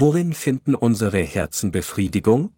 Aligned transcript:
Worin 0.00 0.32
finden 0.32 0.74
unsere 0.74 1.22
Herzen 1.22 1.72
Befriedigung? 1.72 2.54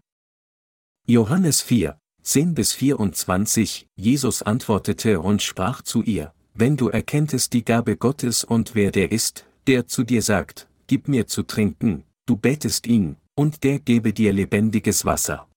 Johannes 1.08 1.61
4, 1.61 1.98
10 2.22 2.54
bis 2.54 2.72
24, 2.72 3.88
Jesus 3.96 4.43
antwortete 4.43 5.18
und 5.18 5.43
sprach 5.43 5.82
zu 5.82 6.04
ihr, 6.04 6.32
wenn 6.54 6.76
du 6.76 6.89
erkenntest 6.89 7.52
die 7.52 7.64
Gabe 7.64 7.96
Gottes 7.96 8.44
und 8.44 8.76
wer 8.76 8.93
der 8.93 9.11
ist, 9.11 9.44
der 9.66 9.89
zu 9.89 10.04
dir 10.04 10.22
sagt, 10.22 10.68
gib 10.86 11.08
mir 11.08 11.26
zu 11.26 11.43
trinken, 11.43 12.04
du 12.26 12.36
betest 12.36 12.86
ihn, 12.86 13.17
und 13.34 13.64
der 13.64 13.81
gebe 13.81 14.12
dir 14.12 14.32
lebendiges 14.32 15.04
Wasser. 15.04 15.48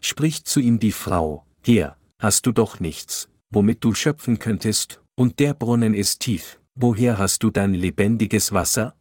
Spricht 0.00 0.48
zu 0.48 0.58
ihm 0.58 0.80
die 0.80 0.90
Frau, 0.90 1.46
hier, 1.64 1.96
hast 2.18 2.46
du 2.46 2.50
doch 2.50 2.80
nichts, 2.80 3.28
womit 3.50 3.84
du 3.84 3.94
schöpfen 3.94 4.40
könntest, 4.40 5.00
und 5.14 5.38
der 5.38 5.54
Brunnen 5.54 5.94
ist 5.94 6.18
tief, 6.18 6.60
woher 6.74 7.16
hast 7.16 7.44
du 7.44 7.50
dein 7.50 7.74
lebendiges 7.74 8.50
Wasser? 8.50 8.96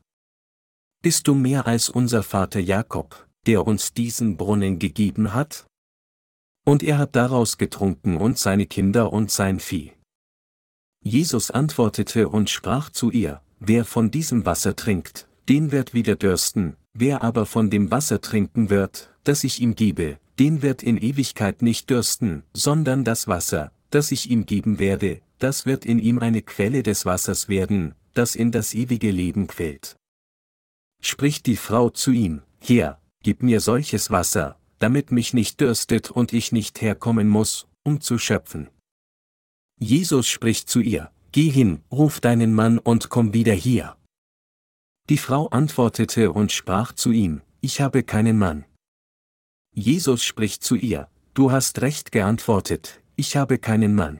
Bist 1.01 1.29
du 1.29 1.33
mehr 1.33 1.65
als 1.65 1.87
unser 1.87 2.23
Vater 2.23 2.59
Jakob, 2.59 3.25
der 3.45 3.65
uns 3.65 3.93
diesen 3.93 4.35
Brunnen 4.35 4.79
gegeben 4.79 5.33
hat? 5.33 5.65
Und 6.65 6.83
er 6.83 6.97
hat 6.97 7.15
daraus 7.15 7.57
getrunken 7.57 8.17
und 8.17 8.37
seine 8.37 8.65
Kinder 8.65 9.13
und 9.13 9.31
sein 9.31 9.61
Vieh. 9.61 9.93
Jesus 11.01 11.51
antwortete 11.51 12.27
und 12.27 12.49
sprach 12.49 12.89
zu 12.89 13.11
ihr, 13.11 13.41
Wer 13.61 13.85
von 13.85 14.11
diesem 14.11 14.45
Wasser 14.45 14.75
trinkt, 14.75 15.29
den 15.47 15.71
wird 15.71 15.93
wieder 15.93 16.17
dürsten, 16.17 16.75
wer 16.93 17.23
aber 17.23 17.45
von 17.45 17.69
dem 17.69 17.91
Wasser 17.91 18.19
trinken 18.19 18.69
wird, 18.69 19.13
das 19.23 19.45
ich 19.45 19.61
ihm 19.61 19.75
gebe, 19.75 20.17
den 20.37 20.61
wird 20.61 20.83
in 20.83 20.97
Ewigkeit 20.97 21.61
nicht 21.61 21.89
dürsten, 21.89 22.43
sondern 22.53 23.05
das 23.05 23.29
Wasser, 23.29 23.71
das 23.89 24.11
ich 24.11 24.29
ihm 24.29 24.45
geben 24.45 24.79
werde, 24.79 25.21
das 25.37 25.65
wird 25.65 25.85
in 25.85 25.99
ihm 25.99 26.19
eine 26.19 26.41
Quelle 26.41 26.83
des 26.83 27.05
Wassers 27.05 27.47
werden, 27.47 27.95
das 28.13 28.35
in 28.35 28.51
das 28.51 28.73
ewige 28.73 29.11
Leben 29.11 29.47
quält. 29.47 29.98
Spricht 31.01 31.45
die 31.45 31.55
Frau 31.55 31.89
zu 31.89 32.11
ihm, 32.11 32.41
Herr, 32.59 33.01
gib 33.23 33.41
mir 33.43 33.61
solches 33.61 34.11
Wasser, 34.11 34.59
damit 34.79 35.11
mich 35.11 35.33
nicht 35.33 35.59
dürstet 35.61 36.11
und 36.11 36.33
ich 36.33 36.51
nicht 36.51 36.81
herkommen 36.81 37.27
muss, 37.27 37.67
um 37.83 38.01
zu 38.01 38.17
schöpfen. 38.17 38.69
Jesus 39.79 40.27
spricht 40.27 40.69
zu 40.69 40.79
ihr, 40.81 41.11
Geh 41.31 41.49
hin, 41.49 41.83
ruf 41.91 42.19
deinen 42.19 42.55
Mann 42.55 42.79
und 42.79 43.09
komm 43.09 43.33
wieder 43.33 43.53
hier. 43.53 43.95
Die 45.09 45.17
Frau 45.17 45.47
antwortete 45.47 46.31
und 46.31 46.51
sprach 46.51 46.91
zu 46.93 47.11
ihm, 47.11 47.41
Ich 47.61 47.81
habe 47.81 48.03
keinen 48.03 48.37
Mann. 48.37 48.65
Jesus 49.73 50.23
spricht 50.23 50.63
zu 50.63 50.75
ihr, 50.75 51.07
Du 51.35 51.51
hast 51.51 51.81
recht 51.81 52.11
geantwortet, 52.11 53.01
ich 53.15 53.37
habe 53.37 53.59
keinen 53.59 53.95
Mann. 53.95 54.19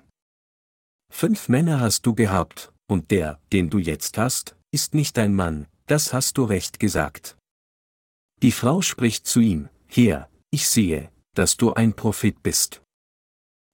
Fünf 1.11 1.49
Männer 1.49 1.79
hast 1.79 2.05
du 2.05 2.13
gehabt, 2.13 2.71
und 2.87 3.11
der, 3.11 3.39
den 3.51 3.69
du 3.69 3.79
jetzt 3.79 4.17
hast, 4.17 4.55
ist 4.71 4.93
nicht 4.93 5.17
dein 5.17 5.33
Mann, 5.33 5.67
das 5.89 6.13
hast 6.13 6.37
du 6.37 6.43
recht 6.43 6.79
gesagt. 6.79 7.35
Die 8.41 8.51
Frau 8.51 8.81
spricht 8.81 9.25
zu 9.25 9.39
ihm, 9.39 9.69
Herr, 9.87 10.29
ich 10.51 10.67
sehe, 10.67 11.11
dass 11.33 11.57
du 11.57 11.73
ein 11.73 11.93
Prophet 11.93 12.43
bist. 12.43 12.81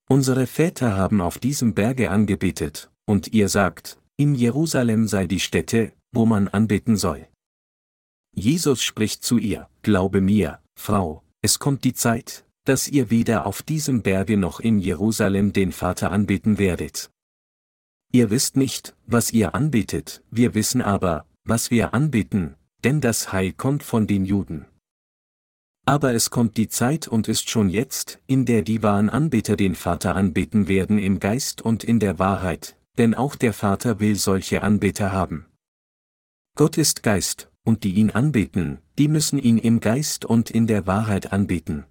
Unsere 0.09 0.47
Väter 0.47 0.95
haben 0.95 1.19
auf 1.19 1.39
diesem 1.39 1.73
Berge 1.73 2.09
angebetet, 2.09 2.89
und 3.05 3.33
ihr 3.33 3.49
sagt, 3.49 3.99
in 4.17 4.33
Jerusalem 4.33 5.07
sei 5.07 5.27
die 5.27 5.39
Stätte, 5.39 5.91
wo 6.13 6.25
man 6.25 6.47
anbeten 6.47 6.95
soll. 6.95 7.27
Jesus 8.33 8.81
spricht 8.81 9.23
zu 9.23 9.37
ihr, 9.37 9.69
Glaube 9.81 10.21
mir, 10.21 10.61
Frau, 10.79 11.23
es 11.41 11.59
kommt 11.59 11.83
die 11.83 11.93
Zeit, 11.93 12.45
dass 12.65 12.87
ihr 12.87 13.09
weder 13.09 13.45
auf 13.45 13.61
diesem 13.61 14.03
Berge 14.03 14.37
noch 14.37 14.59
in 14.59 14.79
Jerusalem 14.79 15.53
den 15.53 15.71
Vater 15.71 16.11
anbeten 16.11 16.57
werdet. 16.57 17.11
Ihr 18.11 18.29
wisst 18.29 18.55
nicht, 18.55 18.95
was 19.05 19.31
ihr 19.33 19.53
anbetet, 19.53 20.23
wir 20.31 20.53
wissen 20.55 20.81
aber, 20.81 21.25
was 21.45 21.71
wir 21.71 21.93
anbeten, 21.93 22.55
denn 22.83 23.01
das 23.01 23.31
Heil 23.31 23.53
kommt 23.53 23.83
von 23.83 24.07
den 24.07 24.25
Juden. 24.25 24.65
Aber 25.85 26.13
es 26.13 26.31
kommt 26.31 26.57
die 26.57 26.67
Zeit 26.67 27.07
und 27.07 27.27
ist 27.27 27.49
schon 27.49 27.69
jetzt, 27.69 28.19
in 28.25 28.45
der 28.45 28.63
die 28.63 28.81
wahren 28.81 29.09
Anbeter 29.09 29.55
den 29.55 29.75
Vater 29.75 30.15
anbeten 30.15 30.67
werden 30.67 30.97
im 30.97 31.19
Geist 31.19 31.61
und 31.61 31.83
in 31.83 31.99
der 31.99 32.17
Wahrheit, 32.17 32.75
denn 32.97 33.13
auch 33.13 33.35
der 33.35 33.53
Vater 33.53 33.99
will 33.99 34.15
solche 34.15 34.63
Anbeter 34.63 35.11
haben. 35.11 35.45
Gott 36.55 36.77
ist 36.77 37.03
Geist, 37.03 37.51
und 37.63 37.83
die 37.83 37.93
ihn 37.95 38.09
anbeten, 38.09 38.79
die 38.97 39.07
müssen 39.07 39.37
ihn 39.37 39.57
im 39.59 39.79
Geist 39.79 40.25
und 40.25 40.49
in 40.49 40.65
der 40.65 40.87
Wahrheit 40.87 41.31
anbeten. 41.31 41.85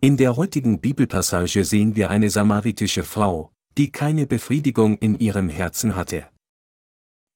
In 0.00 0.16
der 0.16 0.36
heutigen 0.36 0.80
Bibelpassage 0.80 1.64
sehen 1.64 1.94
wir 1.94 2.10
eine 2.10 2.30
samaritische 2.30 3.04
Frau, 3.04 3.52
die 3.78 3.92
keine 3.92 4.26
Befriedigung 4.26 4.98
in 4.98 5.18
ihrem 5.18 5.48
Herzen 5.48 5.94
hatte. 5.94 6.26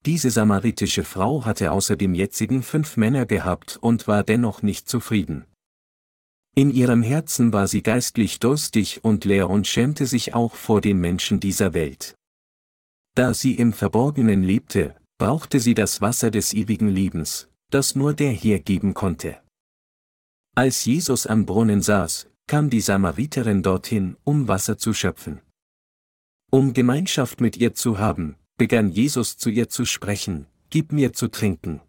Diese 0.05 0.31
samaritische 0.31 1.03
Frau 1.03 1.45
hatte 1.45 1.71
außer 1.71 1.95
dem 1.95 2.13
jetzigen 2.13 2.63
fünf 2.63 2.97
Männer 2.97 3.25
gehabt 3.25 3.77
und 3.81 4.07
war 4.07 4.23
dennoch 4.23 4.61
nicht 4.61 4.87
zufrieden. 4.87 5.45
In 6.55 6.71
ihrem 6.71 7.03
Herzen 7.03 7.53
war 7.53 7.67
sie 7.67 7.83
geistlich 7.83 8.39
durstig 8.39 9.03
und 9.03 9.25
leer 9.25 9.49
und 9.49 9.67
schämte 9.67 10.05
sich 10.05 10.33
auch 10.33 10.55
vor 10.55 10.81
den 10.81 10.99
Menschen 10.99 11.39
dieser 11.39 11.73
Welt. 11.73 12.15
Da 13.15 13.33
sie 13.33 13.55
im 13.55 13.73
Verborgenen 13.73 14.43
lebte, 14.43 14.95
brauchte 15.19 15.59
sie 15.59 15.73
das 15.73 16.01
Wasser 16.01 16.31
des 16.31 16.53
ewigen 16.53 16.87
Lebens, 16.87 17.49
das 17.69 17.95
nur 17.95 18.13
der 18.13 18.31
Herr 18.31 18.59
geben 18.59 18.93
konnte. 18.93 19.37
Als 20.55 20.85
Jesus 20.85 21.27
am 21.27 21.45
Brunnen 21.45 21.81
saß, 21.81 22.27
kam 22.47 22.69
die 22.69 22.81
Samariterin 22.81 23.61
dorthin, 23.61 24.17
um 24.23 24.47
Wasser 24.47 24.77
zu 24.77 24.93
schöpfen. 24.93 25.41
Um 26.49 26.73
Gemeinschaft 26.73 27.41
mit 27.41 27.57
ihr 27.57 27.73
zu 27.73 27.99
haben, 27.99 28.35
begann 28.57 28.89
Jesus 28.89 29.37
zu 29.37 29.49
ihr 29.49 29.69
zu 29.69 29.85
sprechen, 29.85 30.47
Gib 30.69 30.91
mir 30.91 31.13
zu 31.13 31.29
trinken. 31.29 31.79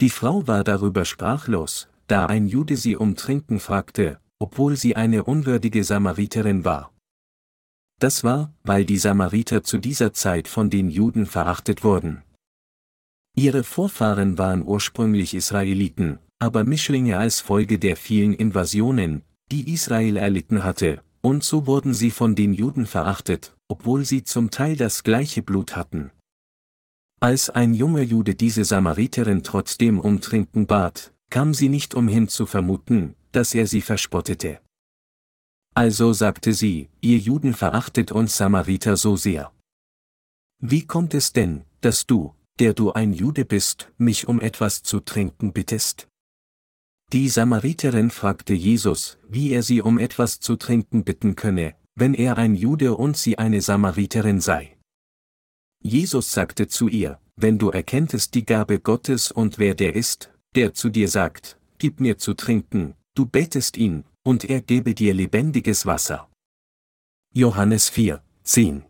Die 0.00 0.10
Frau 0.10 0.46
war 0.46 0.62
darüber 0.62 1.04
sprachlos, 1.04 1.88
da 2.06 2.26
ein 2.26 2.46
Jude 2.46 2.76
sie 2.76 2.94
um 2.94 3.16
Trinken 3.16 3.58
fragte, 3.58 4.20
obwohl 4.38 4.76
sie 4.76 4.94
eine 4.94 5.24
unwürdige 5.24 5.82
Samariterin 5.82 6.64
war. 6.64 6.92
Das 7.98 8.22
war, 8.22 8.52
weil 8.62 8.84
die 8.84 8.98
Samariter 8.98 9.64
zu 9.64 9.78
dieser 9.78 10.12
Zeit 10.12 10.46
von 10.46 10.70
den 10.70 10.88
Juden 10.88 11.26
verachtet 11.26 11.82
wurden. 11.82 12.22
Ihre 13.36 13.64
Vorfahren 13.64 14.38
waren 14.38 14.62
ursprünglich 14.62 15.34
Israeliten, 15.34 16.20
aber 16.38 16.64
Mischlinge 16.64 17.18
als 17.18 17.40
Folge 17.40 17.78
der 17.78 17.96
vielen 17.96 18.34
Invasionen, 18.34 19.22
die 19.50 19.72
Israel 19.72 20.16
erlitten 20.16 20.62
hatte, 20.62 21.02
und 21.22 21.42
so 21.42 21.66
wurden 21.66 21.94
sie 21.94 22.10
von 22.10 22.34
den 22.34 22.52
Juden 22.52 22.86
verachtet, 22.86 23.56
obwohl 23.68 24.04
sie 24.04 24.24
zum 24.24 24.50
Teil 24.50 24.76
das 24.76 25.02
gleiche 25.02 25.42
Blut 25.42 25.76
hatten. 25.76 26.10
Als 27.20 27.48
ein 27.50 27.74
junger 27.74 28.02
Jude 28.02 28.34
diese 28.34 28.64
Samariterin 28.64 29.42
trotzdem 29.42 29.98
um 29.98 30.20
Trinken 30.20 30.66
bat, 30.66 31.14
kam 31.30 31.54
sie 31.54 31.68
nicht 31.68 31.94
umhin 31.94 32.28
zu 32.28 32.46
vermuten, 32.46 33.14
dass 33.32 33.54
er 33.54 33.66
sie 33.66 33.80
verspottete. 33.80 34.60
Also 35.74 36.12
sagte 36.12 36.52
sie, 36.52 36.88
ihr 37.00 37.18
Juden 37.18 37.54
verachtet 37.54 38.12
uns 38.12 38.36
Samariter 38.36 38.96
so 38.96 39.16
sehr. 39.16 39.52
Wie 40.60 40.86
kommt 40.86 41.14
es 41.14 41.32
denn, 41.32 41.64
dass 41.80 42.06
du, 42.06 42.34
der 42.60 42.74
du 42.74 42.92
ein 42.92 43.12
Jude 43.12 43.44
bist, 43.44 43.90
mich 43.98 44.28
um 44.28 44.40
etwas 44.40 44.82
zu 44.82 45.00
trinken 45.00 45.52
bittest? 45.52 46.08
Die 47.12 47.28
Samariterin 47.28 48.10
fragte 48.10 48.54
Jesus, 48.54 49.18
wie 49.28 49.50
er 49.52 49.62
sie 49.62 49.82
um 49.82 49.98
etwas 49.98 50.40
zu 50.40 50.56
trinken 50.56 51.04
bitten 51.04 51.36
könne, 51.36 51.74
wenn 51.96 52.14
er 52.14 52.38
ein 52.38 52.54
Jude 52.54 52.96
und 52.96 53.16
sie 53.16 53.38
eine 53.38 53.60
Samariterin 53.60 54.40
sei. 54.40 54.76
Jesus 55.82 56.32
sagte 56.32 56.66
zu 56.66 56.88
ihr, 56.88 57.20
wenn 57.36 57.58
du 57.58 57.70
erkenntest 57.70 58.34
die 58.34 58.44
Gabe 58.44 58.80
Gottes 58.80 59.30
und 59.30 59.58
wer 59.58 59.74
der 59.74 59.94
ist, 59.94 60.32
der 60.54 60.74
zu 60.74 60.88
dir 60.88 61.08
sagt, 61.08 61.58
gib 61.78 62.00
mir 62.00 62.18
zu 62.18 62.34
trinken, 62.34 62.94
du 63.14 63.26
betest 63.26 63.76
ihn, 63.76 64.04
und 64.24 64.44
er 64.44 64.60
gebe 64.62 64.94
dir 64.94 65.12
lebendiges 65.14 65.84
Wasser. 65.84 66.30
Johannes 67.34 67.88
4, 67.90 68.22
10 68.44 68.84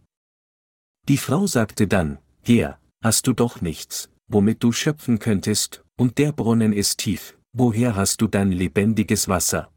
Die 1.09 1.19
Frau 1.19 1.47
sagte 1.47 1.89
dann, 1.89 2.19
Herr, 2.43 2.79
hast 3.03 3.27
du 3.27 3.33
doch 3.33 3.61
nichts, 3.61 4.11
womit 4.29 4.63
du 4.63 4.71
schöpfen 4.71 5.19
könntest, 5.19 5.85
und 5.97 6.19
der 6.19 6.33
Brunnen 6.33 6.73
ist 6.73 6.99
tief, 6.99 7.39
woher 7.53 7.97
hast 7.97 8.21
du 8.21 8.29
dein 8.29 8.53
lebendiges 8.53 9.29
Wasser? 9.29 9.73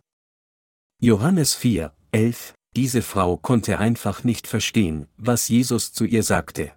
Johannes 1.00 1.56
4, 1.56 1.94
11, 2.12 2.53
diese 2.75 3.01
Frau 3.01 3.37
konnte 3.37 3.79
einfach 3.79 4.23
nicht 4.23 4.47
verstehen, 4.47 5.07
was 5.17 5.49
Jesus 5.49 5.93
zu 5.93 6.05
ihr 6.05 6.23
sagte. 6.23 6.71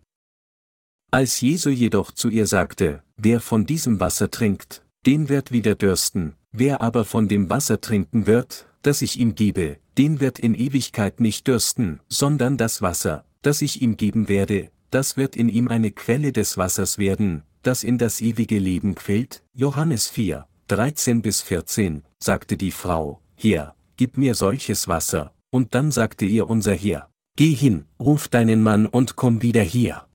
Als 1.11 1.41
Jesu 1.41 1.71
jedoch 1.71 2.13
zu 2.13 2.29
ihr 2.29 2.47
sagte, 2.47 3.03
wer 3.17 3.41
von 3.41 3.67
diesem 3.67 4.01
Wasser 4.01 4.31
trinkt, 4.31 4.85
den 5.07 5.29
wird 5.29 5.51
wieder 5.51 5.75
dürsten, 5.75 6.35
wer 6.53 6.81
aber 6.81 7.05
von 7.05 7.29
dem 7.29 7.51
Wasser 7.51 7.81
trinken 7.81 8.27
wird, 8.27 8.67
das 8.83 9.03
ich 9.03 9.19
ihm 9.19 9.35
gebe, 9.35 9.79
den 9.99 10.21
wird 10.21 10.39
in 10.39 10.55
Ewigkeit 10.55 11.21
nicht 11.21 11.47
dürsten, 11.47 12.01
sondern 12.09 12.57
das 12.57 12.81
Wasser, 12.81 13.25
das 13.43 13.61
ich 13.61 13.83
ihm 13.83 13.97
geben 13.97 14.29
werde, 14.29 14.71
das 14.91 15.17
wird 15.17 15.37
in 15.37 15.49
ihm 15.49 15.69
eine 15.69 15.91
Quelle 15.91 16.33
des 16.33 16.57
Wassers 16.57 16.99
werden, 16.99 17.43
das 17.63 17.85
in 17.85 17.99
das 17.99 18.21
ewige 18.21 18.59
Leben 18.59 18.95
quillt. 18.95 19.43
Johannes 19.53 20.09
4, 20.09 20.47
13 20.69 21.23
bis 21.23 21.43
14, 21.43 22.05
sagte 22.19 22.57
die 22.57 22.71
Frau, 22.71 23.21
Herr, 23.37 23.75
gib 23.97 24.17
mir 24.17 24.35
solches 24.35 24.89
Wasser, 24.89 25.35
und 25.51 25.75
dann 25.75 25.91
sagte 25.91 26.25
ihr 26.25 26.49
unser 26.49 26.75
Herr, 26.75 27.11
Geh 27.37 27.55
hin, 27.55 27.87
ruf 27.99 28.29
deinen 28.29 28.63
Mann 28.63 28.87
und 28.87 29.17
komm 29.17 29.43
wieder 29.43 29.63
hier. 29.63 30.09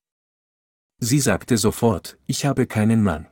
Sie 0.98 1.20
sagte 1.20 1.56
sofort, 1.58 2.18
ich 2.26 2.44
habe 2.44 2.66
keinen 2.66 3.02
Mann. 3.02 3.26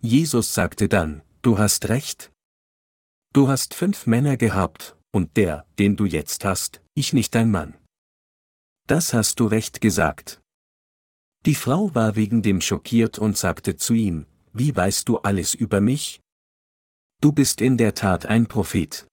Jesus 0.00 0.54
sagte 0.54 0.88
dann, 0.88 1.22
Du 1.42 1.58
hast 1.58 1.88
recht. 1.88 2.32
Du 3.32 3.48
hast 3.48 3.74
fünf 3.74 4.06
Männer 4.06 4.36
gehabt, 4.36 4.96
und 5.12 5.36
der, 5.36 5.66
den 5.78 5.96
du 5.96 6.04
jetzt 6.04 6.44
hast, 6.44 6.82
ich 6.94 7.12
nicht 7.12 7.34
dein 7.34 7.50
Mann. 7.50 7.78
Das 8.86 9.14
hast 9.14 9.40
du 9.40 9.46
recht 9.46 9.80
gesagt. 9.80 10.42
Die 11.46 11.54
Frau 11.54 11.94
war 11.94 12.16
wegen 12.16 12.42
dem 12.42 12.60
schockiert 12.60 13.18
und 13.18 13.38
sagte 13.38 13.76
zu 13.76 13.94
ihm, 13.94 14.26
Wie 14.52 14.74
weißt 14.74 15.08
du 15.08 15.18
alles 15.18 15.54
über 15.54 15.80
mich? 15.80 16.20
Du 17.20 17.32
bist 17.32 17.60
in 17.60 17.76
der 17.76 17.94
Tat 17.94 18.26
ein 18.26 18.46
Prophet. 18.46 19.06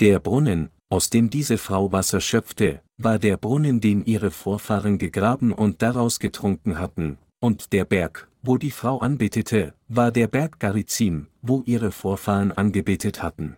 Der 0.00 0.18
Brunnen, 0.18 0.70
aus 0.94 1.10
dem 1.10 1.28
diese 1.28 1.58
Frau 1.58 1.90
Wasser 1.90 2.20
schöpfte, 2.20 2.80
war 2.98 3.18
der 3.18 3.36
Brunnen, 3.36 3.80
den 3.80 4.04
ihre 4.04 4.30
Vorfahren 4.30 4.96
gegraben 4.96 5.52
und 5.52 5.82
daraus 5.82 6.20
getrunken 6.20 6.78
hatten, 6.78 7.18
und 7.40 7.72
der 7.72 7.84
Berg, 7.84 8.28
wo 8.42 8.58
die 8.58 8.70
Frau 8.70 8.98
anbetete, 8.98 9.74
war 9.88 10.12
der 10.12 10.28
Berg 10.28 10.60
Garizim, 10.60 11.26
wo 11.42 11.64
ihre 11.66 11.90
Vorfahren 11.90 12.52
angebetet 12.52 13.24
hatten. 13.24 13.56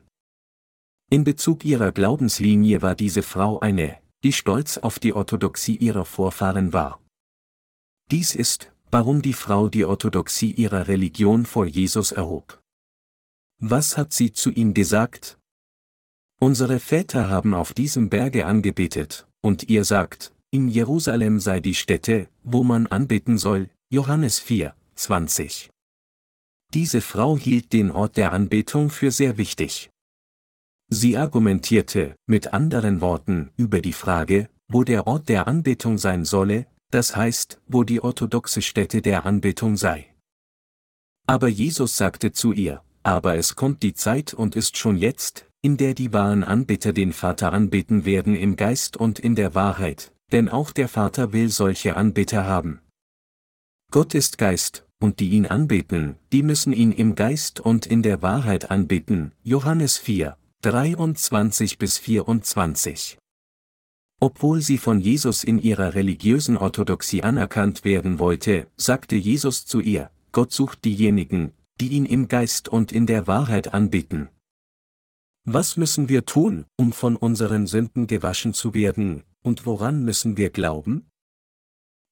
In 1.10 1.24
Bezug 1.24 1.66
ihrer 1.66 1.92
Glaubenslinie 1.92 2.80
war 2.80 2.94
diese 2.94 3.22
Frau 3.22 3.60
eine, 3.60 3.98
die 4.24 4.32
stolz 4.32 4.78
auf 4.78 4.98
die 4.98 5.12
Orthodoxie 5.12 5.76
ihrer 5.76 6.06
Vorfahren 6.06 6.72
war. 6.72 7.02
Dies 8.10 8.34
ist, 8.34 8.72
warum 8.90 9.20
die 9.20 9.34
Frau 9.34 9.68
die 9.68 9.84
Orthodoxie 9.84 10.52
ihrer 10.52 10.88
Religion 10.88 11.44
vor 11.44 11.66
Jesus 11.66 12.12
erhob. 12.12 12.62
Was 13.60 13.98
hat 13.98 14.14
sie 14.14 14.32
zu 14.32 14.50
ihm 14.50 14.72
gesagt? 14.72 15.38
Unsere 16.38 16.80
Väter 16.80 17.30
haben 17.30 17.54
auf 17.54 17.72
diesem 17.72 18.10
Berge 18.10 18.44
angebetet, 18.44 19.26
und 19.40 19.70
ihr 19.70 19.84
sagt, 19.84 20.34
in 20.50 20.68
Jerusalem 20.68 21.40
sei 21.40 21.60
die 21.60 21.74
Stätte, 21.74 22.28
wo 22.42 22.62
man 22.62 22.86
anbeten 22.86 23.38
soll, 23.38 23.70
Johannes 23.88 24.38
4, 24.38 24.74
20. 24.96 25.70
Diese 26.74 27.00
Frau 27.00 27.38
hielt 27.38 27.72
den 27.72 27.90
Ort 27.90 28.18
der 28.18 28.32
Anbetung 28.32 28.90
für 28.90 29.10
sehr 29.10 29.38
wichtig. 29.38 29.90
Sie 30.88 31.16
argumentierte, 31.16 32.14
mit 32.26 32.52
anderen 32.52 33.00
Worten, 33.00 33.50
über 33.56 33.80
die 33.80 33.94
Frage, 33.94 34.50
wo 34.68 34.84
der 34.84 35.06
Ort 35.06 35.28
der 35.28 35.48
Anbetung 35.48 35.96
sein 35.96 36.24
solle, 36.24 36.66
das 36.90 37.16
heißt, 37.16 37.60
wo 37.66 37.82
die 37.82 38.02
orthodoxe 38.02 38.62
Stätte 38.62 39.00
der 39.00 39.24
Anbetung 39.24 39.76
sei. 39.76 40.14
Aber 41.26 41.48
Jesus 41.48 41.96
sagte 41.96 42.32
zu 42.32 42.52
ihr, 42.52 42.82
aber 43.02 43.36
es 43.36 43.56
kommt 43.56 43.82
die 43.82 43.94
Zeit 43.94 44.34
und 44.34 44.54
ist 44.54 44.76
schon 44.76 44.96
jetzt, 44.96 45.46
in 45.66 45.76
der 45.76 45.94
die 45.94 46.12
wahren 46.12 46.44
Anbeter 46.44 46.92
den 46.92 47.12
Vater 47.12 47.52
anbeten 47.52 48.04
werden 48.04 48.36
im 48.36 48.54
Geist 48.54 48.96
und 48.96 49.18
in 49.18 49.34
der 49.34 49.56
Wahrheit, 49.56 50.12
denn 50.30 50.48
auch 50.48 50.70
der 50.70 50.86
Vater 50.86 51.32
will 51.32 51.48
solche 51.48 51.96
Anbeter 51.96 52.44
haben. 52.44 52.78
Gott 53.90 54.14
ist 54.14 54.38
Geist, 54.38 54.86
und 55.00 55.18
die 55.18 55.30
ihn 55.30 55.44
anbeten, 55.44 56.14
die 56.32 56.44
müssen 56.44 56.72
ihn 56.72 56.92
im 56.92 57.16
Geist 57.16 57.58
und 57.58 57.84
in 57.84 58.04
der 58.04 58.22
Wahrheit 58.22 58.70
anbeten. 58.70 59.32
Johannes 59.42 59.98
4, 59.98 60.36
23 60.62 61.78
bis 61.78 61.98
24. 61.98 63.18
Obwohl 64.20 64.60
sie 64.60 64.78
von 64.78 65.00
Jesus 65.00 65.42
in 65.42 65.58
ihrer 65.58 65.94
religiösen 65.94 66.56
Orthodoxie 66.56 67.24
anerkannt 67.24 67.84
werden 67.84 68.20
wollte, 68.20 68.68
sagte 68.76 69.16
Jesus 69.16 69.66
zu 69.66 69.80
ihr, 69.80 70.12
Gott 70.30 70.52
sucht 70.52 70.84
diejenigen, 70.84 71.54
die 71.80 71.88
ihn 71.88 72.06
im 72.06 72.28
Geist 72.28 72.68
und 72.68 72.92
in 72.92 73.06
der 73.06 73.26
Wahrheit 73.26 73.74
anbeten. 73.74 74.28
Was 75.48 75.76
müssen 75.76 76.08
wir 76.08 76.24
tun, 76.24 76.66
um 76.76 76.92
von 76.92 77.14
unseren 77.14 77.68
Sünden 77.68 78.08
gewaschen 78.08 78.52
zu 78.52 78.74
werden, 78.74 79.22
und 79.44 79.64
woran 79.64 80.04
müssen 80.04 80.36
wir 80.36 80.50
glauben? 80.50 81.08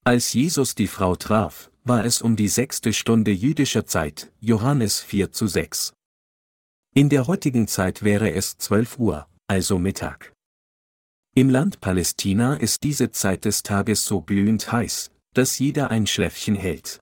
Als 0.04 0.32
Jesus 0.34 0.76
die 0.76 0.86
Frau 0.86 1.16
traf, 1.16 1.72
war 1.82 2.04
es 2.04 2.22
um 2.22 2.36
die 2.36 2.46
sechste 2.46 2.92
Stunde 2.92 3.32
jüdischer 3.32 3.86
Zeit, 3.86 4.32
Johannes 4.38 5.00
4 5.00 5.32
zu 5.32 5.48
6. 5.48 5.94
In 6.94 7.08
der 7.08 7.26
heutigen 7.26 7.66
Zeit 7.66 8.04
wäre 8.04 8.30
es 8.30 8.56
12 8.58 9.00
Uhr, 9.00 9.26
also 9.48 9.80
Mittag. 9.80 10.32
Im 11.34 11.50
Land 11.50 11.80
Palästina 11.80 12.54
ist 12.54 12.84
diese 12.84 13.10
Zeit 13.10 13.46
des 13.46 13.64
Tages 13.64 14.04
so 14.04 14.22
glühend 14.22 14.70
heiß, 14.70 15.10
dass 15.32 15.58
jeder 15.58 15.90
ein 15.90 16.06
Schläfchen 16.06 16.54
hält. 16.54 17.00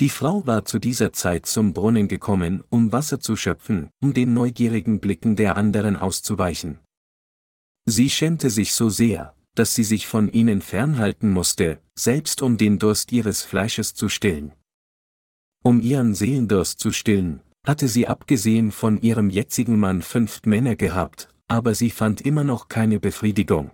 Die 0.00 0.08
Frau 0.08 0.46
war 0.46 0.64
zu 0.64 0.78
dieser 0.78 1.12
Zeit 1.12 1.44
zum 1.44 1.74
Brunnen 1.74 2.08
gekommen, 2.08 2.64
um 2.70 2.90
Wasser 2.90 3.20
zu 3.20 3.36
schöpfen, 3.36 3.90
um 4.00 4.14
den 4.14 4.32
neugierigen 4.32 4.98
Blicken 4.98 5.36
der 5.36 5.58
anderen 5.58 5.94
auszuweichen. 5.94 6.78
Sie 7.84 8.08
schämte 8.08 8.48
sich 8.48 8.72
so 8.72 8.88
sehr, 8.88 9.34
dass 9.54 9.74
sie 9.74 9.84
sich 9.84 10.06
von 10.06 10.32
ihnen 10.32 10.62
fernhalten 10.62 11.30
musste, 11.30 11.80
selbst 11.94 12.40
um 12.40 12.56
den 12.56 12.78
Durst 12.78 13.12
ihres 13.12 13.42
Fleisches 13.42 13.92
zu 13.92 14.08
stillen. 14.08 14.52
Um 15.62 15.82
ihren 15.82 16.14
Seelendurst 16.14 16.80
zu 16.80 16.92
stillen, 16.92 17.42
hatte 17.66 17.86
sie 17.86 18.08
abgesehen 18.08 18.72
von 18.72 19.02
ihrem 19.02 19.28
jetzigen 19.28 19.78
Mann 19.78 20.00
fünf 20.00 20.40
Männer 20.46 20.76
gehabt, 20.76 21.28
aber 21.46 21.74
sie 21.74 21.90
fand 21.90 22.22
immer 22.22 22.44
noch 22.44 22.68
keine 22.68 23.00
Befriedigung. 23.00 23.70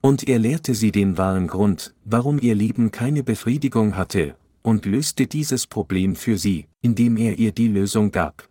Und 0.00 0.28
er 0.28 0.38
lehrte 0.38 0.76
sie 0.76 0.92
den 0.92 1.18
wahren 1.18 1.48
Grund, 1.48 1.96
warum 2.04 2.38
ihr 2.38 2.54
Leben 2.54 2.92
keine 2.92 3.24
Befriedigung 3.24 3.96
hatte, 3.96 4.36
und 4.68 4.84
löste 4.84 5.26
dieses 5.26 5.66
Problem 5.66 6.14
für 6.14 6.36
sie, 6.36 6.66
indem 6.82 7.16
er 7.16 7.38
ihr 7.38 7.52
die 7.52 7.68
Lösung 7.68 8.10
gab. 8.12 8.46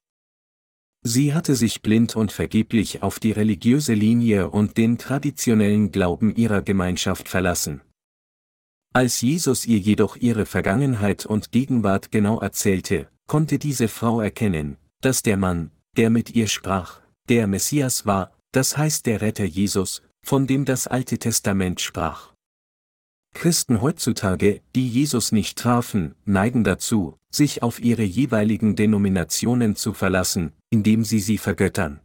Sie 1.03 1.35
hatte 1.35 1.55
sich 1.55 1.83
blind 1.83 2.15
und 2.15 2.31
vergeblich 2.31 3.03
auf 3.03 3.19
die 3.19 3.31
religiöse 3.31 3.93
Linie 3.93 4.49
und 4.49 4.77
den 4.77 4.97
traditionellen 4.97 5.91
Glauben 5.91 6.35
ihrer 6.35 6.63
Gemeinschaft 6.63 7.29
verlassen. 7.29 7.81
Als 8.93 9.21
Jesus 9.21 9.67
ihr 9.67 9.77
jedoch 9.77 10.15
ihre 10.15 10.47
Vergangenheit 10.47 11.27
und 11.27 11.51
Gegenwart 11.51 12.11
genau 12.11 12.39
erzählte, 12.39 13.09
konnte 13.27 13.59
diese 13.59 13.87
Frau 13.87 14.19
erkennen, 14.19 14.77
dass 15.01 15.21
der 15.21 15.37
Mann, 15.37 15.69
der 15.97 16.09
mit 16.09 16.31
ihr 16.31 16.47
sprach, 16.47 16.99
der 17.29 17.45
Messias 17.45 18.07
war, 18.07 18.31
das 18.51 18.75
heißt 18.75 19.05
der 19.05 19.21
Retter 19.21 19.45
Jesus, 19.45 20.01
von 20.25 20.47
dem 20.47 20.65
das 20.65 20.87
Alte 20.87 21.19
Testament 21.19 21.79
sprach. 21.79 22.33
Christen 23.38 23.84
heutzutage, 23.84 24.62
die 24.75 24.89
Jesus 24.89 25.31
nicht 25.31 25.60
trafen, 25.60 26.16
neigen 26.25 26.63
dazu, 26.63 27.19
sich 27.32 27.62
auf 27.62 27.79
ihre 27.79 28.01
jeweiligen 28.01 28.75
Denominationen 28.75 29.75
zu 29.75 29.94
verlassen, 29.94 30.53
indem 30.72 31.03
sie 31.03 31.20
sie 31.20 31.38
vergöttern. 31.38 32.00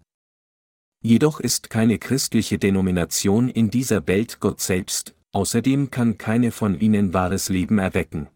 Jedoch 1.02 1.40
ist 1.40 1.70
keine 1.70 1.98
christliche 1.98 2.58
Denomination 2.58 3.48
in 3.48 3.70
dieser 3.70 4.06
Welt 4.06 4.40
Gott 4.40 4.60
selbst, 4.60 5.14
außerdem 5.32 5.90
kann 5.90 6.18
keine 6.18 6.52
von 6.52 6.78
ihnen 6.78 7.14
wahres 7.14 7.48
Leben 7.48 7.78
erwecken. 7.78 8.28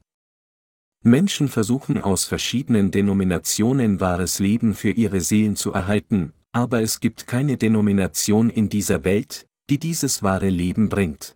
Menschen 1.04 1.48
versuchen 1.48 2.00
aus 2.00 2.24
verschiedenen 2.24 2.92
Denominationen 2.92 4.00
wahres 4.00 4.38
Leben 4.38 4.74
für 4.74 4.90
ihre 4.90 5.20
Seelen 5.20 5.54
zu 5.54 5.70
erhalten, 5.70 6.32
aber 6.52 6.80
es 6.80 7.00
gibt 7.00 7.26
keine 7.26 7.58
Denomination 7.58 8.48
in 8.48 8.70
dieser 8.70 9.04
Welt, 9.04 9.46
die 9.68 9.78
dieses 9.78 10.22
wahre 10.22 10.48
Leben 10.48 10.88
bringt. 10.88 11.35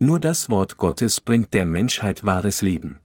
Nur 0.00 0.20
das 0.20 0.48
Wort 0.48 0.76
Gottes 0.76 1.20
bringt 1.20 1.54
der 1.54 1.66
Menschheit 1.66 2.24
wahres 2.24 2.62
Leben. 2.62 3.00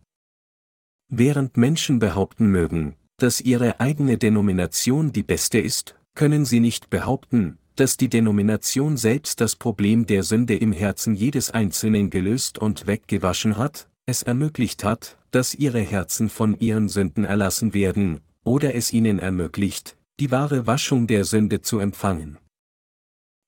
Während 1.10 1.58
Menschen 1.58 2.00
behaupten 2.00 2.48
mögen, 2.48 2.96
dass 3.18 3.42
ihre 3.42 3.80
eigene 3.80 4.18
Denomination 4.18 5.12
die 5.12 5.24
beste 5.24 5.60
ist, 5.60 5.96
können 6.16 6.46
sie 6.46 6.60
nicht 6.60 6.90
behaupten, 6.90 7.58
dass 7.76 7.98
die 7.98 8.10
Denomination 8.10 8.98
selbst 8.98 9.42
das 9.42 9.56
Problem 9.56 10.06
der 10.06 10.24
Sünde 10.24 10.56
im 10.56 10.72
Herzen 10.72 11.16
jedes 11.16 11.50
Einzelnen 11.50 12.10
gelöst 12.10 12.60
und 12.60 12.86
weggewaschen 12.86 13.58
hat, 13.58 13.88
es 14.06 14.22
ermöglicht 14.22 14.84
hat, 14.84 15.18
dass 15.32 15.56
ihre 15.56 15.80
Herzen 15.80 16.30
von 16.30 16.60
ihren 16.60 16.90
Sünden 16.90 17.26
erlassen 17.26 17.74
werden, 17.74 18.22
oder 18.44 18.76
es 18.76 18.94
ihnen 18.94 19.18
ermöglicht, 19.18 19.98
die 20.20 20.30
wahre 20.30 20.68
Waschung 20.68 21.08
der 21.08 21.26
Sünde 21.26 21.62
zu 21.62 21.80
empfangen. 21.80 22.38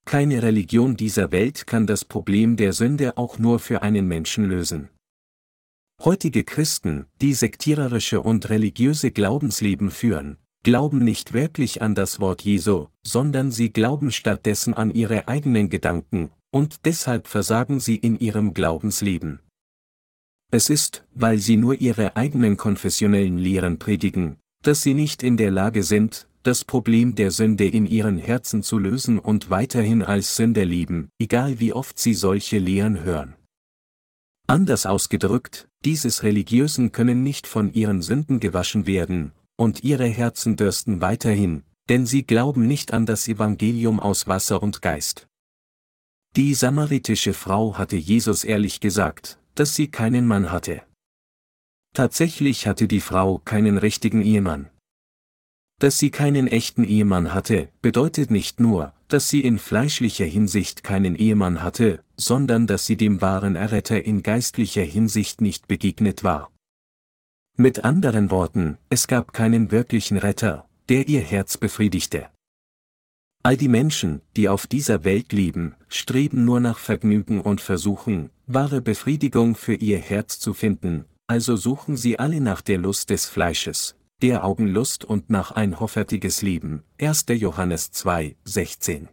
Keine 0.05 0.43
Religion 0.43 0.95
dieser 0.95 1.31
Welt 1.31 1.65
kann 1.65 1.87
das 1.87 2.05
Problem 2.05 2.57
der 2.57 2.73
Sünde 2.73 3.17
auch 3.17 3.39
nur 3.39 3.59
für 3.59 3.81
einen 3.81 4.07
Menschen 4.07 4.45
lösen. 4.45 4.89
Heutige 6.03 6.43
Christen, 6.43 7.07
die 7.21 7.33
sektiererische 7.33 8.21
und 8.21 8.49
religiöse 8.49 9.11
Glaubensleben 9.11 9.89
führen, 9.89 10.37
glauben 10.63 10.99
nicht 10.99 11.33
wirklich 11.33 11.81
an 11.81 11.95
das 11.95 12.19
Wort 12.19 12.43
Jesu, 12.43 12.87
sondern 13.03 13.51
sie 13.51 13.71
glauben 13.71 14.11
stattdessen 14.11 14.73
an 14.73 14.91
ihre 14.91 15.27
eigenen 15.27 15.69
Gedanken, 15.69 16.31
und 16.51 16.85
deshalb 16.85 17.27
versagen 17.27 17.79
sie 17.79 17.95
in 17.95 18.19
ihrem 18.19 18.53
Glaubensleben. 18.53 19.39
Es 20.51 20.69
ist, 20.69 21.03
weil 21.13 21.39
sie 21.39 21.57
nur 21.57 21.81
ihre 21.81 22.15
eigenen 22.15 22.57
konfessionellen 22.57 23.37
Lehren 23.37 23.79
predigen, 23.79 24.37
dass 24.61 24.81
sie 24.81 24.93
nicht 24.93 25.23
in 25.23 25.37
der 25.37 25.51
Lage 25.51 25.83
sind, 25.83 26.27
das 26.45 26.63
Problem 26.63 27.15
der 27.15 27.31
Sünde 27.31 27.65
in 27.67 27.87
ihren 27.87 28.17
Herzen 28.17 28.61
zu 28.61 28.77
lösen 28.77 29.17
und 29.17 29.49
weiterhin 29.49 30.03
als 30.03 30.35
Sünder 30.35 30.63
leben, 30.63 31.09
egal 31.19 31.59
wie 31.59 31.73
oft 31.73 31.97
sie 31.97 32.13
solche 32.13 32.59
Lehren 32.59 33.03
hören. 33.03 33.35
Anders 34.47 34.85
ausgedrückt, 34.85 35.67
dieses 35.83 36.21
Religiösen 36.21 36.91
können 36.91 37.23
nicht 37.23 37.47
von 37.47 37.73
ihren 37.73 38.03
Sünden 38.03 38.39
gewaschen 38.39 38.85
werden, 38.85 39.31
und 39.55 39.83
ihre 39.83 40.05
Herzen 40.05 40.55
dürsten 40.55 41.01
weiterhin, 41.01 41.63
denn 41.89 42.05
sie 42.05 42.23
glauben 42.23 42.67
nicht 42.67 42.93
an 42.93 43.07
das 43.07 43.27
Evangelium 43.27 43.99
aus 43.99 44.27
Wasser 44.27 44.61
und 44.61 44.83
Geist. 44.83 45.27
Die 46.35 46.53
samaritische 46.53 47.33
Frau 47.33 47.77
hatte 47.77 47.95
Jesus 47.95 48.43
ehrlich 48.43 48.81
gesagt, 48.81 49.39
dass 49.55 49.73
sie 49.73 49.87
keinen 49.87 50.27
Mann 50.27 50.51
hatte. 50.51 50.83
Tatsächlich 51.93 52.67
hatte 52.67 52.87
die 52.87 53.01
Frau 53.01 53.39
keinen 53.39 53.77
richtigen 53.77 54.21
Ehemann. 54.21 54.69
Dass 55.79 55.97
sie 55.97 56.09
keinen 56.09 56.47
echten 56.47 56.83
Ehemann 56.83 57.33
hatte, 57.33 57.69
bedeutet 57.81 58.31
nicht 58.31 58.59
nur, 58.59 58.93
dass 59.09 59.27
sie 59.29 59.41
in 59.41 59.59
fleischlicher 59.59 60.25
Hinsicht 60.25 60.83
keinen 60.83 61.15
Ehemann 61.15 61.61
hatte, 61.61 62.03
sondern 62.15 62.65
dass 62.65 62.85
sie 62.85 62.95
dem 62.95 63.21
wahren 63.21 63.55
Erretter 63.55 64.03
in 64.03 64.23
geistlicher 64.23 64.83
Hinsicht 64.83 65.41
nicht 65.41 65.67
begegnet 65.67 66.23
war. 66.23 66.51
Mit 67.57 67.83
anderen 67.83 68.31
Worten, 68.31 68.77
es 68.89 69.07
gab 69.07 69.33
keinen 69.33 69.71
wirklichen 69.71 70.17
Retter, 70.17 70.67
der 70.89 71.07
ihr 71.07 71.21
Herz 71.21 71.57
befriedigte. 71.57 72.27
All 73.43 73.57
die 73.57 73.67
Menschen, 73.67 74.21
die 74.35 74.49
auf 74.49 74.67
dieser 74.67 75.03
Welt 75.03 75.31
leben, 75.31 75.75
streben 75.87 76.45
nur 76.45 76.59
nach 76.59 76.79
Vergnügen 76.79 77.41
und 77.41 77.61
versuchen, 77.61 78.31
wahre 78.47 78.81
Befriedigung 78.81 79.55
für 79.55 79.75
ihr 79.75 79.99
Herz 79.99 80.39
zu 80.39 80.53
finden, 80.53 81.05
also 81.27 81.55
suchen 81.55 81.95
sie 81.95 82.17
alle 82.17 82.41
nach 82.41 82.61
der 82.61 82.77
Lust 82.77 83.09
des 83.09 83.25
Fleisches, 83.27 83.95
der 84.21 84.45
Augenlust 84.45 85.03
und 85.03 85.29
nach 85.29 85.51
ein 85.51 85.79
hoffärtiges 85.79 86.41
Leben. 86.41 86.83
1. 86.99 87.25
Johannes 87.29 87.91
2, 87.91 88.35
16. 88.45 89.09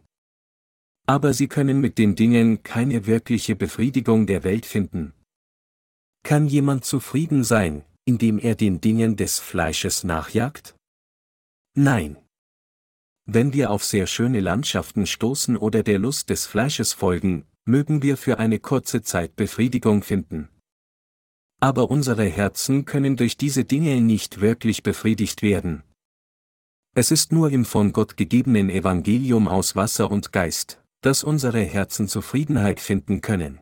Aber 1.05 1.33
sie 1.33 1.47
können 1.47 1.81
mit 1.81 1.97
den 1.97 2.15
Dingen 2.15 2.63
keine 2.63 3.05
wirkliche 3.05 3.55
Befriedigung 3.55 4.25
der 4.25 4.43
Welt 4.43 4.65
finden. 4.65 5.13
Kann 6.23 6.47
jemand 6.47 6.85
zufrieden 6.85 7.43
sein, 7.43 7.83
indem 8.05 8.39
er 8.39 8.55
den 8.55 8.79
Dingen 8.79 9.17
des 9.17 9.39
Fleisches 9.39 10.05
nachjagt? 10.05 10.75
Nein. 11.75 12.17
Wenn 13.25 13.53
wir 13.53 13.71
auf 13.71 13.83
sehr 13.83 14.07
schöne 14.07 14.39
Landschaften 14.39 15.05
stoßen 15.05 15.57
oder 15.57 15.83
der 15.83 15.99
Lust 15.99 16.29
des 16.29 16.45
Fleisches 16.45 16.93
folgen, 16.93 17.45
mögen 17.65 18.01
wir 18.01 18.15
für 18.15 18.39
eine 18.39 18.59
kurze 18.59 19.01
Zeit 19.01 19.35
Befriedigung 19.35 20.03
finden. 20.03 20.49
Aber 21.63 21.89
unsere 21.89 22.25
Herzen 22.25 22.83
können 22.83 23.15
durch 23.15 23.37
diese 23.37 23.63
Dinge 23.63 24.01
nicht 24.01 24.41
wirklich 24.41 24.83
befriedigt 24.83 25.41
werden. 25.41 25.81
Es 26.93 27.09
ist 27.09 27.31
nur 27.31 27.51
im 27.51 27.63
von 27.63 27.93
Gott 27.93 28.17
gegebenen 28.17 28.69
Evangelium 28.69 29.47
aus 29.47 29.73
Wasser 29.73 30.11
und 30.11 30.33
Geist, 30.33 30.83
dass 30.99 31.23
unsere 31.23 31.61
Herzen 31.61 32.09
Zufriedenheit 32.09 32.81
finden 32.81 33.21
können. 33.21 33.61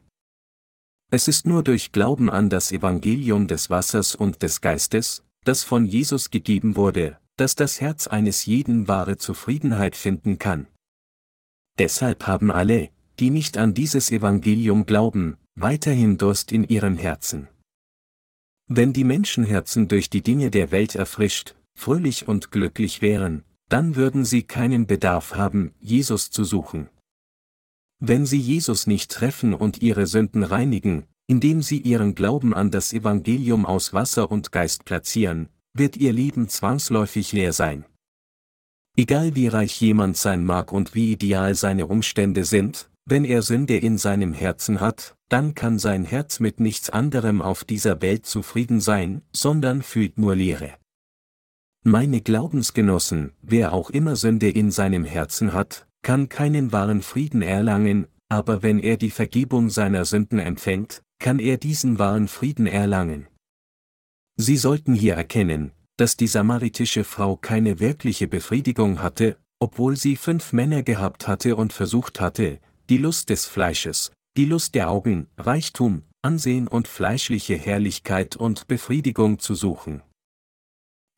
Es 1.11 1.27
ist 1.27 1.45
nur 1.45 1.61
durch 1.63 1.91
Glauben 1.91 2.31
an 2.31 2.49
das 2.49 2.71
Evangelium 2.71 3.45
des 3.45 3.69
Wassers 3.69 4.15
und 4.15 4.41
des 4.41 4.61
Geistes, 4.61 5.23
das 5.43 5.63
von 5.63 5.85
Jesus 5.85 6.31
gegeben 6.31 6.75
wurde, 6.75 7.19
dass 7.37 7.53
das 7.53 7.81
Herz 7.81 8.07
eines 8.07 8.47
jeden 8.47 8.87
wahre 8.87 9.17
Zufriedenheit 9.17 9.95
finden 9.95 10.39
kann. 10.39 10.65
Deshalb 11.77 12.25
haben 12.25 12.49
alle, 12.49 12.89
die 13.19 13.29
nicht 13.29 13.59
an 13.59 13.75
dieses 13.75 14.09
Evangelium 14.09 14.87
glauben, 14.87 15.37
weiterhin 15.53 16.17
Durst 16.17 16.51
in 16.51 16.63
ihren 16.63 16.97
Herzen. 16.97 17.47
Wenn 18.73 18.93
die 18.93 19.03
Menschenherzen 19.03 19.89
durch 19.89 20.09
die 20.09 20.21
Dinge 20.21 20.49
der 20.49 20.71
Welt 20.71 20.95
erfrischt, 20.95 21.55
fröhlich 21.77 22.29
und 22.29 22.51
glücklich 22.51 23.01
wären, 23.01 23.43
dann 23.67 23.97
würden 23.97 24.23
sie 24.23 24.43
keinen 24.43 24.87
Bedarf 24.87 25.35
haben, 25.35 25.73
Jesus 25.81 26.31
zu 26.31 26.45
suchen. 26.45 26.89
Wenn 27.99 28.25
sie 28.25 28.39
Jesus 28.39 28.87
nicht 28.87 29.11
treffen 29.11 29.53
und 29.53 29.81
ihre 29.81 30.07
Sünden 30.07 30.43
reinigen, 30.43 31.03
indem 31.27 31.61
sie 31.61 31.79
ihren 31.79 32.15
Glauben 32.15 32.53
an 32.53 32.71
das 32.71 32.93
Evangelium 32.93 33.65
aus 33.65 33.91
Wasser 33.91 34.31
und 34.31 34.53
Geist 34.53 34.85
platzieren, 34.85 35.49
wird 35.73 35.97
ihr 35.97 36.13
Leben 36.13 36.47
zwangsläufig 36.47 37.33
leer 37.33 37.51
sein. 37.51 37.83
Egal 38.95 39.35
wie 39.35 39.47
reich 39.47 39.81
jemand 39.81 40.15
sein 40.15 40.45
mag 40.45 40.71
und 40.71 40.95
wie 40.95 41.11
ideal 41.11 41.55
seine 41.55 41.87
Umstände 41.87 42.45
sind, 42.45 42.89
wenn 43.11 43.25
er 43.25 43.41
Sünde 43.41 43.77
in 43.77 43.97
seinem 43.97 44.31
Herzen 44.31 44.79
hat, 44.79 45.17
dann 45.27 45.53
kann 45.53 45.77
sein 45.77 46.05
Herz 46.05 46.39
mit 46.39 46.61
nichts 46.61 46.89
anderem 46.89 47.41
auf 47.41 47.65
dieser 47.65 48.01
Welt 48.01 48.25
zufrieden 48.25 48.79
sein, 48.79 49.21
sondern 49.33 49.81
fühlt 49.81 50.17
nur 50.17 50.33
Leere. 50.33 50.75
Meine 51.83 52.21
Glaubensgenossen, 52.21 53.33
wer 53.41 53.73
auch 53.73 53.89
immer 53.89 54.15
Sünde 54.15 54.49
in 54.49 54.71
seinem 54.71 55.03
Herzen 55.03 55.51
hat, 55.51 55.87
kann 56.03 56.29
keinen 56.29 56.71
wahren 56.71 57.01
Frieden 57.01 57.41
erlangen, 57.41 58.07
aber 58.29 58.63
wenn 58.63 58.79
er 58.79 58.95
die 58.95 59.11
Vergebung 59.11 59.69
seiner 59.69 60.05
Sünden 60.05 60.39
empfängt, 60.39 61.01
kann 61.19 61.39
er 61.39 61.57
diesen 61.57 61.99
wahren 61.99 62.29
Frieden 62.29 62.65
erlangen. 62.65 63.27
Sie 64.37 64.55
sollten 64.55 64.93
hier 64.93 65.15
erkennen, 65.15 65.73
dass 65.97 66.15
die 66.15 66.27
samaritische 66.27 67.03
Frau 67.03 67.35
keine 67.35 67.81
wirkliche 67.81 68.29
Befriedigung 68.29 69.01
hatte, 69.01 69.37
obwohl 69.59 69.97
sie 69.97 70.15
fünf 70.15 70.53
Männer 70.53 70.81
gehabt 70.81 71.27
hatte 71.27 71.57
und 71.57 71.73
versucht 71.73 72.21
hatte, 72.21 72.59
die 72.89 72.97
Lust 72.97 73.29
des 73.29 73.45
Fleisches, 73.45 74.11
die 74.37 74.45
Lust 74.45 74.75
der 74.75 74.89
Augen, 74.89 75.27
Reichtum, 75.37 76.03
Ansehen 76.21 76.67
und 76.67 76.87
fleischliche 76.87 77.55
Herrlichkeit 77.55 78.35
und 78.35 78.67
Befriedigung 78.67 79.39
zu 79.39 79.55
suchen. 79.55 80.01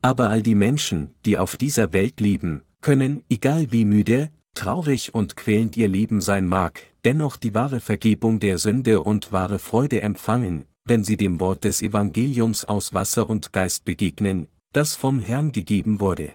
Aber 0.02 0.30
all 0.30 0.42
die 0.42 0.54
Menschen, 0.54 1.14
die 1.24 1.38
auf 1.38 1.56
dieser 1.56 1.92
Welt 1.92 2.20
leben, 2.20 2.62
können, 2.80 3.22
egal 3.28 3.72
wie 3.72 3.84
müde, 3.84 4.30
traurig 4.54 5.14
und 5.14 5.36
quälend 5.36 5.76
ihr 5.76 5.88
Leben 5.88 6.20
sein 6.20 6.46
mag, 6.46 6.82
dennoch 7.04 7.36
die 7.36 7.54
wahre 7.54 7.80
Vergebung 7.80 8.40
der 8.40 8.58
Sünde 8.58 9.02
und 9.02 9.32
wahre 9.32 9.58
Freude 9.58 10.00
empfangen, 10.00 10.64
wenn 10.84 11.04
sie 11.04 11.16
dem 11.16 11.40
Wort 11.40 11.64
des 11.64 11.82
Evangeliums 11.82 12.64
aus 12.64 12.94
Wasser 12.94 13.28
und 13.28 13.52
Geist 13.52 13.84
begegnen, 13.84 14.48
das 14.72 14.94
vom 14.94 15.20
Herrn 15.20 15.52
gegeben 15.52 16.00
wurde. 16.00 16.34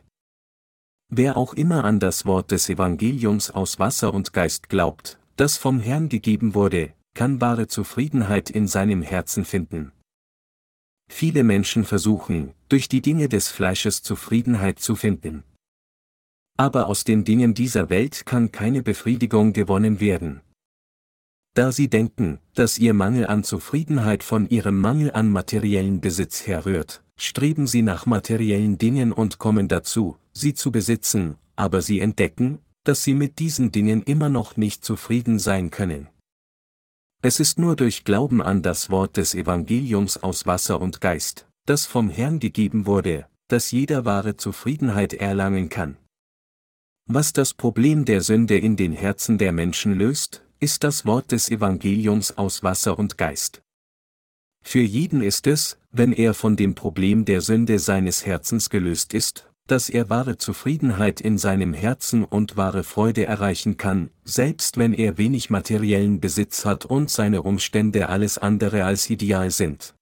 Wer 1.10 1.38
auch 1.38 1.54
immer 1.54 1.86
an 1.86 2.00
das 2.00 2.26
Wort 2.26 2.52
des 2.52 2.70
Evangeliums 2.70 3.50
aus 3.50 3.80
Wasser 3.80 4.14
und 4.14 4.32
Geist 4.32 4.70
glaubt, 4.70 5.18
das 5.38 5.58
vom 5.58 5.80
Herrn 5.80 6.08
gegeben 6.08 6.54
wurde, 6.54 6.94
kann 7.16 7.42
wahre 7.42 7.68
Zufriedenheit 7.68 8.50
in 8.50 8.68
seinem 8.68 9.02
Herzen 9.02 9.44
finden. 9.44 9.92
Viele 11.12 11.44
Menschen 11.44 11.84
versuchen, 11.84 12.54
durch 12.70 12.88
die 12.88 13.02
Dinge 13.02 13.28
des 13.28 13.50
Fleisches 13.50 14.04
Zufriedenheit 14.04 14.78
zu 14.80 14.96
finden. 14.96 15.44
Aber 16.58 16.88
aus 16.88 17.04
den 17.04 17.24
Dingen 17.24 17.56
dieser 17.56 17.90
Welt 17.90 18.28
kann 18.28 18.52
keine 18.52 18.84
Befriedigung 18.84 19.54
gewonnen 19.54 20.00
werden 20.00 20.42
da 21.60 21.74
sie 21.74 21.90
denken, 21.90 22.40
dass 22.54 22.78
ihr 22.78 22.94
Mangel 22.94 23.28
an 23.28 23.44
Zufriedenheit 23.44 24.24
von 24.24 24.48
ihrem 24.48 24.80
Mangel 24.80 25.12
an 25.12 25.30
materiellen 25.30 26.00
Besitz 26.00 26.48
herrührt, 26.48 27.04
streben 27.18 27.68
sie 27.68 27.82
nach 27.82 28.06
materiellen 28.06 28.78
Dingen 28.78 29.12
und 29.12 29.40
kommen 29.40 29.68
dazu, 29.68 30.16
sie 30.40 30.54
zu 30.54 30.72
besitzen, 30.72 31.38
aber 31.56 31.82
sie 31.82 32.00
entdecken, 32.00 32.60
dass 32.84 33.04
sie 33.04 33.14
mit 33.14 33.40
diesen 33.40 33.72
Dingen 33.72 34.02
immer 34.04 34.30
noch 34.30 34.58
nicht 34.58 34.84
zufrieden 34.84 35.38
sein 35.40 35.70
können. 35.70 36.08
Es 37.22 37.40
ist 37.40 37.60
nur 37.60 37.76
durch 37.76 38.06
Glauben 38.06 38.42
an 38.42 38.62
das 38.62 38.90
Wort 38.90 39.18
des 39.18 39.36
Evangeliums 39.36 40.18
aus 40.24 40.46
Wasser 40.46 40.80
und 40.80 41.02
Geist, 41.02 41.48
das 41.66 41.86
vom 41.86 42.10
Herrn 42.10 42.40
gegeben 42.40 42.86
wurde, 42.86 43.28
dass 43.50 43.72
jeder 43.72 44.06
wahre 44.06 44.38
Zufriedenheit 44.38 45.14
erlangen 45.14 45.70
kann. 45.70 45.98
Was 47.06 47.34
das 47.34 47.54
Problem 47.54 48.06
der 48.06 48.22
Sünde 48.22 48.58
in 48.58 48.78
den 48.78 48.94
Herzen 48.94 49.38
der 49.38 49.52
Menschen 49.52 49.94
löst, 49.94 50.46
ist 50.60 50.84
das 50.84 51.06
Wort 51.06 51.32
des 51.32 51.50
Evangeliums 51.50 52.38
aus 52.38 52.64
Wasser 52.64 52.98
und 52.98 53.18
Geist. 53.18 53.62
Für 54.62 54.82
jeden 54.82 55.22
ist 55.22 55.48
es, 55.48 55.78
wenn 55.92 56.14
er 56.14 56.34
von 56.34 56.56
dem 56.56 56.76
Problem 56.76 57.26
der 57.26 57.42
Sünde 57.42 57.80
seines 57.80 58.26
Herzens 58.26 58.70
gelöst 58.70 59.14
ist, 59.14 59.49
dass 59.72 59.90
er 59.90 60.10
wahre 60.10 60.38
Zufriedenheit 60.38 61.22
in 61.22 61.38
seinem 61.38 61.74
Herzen 61.74 62.24
und 62.24 62.58
wahre 62.58 62.84
Freude 62.84 63.26
erreichen 63.26 63.78
kann, 63.78 64.10
selbst 64.24 64.78
wenn 64.78 64.94
er 64.94 65.18
wenig 65.18 65.50
materiellen 65.50 66.20
Besitz 66.20 66.66
hat 66.66 66.86
und 66.86 67.10
seine 67.10 67.44
Umstände 67.44 68.10
alles 68.10 68.38
andere 68.38 68.84
als 68.84 69.10
ideal 69.10 69.52
sind. 69.52 69.94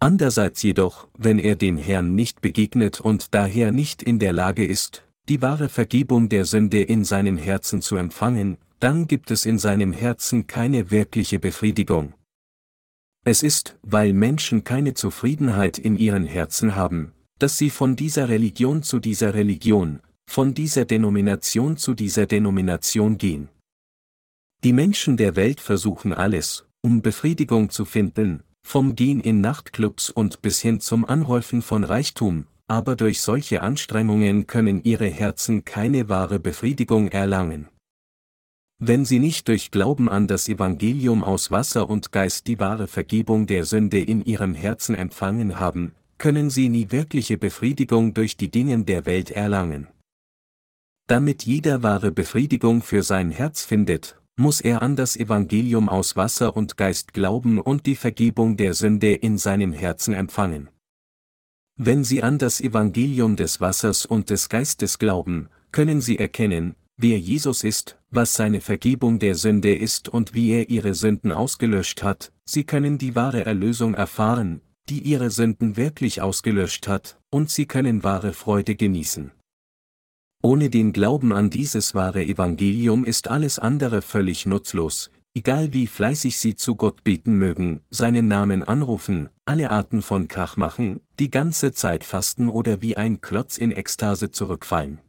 Andererseits 0.00 0.62
jedoch, 0.62 1.08
wenn 1.16 1.38
er 1.38 1.56
dem 1.56 1.78
Herrn 1.78 2.14
nicht 2.14 2.40
begegnet 2.40 3.00
und 3.00 3.34
daher 3.34 3.72
nicht 3.72 4.02
in 4.02 4.18
der 4.18 4.32
Lage 4.32 4.66
ist, 4.66 5.04
die 5.28 5.40
wahre 5.40 5.68
Vergebung 5.68 6.28
der 6.28 6.44
Sünde 6.44 6.82
in 6.82 7.04
seinem 7.04 7.38
Herzen 7.38 7.80
zu 7.80 7.96
empfangen, 7.96 8.58
dann 8.80 9.06
gibt 9.06 9.30
es 9.30 9.46
in 9.46 9.58
seinem 9.58 9.92
Herzen 9.92 10.46
keine 10.46 10.90
wirkliche 10.90 11.38
Befriedigung. 11.38 12.14
Es 13.24 13.42
ist, 13.42 13.76
weil 13.82 14.12
Menschen 14.12 14.64
keine 14.64 14.94
Zufriedenheit 14.94 15.78
in 15.78 15.96
ihren 15.96 16.26
Herzen 16.26 16.76
haben, 16.76 17.12
dass 17.38 17.58
sie 17.58 17.70
von 17.70 17.96
dieser 17.96 18.28
Religion 18.28 18.82
zu 18.82 18.98
dieser 18.98 19.34
Religion, 19.34 20.00
von 20.26 20.54
dieser 20.54 20.84
Denomination 20.84 21.76
zu 21.76 21.94
dieser 21.94 22.26
Denomination 22.26 23.18
gehen. 23.18 23.48
Die 24.64 24.72
Menschen 24.72 25.16
der 25.16 25.36
Welt 25.36 25.60
versuchen 25.60 26.12
alles, 26.12 26.66
um 26.82 27.02
Befriedigung 27.02 27.70
zu 27.70 27.84
finden, 27.84 28.42
vom 28.66 28.96
Gehen 28.96 29.20
in 29.20 29.40
Nachtclubs 29.40 30.10
und 30.10 30.42
bis 30.42 30.60
hin 30.60 30.80
zum 30.80 31.04
Anhäufen 31.04 31.62
von 31.62 31.84
Reichtum, 31.84 32.46
aber 32.66 32.96
durch 32.96 33.20
solche 33.20 33.62
Anstrengungen 33.62 34.46
können 34.46 34.82
ihre 34.82 35.06
Herzen 35.06 35.64
keine 35.64 36.08
wahre 36.08 36.40
Befriedigung 36.40 37.08
erlangen. 37.08 37.68
Wenn 38.78 39.04
sie 39.04 39.20
nicht 39.20 39.48
durch 39.48 39.70
Glauben 39.70 40.08
an 40.08 40.26
das 40.26 40.48
Evangelium 40.48 41.22
aus 41.22 41.50
Wasser 41.50 41.88
und 41.88 42.12
Geist 42.12 42.46
die 42.46 42.58
wahre 42.58 42.88
Vergebung 42.88 43.46
der 43.46 43.64
Sünde 43.64 44.00
in 44.00 44.24
ihrem 44.24 44.54
Herzen 44.54 44.94
empfangen 44.94 45.60
haben, 45.60 45.92
können 46.18 46.50
sie 46.50 46.68
nie 46.68 46.90
wirkliche 46.90 47.38
Befriedigung 47.38 48.14
durch 48.14 48.36
die 48.36 48.50
Dingen 48.50 48.86
der 48.86 49.06
Welt 49.06 49.30
erlangen. 49.30 49.88
Damit 51.06 51.44
jeder 51.44 51.82
wahre 51.82 52.10
Befriedigung 52.10 52.82
für 52.82 53.02
sein 53.02 53.30
Herz 53.30 53.64
findet, 53.64 54.20
muss 54.36 54.60
er 54.60 54.82
an 54.82 54.96
das 54.96 55.16
Evangelium 55.16 55.88
aus 55.88 56.16
Wasser 56.16 56.56
und 56.56 56.76
Geist 56.76 57.14
glauben 57.14 57.58
und 57.58 57.86
die 57.86 57.96
Vergebung 57.96 58.56
der 58.56 58.74
Sünde 58.74 59.12
in 59.12 59.38
seinem 59.38 59.72
Herzen 59.72 60.14
empfangen. 60.14 60.68
Wenn 61.76 62.04
Sie 62.04 62.22
an 62.22 62.38
das 62.38 62.60
Evangelium 62.60 63.36
des 63.36 63.60
Wassers 63.60 64.06
und 64.06 64.30
des 64.30 64.48
Geistes 64.48 64.98
glauben, 64.98 65.48
können 65.72 66.00
Sie 66.00 66.18
erkennen, 66.18 66.74
wer 66.96 67.18
Jesus 67.18 67.64
ist, 67.64 67.98
was 68.10 68.32
seine 68.32 68.60
Vergebung 68.60 69.18
der 69.18 69.34
Sünde 69.34 69.74
ist 69.74 70.08
und 70.08 70.34
wie 70.34 70.50
er 70.52 70.70
Ihre 70.70 70.94
Sünden 70.94 71.32
ausgelöscht 71.32 72.02
hat, 72.02 72.32
Sie 72.44 72.64
können 72.64 72.98
die 72.98 73.14
wahre 73.14 73.44
Erlösung 73.44 73.94
erfahren, 73.94 74.60
die 74.88 75.00
Ihre 75.00 75.30
Sünden 75.30 75.76
wirklich 75.76 76.22
ausgelöscht 76.22 76.88
hat, 76.88 77.18
und 77.30 77.50
Sie 77.50 77.66
können 77.66 78.04
wahre 78.04 78.32
Freude 78.32 78.76
genießen. 78.76 79.32
Ohne 80.42 80.70
den 80.70 80.92
Glauben 80.92 81.32
an 81.32 81.50
dieses 81.50 81.94
wahre 81.94 82.24
Evangelium 82.24 83.04
ist 83.04 83.28
alles 83.28 83.58
andere 83.58 84.02
völlig 84.02 84.46
nutzlos, 84.46 85.10
egal 85.34 85.72
wie 85.72 85.86
fleißig 85.86 86.38
Sie 86.38 86.54
zu 86.54 86.76
Gott 86.76 87.04
beten 87.04 87.34
mögen, 87.34 87.80
seinen 87.90 88.28
Namen 88.28 88.62
anrufen, 88.62 89.28
alle 89.44 89.70
Arten 89.70 90.02
von 90.02 90.28
Krach 90.28 90.56
machen, 90.56 91.00
die 91.18 91.30
ganze 91.30 91.72
Zeit 91.72 92.04
fasten 92.04 92.48
oder 92.48 92.80
wie 92.80 92.96
ein 92.96 93.20
Klotz 93.20 93.58
in 93.58 93.72
Ekstase 93.72 94.30
zurückfallen. 94.30 95.00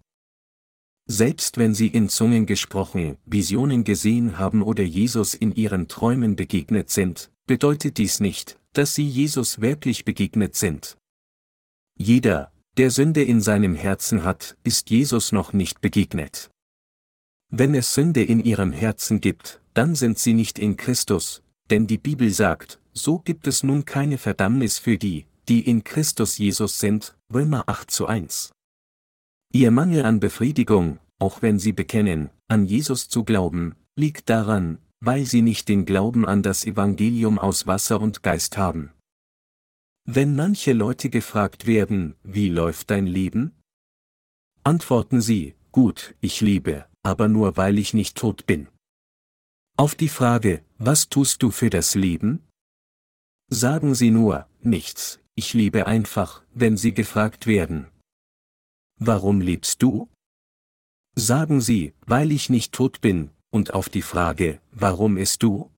Selbst 1.09 1.57
wenn 1.57 1.73
Sie 1.73 1.87
in 1.87 2.09
Zungen 2.09 2.45
gesprochen, 2.45 3.17
Visionen 3.25 3.85
gesehen 3.85 4.37
haben 4.37 4.61
oder 4.61 4.83
Jesus 4.83 5.33
in 5.33 5.55
Ihren 5.55 5.87
Träumen 5.87 6.35
begegnet 6.35 6.89
sind, 6.89 7.31
bedeutet 7.47 7.97
dies 7.97 8.19
nicht, 8.19 8.59
dass 8.73 8.93
Sie 8.93 9.07
Jesus 9.07 9.59
wirklich 9.61 10.05
begegnet 10.05 10.55
sind. 10.55 10.97
Jeder, 11.97 12.51
der 12.77 12.91
Sünde 12.91 13.23
in 13.23 13.41
seinem 13.41 13.73
Herzen 13.73 14.23
hat, 14.23 14.55
ist 14.63 14.91
Jesus 14.91 15.31
noch 15.31 15.51
nicht 15.51 15.81
begegnet. 15.81 16.51
Wenn 17.49 17.73
es 17.73 17.93
Sünde 17.93 18.23
in 18.23 18.43
ihrem 18.43 18.71
Herzen 18.71 19.19
gibt, 19.21 19.61
dann 19.73 19.95
sind 19.95 20.19
sie 20.19 20.33
nicht 20.33 20.59
in 20.59 20.77
Christus, 20.77 21.41
denn 21.69 21.87
die 21.87 21.97
Bibel 21.97 22.29
sagt, 22.29 22.79
so 22.93 23.19
gibt 23.19 23.47
es 23.47 23.63
nun 23.63 23.85
keine 23.85 24.17
Verdammnis 24.17 24.77
für 24.77 24.97
die, 24.97 25.25
die 25.47 25.61
in 25.61 25.83
Christus 25.83 26.37
Jesus 26.37 26.79
sind, 26.79 27.15
Römer 27.33 27.63
8 27.67 27.89
zu 27.89 28.05
1. 28.05 28.51
Ihr 29.53 29.71
Mangel 29.71 30.03
an 30.03 30.19
Befriedigung, 30.19 30.99
auch 31.19 31.41
wenn 31.41 31.57
sie 31.57 31.73
bekennen, 31.73 32.29
an 32.47 32.65
Jesus 32.65 33.07
zu 33.07 33.23
glauben, 33.23 33.75
liegt 33.95 34.29
daran, 34.29 34.79
weil 34.99 35.25
sie 35.25 35.41
nicht 35.41 35.69
den 35.69 35.85
Glauben 35.85 36.25
an 36.25 36.43
das 36.43 36.65
Evangelium 36.65 37.37
aus 37.39 37.67
Wasser 37.67 38.01
und 38.01 38.23
Geist 38.23 38.57
haben. 38.57 38.91
Wenn 40.05 40.35
manche 40.35 40.73
Leute 40.73 41.09
gefragt 41.09 41.67
werden, 41.67 42.15
wie 42.23 42.49
läuft 42.49 42.89
dein 42.91 43.07
Leben? 43.07 43.53
Antworten 44.63 45.21
sie, 45.21 45.55
gut, 45.71 46.15
ich 46.21 46.41
liebe, 46.41 46.85
aber 47.03 47.27
nur 47.27 47.57
weil 47.57 47.77
ich 47.77 47.93
nicht 47.93 48.17
tot 48.17 48.45
bin. 48.45 48.67
Auf 49.75 49.95
die 49.95 50.09
Frage, 50.09 50.63
was 50.77 51.09
tust 51.09 51.43
du 51.43 51.51
für 51.51 51.69
das 51.69 51.93
Leben? 51.93 52.41
Sagen 53.49 53.95
sie 53.95 54.11
nur, 54.11 54.47
nichts, 54.61 55.19
ich 55.35 55.53
liebe 55.53 55.85
einfach, 55.85 56.41
wenn 56.53 56.77
sie 56.77 56.93
gefragt 56.93 57.45
werden. 57.45 57.87
Warum 58.99 59.39
lebst 59.39 59.83
du? 59.83 60.09
Sagen 61.15 61.61
sie, 61.61 61.93
weil 62.05 62.31
ich 62.31 62.49
nicht 62.49 62.73
tot 62.73 63.01
bin, 63.01 63.29
und 63.57 63.73
auf 63.73 63.89
die 63.89 64.03
Frage, 64.03 64.61
warum 64.71 65.17
isst 65.17 65.41
du? 65.41 65.71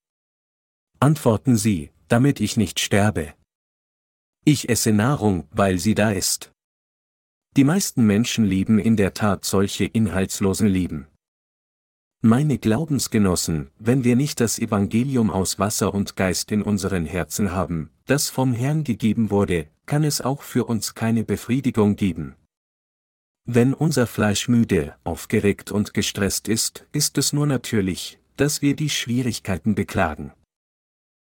Antworten 0.99 1.55
sie, 1.55 1.91
damit 2.09 2.41
ich 2.41 2.57
nicht 2.57 2.77
sterbe. 2.81 3.33
Ich 4.43 4.67
esse 4.67 4.91
Nahrung, 4.91 5.47
weil 5.51 5.77
sie 5.79 5.95
da 5.95 6.11
ist. 6.11 6.51
Die 7.55 7.63
meisten 7.63 8.05
Menschen 8.05 8.43
leben 8.43 8.79
in 8.79 8.97
der 8.97 9.13
Tat 9.13 9.45
solche 9.45 9.85
inhaltslosen 9.85 10.67
Leben. 10.67 11.07
Meine 12.21 12.57
Glaubensgenossen, 12.57 13.71
wenn 13.79 14.03
wir 14.03 14.17
nicht 14.17 14.41
das 14.41 14.59
Evangelium 14.59 15.31
aus 15.31 15.57
Wasser 15.57 15.93
und 15.93 16.17
Geist 16.17 16.51
in 16.51 16.61
unseren 16.61 17.05
Herzen 17.05 17.53
haben, 17.53 17.91
das 18.07 18.27
vom 18.27 18.51
Herrn 18.51 18.83
gegeben 18.83 19.29
wurde, 19.29 19.67
kann 19.85 20.03
es 20.03 20.19
auch 20.19 20.41
für 20.41 20.65
uns 20.65 20.95
keine 20.95 21.23
Befriedigung 21.23 21.95
geben. 21.95 22.35
Wenn 23.51 23.73
unser 23.73 24.05
Fleisch 24.05 24.47
müde, 24.47 24.93
aufgeregt 25.03 25.71
und 25.71 25.95
gestresst 25.95 26.47
ist, 26.47 26.85
ist 26.91 27.17
es 27.17 27.33
nur 27.33 27.47
natürlich, 27.47 28.19
dass 28.37 28.61
wir 28.61 28.75
die 28.75 28.91
Schwierigkeiten 28.91 29.73
beklagen. 29.73 30.33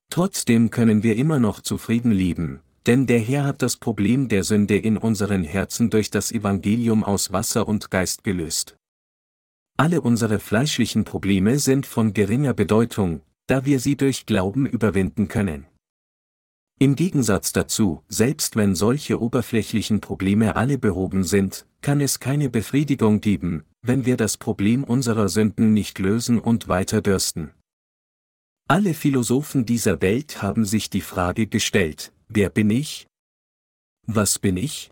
Trotzdem 0.10 0.69
können 0.69 1.04
wir 1.04 1.17
immer 1.17 1.39
noch 1.39 1.60
zufrieden 1.60 2.13
leben, 2.13 2.62
denn 2.86 3.06
der 3.06 3.19
Herr 3.19 3.43
hat 3.43 3.62
das 3.62 3.75
Problem 3.75 4.30
der 4.30 4.45
Sünde 4.45 4.78
in 4.78 4.95
unseren 4.95 5.43
Herzen 5.43 5.89
durch 5.89 6.10
das 6.10 6.32
Evangelium 6.32 7.04
aus 7.04 7.34
Wasser 7.34 7.67
und 7.67 7.91
Geist 7.91 8.23
gelöst. 8.23 8.78
Alle 9.75 9.99
unsere 9.99 10.39
fleischlichen 10.39 11.04
Probleme 11.04 11.60
sind 11.60 11.86
von 11.86 12.13
geringer 12.13 12.54
Bedeutung, 12.54 13.23
da 13.47 13.65
wir 13.65 13.82
sie 13.82 13.97
durch 13.97 14.25
Glauben 14.25 14.65
überwinden 14.65 15.28
können. 15.28 15.65
Im 16.77 16.95
Gegensatz 16.95 17.53
dazu, 17.53 18.03
selbst 18.09 18.57
wenn 18.57 18.75
solche 18.75 19.21
oberflächlichen 19.21 20.01
Probleme 20.01 20.55
alle 20.57 20.77
behoben 20.77 21.23
sind, 21.23 21.65
kann 21.81 22.01
es 22.01 22.19
keine 22.19 22.49
Befriedigung 22.49 23.21
geben, 23.21 23.63
wenn 23.81 24.05
wir 24.05 24.17
das 24.17 24.38
Problem 24.38 24.83
unserer 24.83 25.29
Sünden 25.29 25.73
nicht 25.73 25.99
lösen 25.99 26.39
und 26.39 26.67
weiter 26.67 27.01
dürsten. 27.01 27.51
Alle 28.67 28.93
Philosophen 28.93 29.65
dieser 29.65 30.01
Welt 30.01 30.41
haben 30.41 30.65
sich 30.65 30.89
die 30.89 31.01
Frage 31.01 31.47
gestellt, 31.47 32.11
Wer 32.27 32.49
bin 32.49 32.71
ich? 32.71 33.07
Was 34.07 34.39
bin 34.39 34.57
ich? 34.57 34.91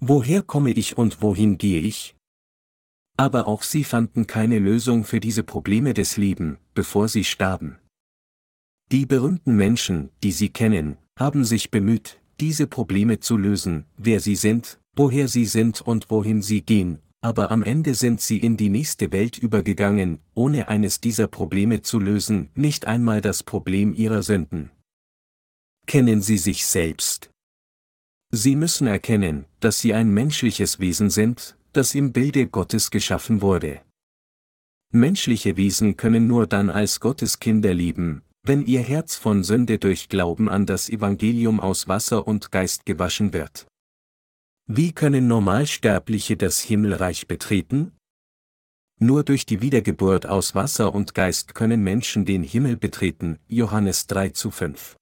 Woher 0.00 0.42
komme 0.42 0.72
ich 0.72 0.98
und 0.98 1.22
wohin 1.22 1.58
gehe 1.58 1.80
ich? 1.80 2.16
Aber 3.16 3.46
auch 3.46 3.62
sie 3.62 3.84
fanden 3.84 4.26
keine 4.26 4.58
Lösung 4.58 5.04
für 5.04 5.20
diese 5.20 5.44
Probleme 5.44 5.94
des 5.94 6.16
Lebens, 6.16 6.58
bevor 6.74 7.08
sie 7.08 7.22
starben. 7.22 7.78
Die 8.94 9.06
berühmten 9.06 9.56
Menschen, 9.56 10.10
die 10.22 10.32
sie 10.32 10.50
kennen, 10.50 10.96
haben 11.18 11.44
sich 11.44 11.70
bemüht, 11.72 12.20
diese 12.40 12.68
Probleme 12.68 13.18
zu 13.18 13.36
lösen, 13.36 13.84
wer 13.96 14.20
sie 14.20 14.36
sind, 14.36 14.78
woher 14.94 15.26
sie 15.28 15.46
sind 15.46 15.80
und 15.80 16.10
wohin 16.10 16.42
sie 16.42 16.62
gehen, 16.62 17.00
aber 17.20 17.50
am 17.50 17.62
Ende 17.64 17.94
sind 17.94 18.20
sie 18.20 18.38
in 18.38 18.56
die 18.56 18.68
nächste 18.68 19.10
Welt 19.10 19.36
übergegangen, 19.36 20.20
ohne 20.34 20.68
eines 20.68 21.00
dieser 21.00 21.26
Probleme 21.26 21.82
zu 21.82 21.98
lösen, 21.98 22.50
nicht 22.54 22.86
einmal 22.86 23.20
das 23.20 23.42
Problem 23.42 23.92
ihrer 23.94 24.22
Sünden 24.22 24.70
kennen 25.86 26.20
Sie 26.20 26.38
sich 26.38 26.66
selbst. 26.66 27.30
Sie 28.30 28.56
müssen 28.56 28.86
erkennen, 28.86 29.44
dass 29.60 29.80
Sie 29.80 29.94
ein 29.94 30.12
menschliches 30.12 30.80
Wesen 30.80 31.10
sind, 31.10 31.56
das 31.72 31.94
im 31.94 32.12
Bilde 32.12 32.46
Gottes 32.46 32.90
geschaffen 32.90 33.42
wurde. 33.42 33.80
Menschliche 34.92 35.56
Wesen 35.56 35.96
können 35.96 36.26
nur 36.26 36.46
dann 36.46 36.70
als 36.70 37.00
Gottes 37.00 37.40
Kinder 37.40 37.74
lieben, 37.74 38.22
wenn 38.46 38.66
ihr 38.66 38.82
Herz 38.82 39.16
von 39.16 39.42
Sünde 39.42 39.78
durch 39.78 40.10
Glauben 40.10 40.50
an 40.50 40.66
das 40.66 40.90
Evangelium 40.90 41.60
aus 41.60 41.88
Wasser 41.88 42.26
und 42.26 42.52
Geist 42.52 42.84
gewaschen 42.84 43.32
wird. 43.32 43.66
Wie 44.66 44.92
können 44.92 45.26
Normalsterbliche 45.26 46.36
das 46.36 46.60
Himmelreich 46.60 47.26
betreten? 47.26 47.92
Nur 49.00 49.24
durch 49.24 49.46
die 49.46 49.62
Wiedergeburt 49.62 50.26
aus 50.26 50.54
Wasser 50.54 50.94
und 50.94 51.14
Geist 51.14 51.54
können 51.54 51.82
Menschen 51.82 52.26
den 52.26 52.42
Himmel 52.42 52.76
betreten, 52.76 53.38
Johannes 53.48 54.06
3 54.08 54.28
zu 54.30 54.50
5. 54.50 54.96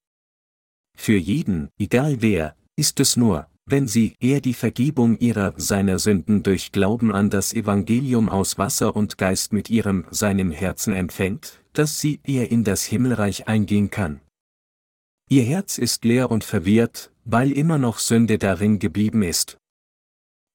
Für 0.97 1.17
jeden, 1.17 1.69
egal 1.79 2.23
wer, 2.23 2.55
ist 2.77 3.01
es 3.01 3.17
nur, 3.17 3.49
wenn 3.67 3.89
sie 3.89 4.15
er 4.21 4.41
die 4.41 4.55
Vergebung 4.55 5.19
ihrer 5.19 5.53
seiner 5.57 5.99
Sünden 5.99 6.43
durch 6.43 6.73
Glauben 6.73 7.13
an 7.13 7.29
das 7.29 7.53
Evangelium 7.53 8.29
aus 8.29 8.57
Wasser 8.57 8.95
und 8.95 9.19
Geist 9.19 9.53
mit 9.53 9.69
ihrem 9.69 10.05
seinem 10.11 10.53
Herzen 10.53 10.95
empfängt, 10.95 11.62
dass 11.73 12.01
sie 12.01 12.21
er 12.25 12.51
in 12.51 12.65
das 12.65 12.85
Himmelreich 12.85 13.49
eingehen 13.49 13.91
kann. 13.91 14.21
Ihr 15.29 15.45
Herz 15.45 15.79
ist 15.79 16.05
leer 16.05 16.31
und 16.31 16.45
verwirrt, 16.45 17.11
weil 17.25 17.53
immer 17.53 17.79
noch 17.79 17.99
Sünde 17.99 18.39
darin 18.39 18.79
geblieben 18.79 19.23
ist. 19.23 19.57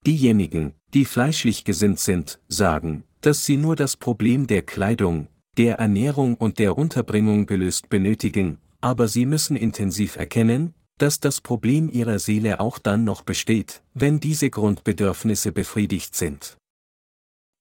Diejenigen, 0.06 0.74
die 0.94 1.06
fleischlich 1.06 1.64
gesinnt 1.64 2.00
sind, 2.00 2.40
sagen, 2.48 3.04
dass 3.22 3.46
sie 3.46 3.58
nur 3.58 3.76
das 3.76 3.98
Problem 3.98 4.48
der 4.48 4.62
Kleidung, 4.62 5.28
der 5.58 5.80
Ernährung 5.80 6.36
und 6.36 6.60
der 6.60 6.78
Unterbringung 6.78 7.48
gelöst 7.48 7.90
benötigen, 7.90 8.60
aber 8.80 9.08
sie 9.08 9.26
müssen 9.26 9.56
intensiv 9.56 10.16
erkennen, 10.16 10.76
dass 11.00 11.20
das 11.20 11.42
Problem 11.42 11.90
ihrer 11.90 12.20
Seele 12.20 12.60
auch 12.60 12.80
dann 12.80 13.04
noch 13.04 13.24
besteht, 13.24 13.82
wenn 13.94 14.20
diese 14.20 14.50
Grundbedürfnisse 14.50 15.52
befriedigt 15.52 16.16
sind. 16.16 16.58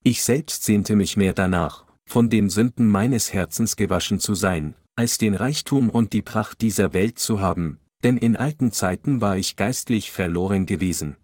Ich 0.04 0.22
selbst 0.22 0.64
sehnte 0.64 0.94
mich 0.94 1.16
mehr 1.16 1.32
danach, 1.32 1.85
von 2.08 2.30
den 2.30 2.48
Sünden 2.48 2.88
meines 2.88 3.32
Herzens 3.32 3.76
gewaschen 3.76 4.20
zu 4.20 4.34
sein, 4.34 4.74
als 4.94 5.18
den 5.18 5.34
Reichtum 5.34 5.90
und 5.90 6.12
die 6.12 6.22
Pracht 6.22 6.60
dieser 6.60 6.92
Welt 6.92 7.18
zu 7.18 7.40
haben, 7.40 7.78
denn 8.02 8.16
in 8.16 8.36
alten 8.36 8.72
Zeiten 8.72 9.20
war 9.20 9.36
ich 9.36 9.56
geistlich 9.56 10.10
verloren 10.10 10.66
gewesen. 10.66 11.16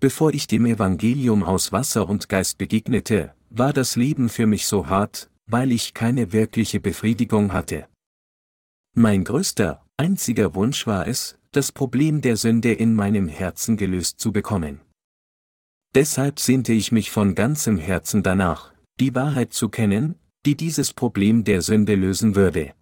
Bevor 0.00 0.32
ich 0.32 0.46
dem 0.46 0.66
Evangelium 0.66 1.42
aus 1.42 1.72
Wasser 1.72 2.08
und 2.08 2.28
Geist 2.28 2.58
begegnete, 2.58 3.34
war 3.50 3.72
das 3.72 3.96
Leben 3.96 4.28
für 4.28 4.46
mich 4.46 4.66
so 4.66 4.86
hart, 4.86 5.30
weil 5.46 5.72
ich 5.72 5.94
keine 5.94 6.32
wirkliche 6.32 6.80
Befriedigung 6.80 7.52
hatte. 7.52 7.86
Mein 8.94 9.24
größter, 9.24 9.84
einziger 9.96 10.54
Wunsch 10.54 10.86
war 10.86 11.06
es, 11.06 11.38
das 11.52 11.72
Problem 11.72 12.20
der 12.20 12.36
Sünde 12.36 12.72
in 12.72 12.94
meinem 12.94 13.28
Herzen 13.28 13.76
gelöst 13.76 14.20
zu 14.20 14.32
bekommen. 14.32 14.80
Deshalb 15.94 16.38
sehnte 16.38 16.72
ich 16.72 16.92
mich 16.92 17.10
von 17.10 17.34
ganzem 17.34 17.76
Herzen 17.76 18.22
danach, 18.22 18.69
die 19.00 19.14
Wahrheit 19.14 19.54
zu 19.54 19.70
kennen, 19.70 20.14
die 20.46 20.56
dieses 20.56 20.92
Problem 20.92 21.42
der 21.44 21.62
Sünde 21.62 21.94
lösen 21.94 22.36
würde. 22.36 22.74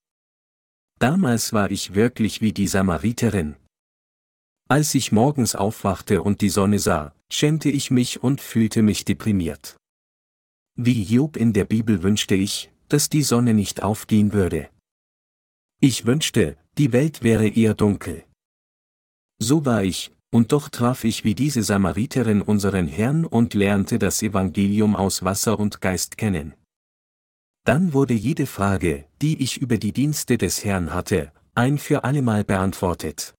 Damals 0.99 1.53
war 1.53 1.71
ich 1.71 1.95
wirklich 1.95 2.41
wie 2.41 2.53
die 2.53 2.67
Samariterin. 2.67 3.55
Als 4.69 4.95
ich 4.95 5.13
morgens 5.13 5.55
aufwachte 5.55 6.23
und 6.23 6.41
die 6.41 6.51
Sonne 6.51 6.81
sah, 6.81 7.15
schämte 7.33 7.71
ich 7.71 7.91
mich 7.91 8.23
und 8.23 8.41
fühlte 8.41 8.83
mich 8.83 9.05
deprimiert. 9.05 9.77
Wie 10.75 11.03
Job 11.03 11.37
in 11.37 11.53
der 11.53 11.65
Bibel 11.65 12.03
wünschte 12.03 12.35
ich, 12.35 12.71
dass 12.89 13.09
die 13.09 13.23
Sonne 13.23 13.55
nicht 13.55 13.83
aufgehen 13.83 14.33
würde. 14.33 14.71
Ich 15.81 16.05
wünschte, 16.05 16.57
die 16.79 16.93
Welt 16.93 17.23
wäre 17.23 17.49
eher 17.49 17.75
dunkel. 17.75 18.25
So 19.39 19.65
war 19.65 19.85
ich, 19.85 20.11
und 20.31 20.53
doch 20.53 20.69
traf 20.69 21.05
ich 21.05 21.25
wie 21.25 21.35
diese 21.35 21.63
Samariterin 21.63 22.43
unseren 22.43 22.87
Herrn 22.87 23.25
und 23.25 23.55
lernte 23.55 23.99
das 23.99 24.23
Evangelium 24.23 24.95
aus 24.95 25.25
Wasser 25.25 25.59
und 25.59 25.81
Geist 25.81 26.19
kennen. 26.19 26.55
Dann 27.65 27.93
wurde 27.93 28.15
jede 28.15 28.47
Frage, 28.47 29.05
die 29.21 29.43
ich 29.43 29.59
über 29.59 29.79
die 29.79 29.93
Dienste 29.93 30.39
des 30.39 30.65
Herrn 30.65 30.93
hatte, 30.93 31.33
ein 31.55 31.79
für 31.79 32.05
allemal 32.05 32.45
beantwortet. 32.45 33.35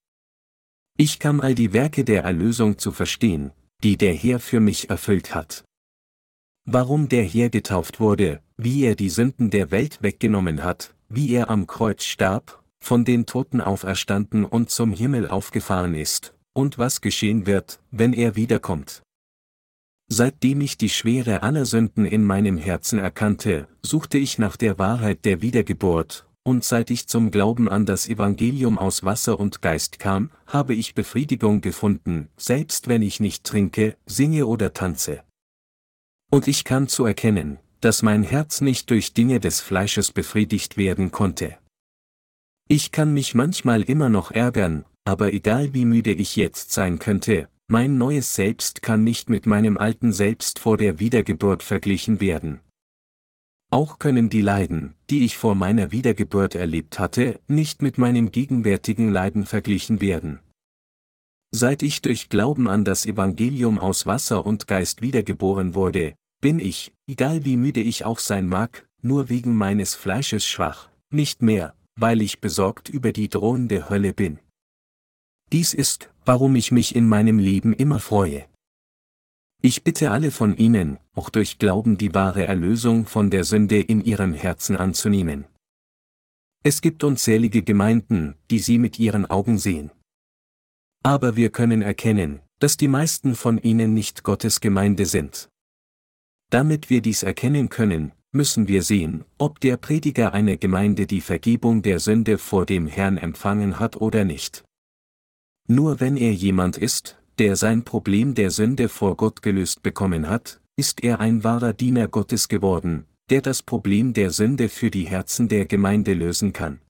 Ich 0.98 1.20
kam 1.20 1.40
all 1.40 1.56
die 1.56 1.74
Werke 1.74 2.04
der 2.04 2.24
Erlösung 2.24 2.78
zu 2.78 2.92
verstehen, 2.92 3.52
die 3.84 3.98
der 3.98 4.14
Herr 4.14 4.40
für 4.40 4.60
mich 4.60 4.90
erfüllt 4.90 5.34
hat. 5.34 5.64
Warum 6.66 7.08
der 7.08 7.24
Herr 7.24 7.50
getauft 7.50 8.00
wurde, 8.00 8.42
wie 8.58 8.84
er 8.84 8.96
die 8.96 9.10
Sünden 9.10 9.50
der 9.50 9.72
Welt 9.72 10.04
weggenommen 10.04 10.64
hat, 10.64 10.94
wie 11.08 11.32
er 11.32 11.50
am 11.50 11.66
Kreuz 11.66 12.04
starb, 12.04 12.62
von 12.80 13.06
den 13.06 13.26
Toten 13.26 13.62
auferstanden 13.62 14.46
und 14.46 14.70
zum 14.70 14.92
Himmel 14.92 15.28
aufgefahren 15.28 15.96
ist, 15.96 16.36
und 16.60 16.78
was 16.78 17.00
geschehen 17.00 17.46
wird, 17.46 17.80
wenn 17.90 18.12
er 18.12 18.36
wiederkommt. 18.36 19.02
Seitdem 20.12 20.60
ich 20.60 20.78
die 20.78 20.90
Schwere 20.90 21.42
aller 21.42 21.66
Sünden 21.66 22.04
in 22.04 22.26
meinem 22.26 22.58
Herzen 22.58 23.00
erkannte, 23.00 23.70
suchte 23.82 24.18
ich 24.18 24.40
nach 24.40 24.58
der 24.58 24.78
Wahrheit 24.78 25.24
der 25.24 25.42
Wiedergeburt, 25.42 26.28
und 26.44 26.66
seit 26.66 26.90
ich 26.90 27.08
zum 27.08 27.32
Glauben 27.32 27.70
an 27.70 27.86
das 27.86 28.10
Evangelium 28.10 28.78
aus 28.78 29.06
Wasser 29.06 29.40
und 29.40 29.62
Geist 29.62 30.00
kam, 30.00 30.32
habe 30.48 30.74
ich 30.74 30.96
Befriedigung 30.96 31.62
gefunden, 31.62 32.28
selbst 32.36 32.90
wenn 32.90 33.04
ich 33.04 33.22
nicht 33.22 33.46
trinke, 33.46 33.96
singe 34.06 34.46
oder 34.46 34.74
tanze. 34.74 35.24
Und 36.30 36.48
ich 36.48 36.66
kann 36.66 36.90
zu 36.90 37.06
erkennen, 37.06 37.60
dass 37.80 38.02
mein 38.02 38.24
Herz 38.24 38.60
nicht 38.60 38.90
durch 38.90 39.14
Dinge 39.14 39.40
des 39.40 39.62
Fleisches 39.62 40.12
befriedigt 40.12 40.76
werden 40.76 41.12
konnte. 41.12 41.58
Ich 42.68 42.92
kann 42.92 43.14
mich 43.14 43.34
manchmal 43.34 43.82
immer 43.84 44.10
noch 44.10 44.32
ärgern, 44.32 44.86
aber 45.06 45.34
egal 45.34 45.74
wie 45.74 45.86
müde 45.86 46.12
ich 46.12 46.36
jetzt 46.36 46.72
sein 46.72 47.00
könnte, 47.00 47.50
mein 47.68 47.98
neues 47.98 48.34
Selbst 48.34 48.82
kann 48.82 49.04
nicht 49.04 49.30
mit 49.30 49.46
meinem 49.46 49.78
alten 49.78 50.12
Selbst 50.12 50.60
vor 50.60 50.78
der 50.78 51.00
Wiedergeburt 51.00 51.62
verglichen 51.62 52.20
werden. 52.20 52.62
Auch 53.72 54.00
können 54.00 54.30
die 54.30 54.42
Leiden, 54.42 54.96
die 55.12 55.24
ich 55.24 55.38
vor 55.38 55.54
meiner 55.54 55.92
Wiedergeburt 55.92 56.56
erlebt 56.56 56.98
hatte, 56.98 57.40
nicht 57.48 57.84
mit 57.84 58.00
meinem 58.00 58.32
gegenwärtigen 58.32 59.12
Leiden 59.12 59.46
verglichen 59.46 60.02
werden. 60.02 60.40
Seit 61.52 61.84
ich 61.84 62.02
durch 62.02 62.30
Glauben 62.30 62.68
an 62.68 62.84
das 62.86 63.06
Evangelium 63.06 63.78
aus 63.78 64.08
Wasser 64.08 64.46
und 64.46 64.68
Geist 64.68 65.04
wiedergeboren 65.04 65.76
wurde, 65.76 66.16
bin 66.42 66.60
ich, 66.60 66.94
egal 67.08 67.46
wie 67.46 67.58
müde 67.58 67.82
ich 67.82 68.06
auch 68.06 68.20
sein 68.20 68.48
mag, 68.48 68.88
nur 69.02 69.30
wegen 69.30 69.56
meines 69.56 69.94
Fleisches 69.94 70.46
schwach, 70.46 70.90
nicht 71.12 71.42
mehr, 71.42 71.76
weil 71.96 72.22
ich 72.22 72.40
besorgt 72.40 72.90
über 72.90 73.12
die 73.12 73.30
drohende 73.30 73.90
Hölle 73.90 74.14
bin. 74.14 74.40
Dies 75.52 75.74
ist, 75.74 76.12
warum 76.26 76.56
ich 76.56 76.72
mich 76.72 76.96
in 76.96 77.08
meinem 77.08 77.40
Leben 77.40 77.74
immer 77.74 78.00
freue. 78.00 78.46
Ich 79.62 79.84
bitte 79.84 80.12
alle 80.12 80.32
von 80.32 80.56
Ihnen, 80.56 81.00
auch 81.16 81.30
durch 81.30 81.58
Glauben 81.58 81.98
die 81.98 82.14
wahre 82.14 82.46
Erlösung 82.46 83.06
von 83.06 83.30
der 83.30 83.44
Sünde 83.44 83.80
in 83.80 84.02
Ihrem 84.02 84.34
Herzen 84.34 84.78
anzunehmen. 84.78 85.46
Es 86.64 86.82
gibt 86.82 87.04
unzählige 87.04 87.64
Gemeinden, 87.64 88.36
die 88.52 88.60
Sie 88.60 88.78
mit 88.78 89.00
Ihren 89.00 89.26
Augen 89.26 89.58
sehen. 89.58 89.92
Aber 91.04 91.36
wir 91.36 91.50
können 91.50 91.82
erkennen, 91.82 92.42
dass 92.60 92.78
die 92.78 92.88
meisten 92.88 93.36
von 93.36 93.58
ihnen 93.58 93.94
nicht 93.94 94.24
Gottes 94.24 94.60
Gemeinde 94.60 95.06
sind. 95.06 95.50
Damit 96.52 96.90
wir 96.90 97.02
dies 97.02 97.24
erkennen 97.24 97.70
können, 97.70 98.12
müssen 98.32 98.68
wir 98.68 98.84
sehen, 98.84 99.26
ob 99.38 99.60
der 99.62 99.78
Prediger 99.78 100.34
einer 100.34 100.58
Gemeinde 100.58 101.08
die 101.08 101.22
Vergebung 101.22 101.82
der 101.82 102.00
Sünde 102.00 102.38
vor 102.38 102.66
dem 102.66 102.88
Herrn 102.88 103.18
empfangen 103.18 103.80
hat 103.80 103.98
oder 103.98 104.26
nicht. 104.26 104.64
Nur 105.72 106.00
wenn 106.00 106.18
er 106.18 106.34
jemand 106.34 106.78
ist, 106.78 107.22
der 107.38 107.56
sein 107.56 107.84
Problem 107.84 108.34
der 108.34 108.50
Sünde 108.50 108.90
vor 108.90 109.16
Gott 109.16 109.44
gelöst 109.44 109.84
bekommen 109.84 110.28
hat, 110.28 110.60
ist 110.76 111.04
er 111.04 111.20
ein 111.20 111.44
wahrer 111.44 111.74
Diener 111.74 112.08
Gottes 112.08 112.48
geworden, 112.48 113.06
der 113.30 113.42
das 113.42 113.62
Problem 113.62 114.14
der 114.14 114.32
Sünde 114.32 114.68
für 114.68 114.90
die 114.90 115.08
Herzen 115.08 115.48
der 115.48 115.68
Gemeinde 115.68 116.16
lösen 116.16 116.54
kann. 116.54 116.82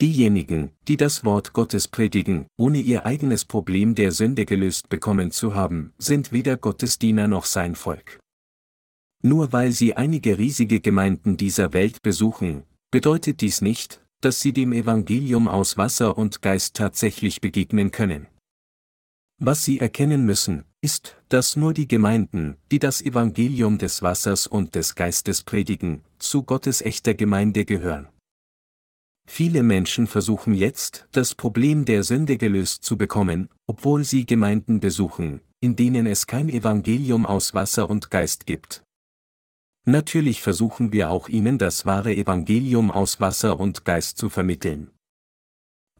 Diejenigen, 0.00 0.72
die 0.88 0.96
das 0.96 1.24
Wort 1.24 1.52
Gottes 1.52 1.86
predigen, 1.86 2.46
ohne 2.56 2.78
ihr 2.80 3.06
eigenes 3.06 3.44
Problem 3.44 3.94
der 3.94 4.10
Sünde 4.10 4.44
gelöst 4.44 4.88
bekommen 4.88 5.30
zu 5.30 5.54
haben, 5.54 5.92
sind 5.98 6.32
weder 6.32 6.56
Gottes 6.56 6.98
Diener 6.98 7.28
noch 7.28 7.44
sein 7.44 7.76
Volk. 7.76 8.18
Nur 9.22 9.52
weil 9.52 9.70
sie 9.70 9.94
einige 9.94 10.36
riesige 10.36 10.80
Gemeinden 10.80 11.36
dieser 11.36 11.72
Welt 11.72 12.02
besuchen, 12.02 12.64
bedeutet 12.90 13.40
dies 13.40 13.60
nicht, 13.60 14.00
dass 14.20 14.40
sie 14.40 14.52
dem 14.52 14.72
Evangelium 14.72 15.48
aus 15.48 15.76
Wasser 15.76 16.18
und 16.18 16.42
Geist 16.42 16.74
tatsächlich 16.76 17.40
begegnen 17.40 17.90
können. 17.90 18.26
Was 19.40 19.64
sie 19.64 19.78
erkennen 19.78 20.26
müssen, 20.26 20.64
ist, 20.80 21.16
dass 21.28 21.54
nur 21.54 21.72
die 21.72 21.86
Gemeinden, 21.86 22.56
die 22.72 22.80
das 22.80 23.00
Evangelium 23.00 23.78
des 23.78 24.02
Wassers 24.02 24.46
und 24.46 24.74
des 24.74 24.96
Geistes 24.96 25.42
predigen, 25.44 26.02
zu 26.18 26.42
Gottes 26.42 26.82
echter 26.82 27.14
Gemeinde 27.14 27.64
gehören. 27.64 28.08
Viele 29.28 29.62
Menschen 29.62 30.06
versuchen 30.06 30.54
jetzt, 30.54 31.06
das 31.12 31.34
Problem 31.34 31.84
der 31.84 32.02
Sünde 32.02 32.38
gelöst 32.38 32.82
zu 32.82 32.96
bekommen, 32.96 33.48
obwohl 33.66 34.02
sie 34.02 34.24
Gemeinden 34.24 34.80
besuchen, 34.80 35.42
in 35.60 35.76
denen 35.76 36.06
es 36.06 36.26
kein 36.26 36.48
Evangelium 36.48 37.26
aus 37.26 37.52
Wasser 37.52 37.90
und 37.90 38.10
Geist 38.10 38.46
gibt. 38.46 38.82
Natürlich 39.84 40.42
versuchen 40.42 40.92
wir 40.92 41.10
auch 41.10 41.28
ihnen 41.28 41.58
das 41.58 41.86
wahre 41.86 42.14
Evangelium 42.14 42.90
aus 42.90 43.20
Wasser 43.20 43.58
und 43.58 43.84
Geist 43.84 44.18
zu 44.18 44.28
vermitteln. 44.28 44.90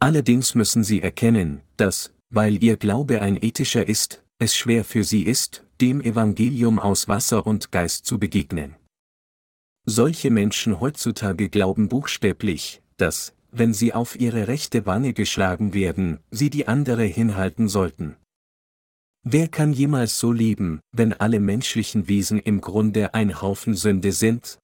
Allerdings 0.01 0.55
müssen 0.55 0.85
sie 0.85 1.03
erkennen, 1.03 1.63
dass, 1.77 2.13
weil 2.31 2.63
ihr 2.63 2.77
Glaube 2.77 3.23
ein 3.23 3.43
ethischer 3.43 3.89
ist, 3.89 4.23
es 4.39 4.57
schwer 4.57 4.85
für 4.85 5.05
sie 5.05 5.23
ist, 5.23 5.65
dem 5.81 6.01
Evangelium 6.01 6.79
aus 6.79 7.09
Wasser 7.09 7.47
und 7.47 7.73
Geist 7.73 8.07
zu 8.07 8.19
begegnen. 8.19 8.77
Solche 9.85 10.31
Menschen 10.31 10.81
heutzutage 10.81 11.49
glauben 11.49 11.89
buchstäblich, 11.89 12.83
dass, 12.99 13.35
wenn 13.51 13.73
sie 13.73 13.95
auf 13.95 14.21
ihre 14.21 14.47
rechte 14.47 14.87
Wanne 14.87 15.15
geschlagen 15.15 15.73
werden, 15.73 16.21
sie 16.31 16.51
die 16.51 16.69
andere 16.69 17.05
hinhalten 17.05 17.69
sollten. 17.69 18.17
Wer 19.31 19.49
kann 19.49 19.75
jemals 19.75 20.19
so 20.19 20.33
leben, 20.33 20.81
wenn 20.91 21.13
alle 21.13 21.39
menschlichen 21.39 22.09
Wesen 22.09 22.39
im 22.39 22.63
Grunde 22.63 23.13
ein 23.13 23.43
Haufen 23.43 23.75
Sünde 23.75 24.13
sind? 24.13 24.59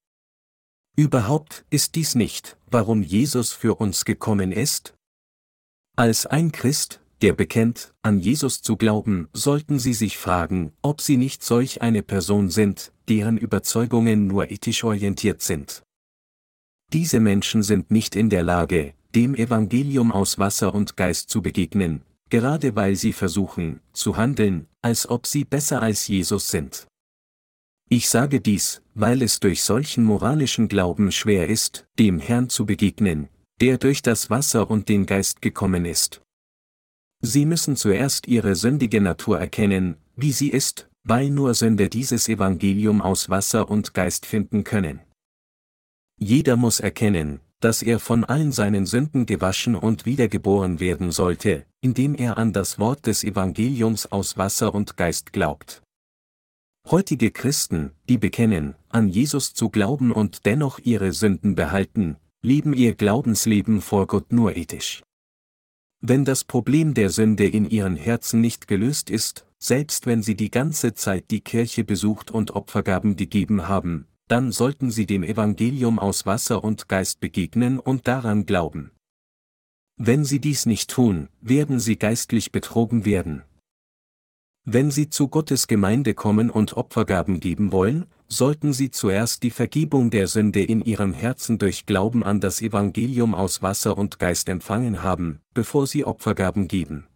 Überhaupt 0.97 1.67
ist 1.69 1.97
dies 1.97 2.15
nicht, 2.15 2.57
warum 2.71 3.03
Jesus 3.03 3.53
für 3.53 3.75
uns 3.75 4.07
gekommen 4.07 4.53
ist? 4.53 4.95
Als 5.97 6.25
ein 6.25 6.51
Christ, 6.51 7.03
der 7.21 7.35
bekennt, 7.35 7.93
an 8.01 8.19
Jesus 8.19 8.63
zu 8.63 8.79
glauben, 8.79 9.29
sollten 9.35 9.79
Sie 9.79 9.93
sich 9.93 10.17
fragen, 10.17 10.73
ob 10.81 11.03
Sie 11.03 11.19
nicht 11.19 11.45
solch 11.45 11.83
eine 11.83 12.03
Person 12.03 12.49
sind, 12.49 12.91
deren 13.07 13.37
Überzeugungen 13.37 14.27
nur 14.27 14.51
ethisch 14.51 14.83
orientiert 14.83 15.43
sind. 15.43 15.83
Diese 16.91 17.21
Menschen 17.21 17.63
sind 17.63 17.91
nicht 17.91 18.17
in 18.17 18.31
der 18.31 18.43
Lage, 18.43 18.95
dem 19.15 19.35
Evangelium 19.35 20.11
aus 20.11 20.39
Wasser 20.39 20.75
und 20.75 20.97
Geist 20.97 21.29
zu 21.29 21.43
begegnen, 21.43 22.01
gerade 22.31 22.77
weil 22.77 22.97
sie 22.97 23.13
versuchen, 23.13 23.81
zu 23.93 24.17
handeln, 24.17 24.67
als 24.83 25.09
ob 25.09 25.27
sie 25.27 25.45
besser 25.45 25.83
als 25.83 26.09
Jesus 26.09 26.51
sind. 26.51 26.87
Ich 27.89 28.09
sage 28.09 28.41
dies, 28.41 28.83
weil 28.95 29.23
es 29.23 29.41
durch 29.41 29.63
solchen 29.63 30.05
moralischen 30.05 30.69
Glauben 30.69 31.13
schwer 31.13 31.49
ist, 31.49 31.87
dem 31.99 32.19
Herrn 32.19 32.49
zu 32.49 32.67
begegnen, 32.67 33.29
der 33.61 33.79
durch 33.79 34.03
das 34.03 34.31
Wasser 34.31 34.71
und 34.71 34.89
den 34.89 35.07
Geist 35.07 35.43
gekommen 35.43 35.85
ist. 35.85 36.23
Sie 37.21 37.47
müssen 37.47 37.77
zuerst 37.77 38.27
ihre 38.27 38.55
sündige 38.55 39.01
Natur 39.01 39.39
erkennen, 39.39 39.97
wie 40.17 40.33
sie 40.33 40.49
ist, 40.49 40.89
weil 41.05 41.31
nur 41.31 41.55
Sünde 41.55 41.89
dieses 41.89 42.29
Evangelium 42.29 43.01
aus 43.01 43.29
Wasser 43.29 43.71
und 43.71 43.95
Geist 43.95 44.27
finden 44.27 44.65
können. 44.65 45.01
Jeder 46.19 46.57
muss 46.57 46.81
erkennen, 46.81 47.41
dass 47.61 47.83
er 47.83 47.99
von 47.99 48.25
allen 48.25 48.53
seinen 48.53 48.87
Sünden 48.87 49.27
gewaschen 49.27 49.75
und 49.75 50.07
wiedergeboren 50.07 50.81
werden 50.81 51.11
sollte, 51.13 51.65
indem 51.81 52.15
er 52.15 52.39
an 52.39 52.53
das 52.53 52.79
Wort 52.79 53.07
des 53.07 53.25
Evangeliums 53.25 54.07
aus 54.13 54.37
Wasser 54.37 54.75
und 54.75 54.97
Geist 54.97 55.33
glaubt. 55.33 55.83
Heutige 56.91 57.31
Christen, 57.31 57.93
die 58.09 58.19
bekennen, 58.19 58.75
an 58.91 59.09
Jesus 59.09 59.55
zu 59.55 59.71
glauben 59.71 60.13
und 60.13 60.45
dennoch 60.45 60.79
ihre 60.79 61.13
Sünden 61.13 61.55
behalten, 61.55 62.17
leben 62.43 62.75
ihr 62.75 62.95
Glaubensleben 62.95 63.81
vor 63.81 64.07
Gott 64.07 64.33
nur 64.33 64.55
ethisch. 64.55 65.03
Wenn 66.03 66.27
das 66.27 66.45
Problem 66.45 66.93
der 66.93 67.09
Sünde 67.09 67.47
in 67.47 67.65
ihren 67.71 67.97
Herzen 67.97 68.43
nicht 68.43 68.69
gelöst 68.69 69.09
ist, 69.09 69.47
selbst 69.59 70.05
wenn 70.05 70.23
sie 70.23 70.37
die 70.37 70.51
ganze 70.51 70.93
Zeit 70.93 71.31
die 71.31 71.41
Kirche 71.41 71.85
besucht 71.85 72.31
und 72.31 72.51
Opfergaben 72.51 73.17
gegeben 73.17 73.67
haben, 73.67 74.07
dann 74.29 74.53
sollten 74.53 74.91
sie 74.91 75.07
dem 75.07 75.23
Evangelium 75.23 75.99
aus 75.99 76.27
Wasser 76.27 76.65
und 76.65 76.89
Geist 76.89 77.21
begegnen 77.21 77.79
und 77.79 78.09
daran 78.09 78.47
glauben. 78.47 78.91
Wenn 79.97 80.25
sie 80.25 80.41
dies 80.41 80.67
nicht 80.67 80.91
tun, 80.91 81.29
werden 81.41 81.79
sie 81.79 81.97
geistlich 81.97 82.51
betrogen 82.51 83.05
werden. 83.05 83.43
Wenn 84.65 84.91
sie 84.91 85.11
zu 85.11 85.29
Gottes 85.29 85.67
Gemeinde 85.67 86.15
kommen 86.15 86.49
und 86.49 86.77
Opfergaben 86.77 87.39
geben 87.39 87.71
wollen, 87.71 88.07
sollten 88.27 88.73
sie 88.73 88.91
zuerst 88.91 89.43
die 89.43 89.51
Vergebung 89.51 90.11
der 90.11 90.27
Sünde 90.27 90.63
in 90.65 90.81
ihrem 90.81 91.13
Herzen 91.13 91.59
durch 91.59 91.85
Glauben 91.85 92.25
an 92.25 92.41
das 92.41 92.63
Evangelium 92.63 93.35
aus 93.35 93.63
Wasser 93.63 93.99
und 93.99 94.19
Geist 94.19 94.49
empfangen 94.49 95.03
haben, 95.03 95.41
bevor 95.53 95.87
sie 95.87 96.05
Opfergaben 96.05 96.67
geben. 96.67 97.07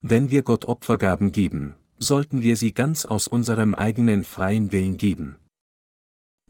Wenn 0.00 0.30
wir 0.30 0.42
Gott 0.42 0.64
Opfergaben 0.64 1.32
geben, 1.32 1.74
sollten 1.98 2.42
wir 2.42 2.56
sie 2.56 2.72
ganz 2.72 3.04
aus 3.04 3.28
unserem 3.28 3.74
eigenen 3.74 4.24
freien 4.24 4.72
Willen 4.72 4.96
geben. 4.96 5.36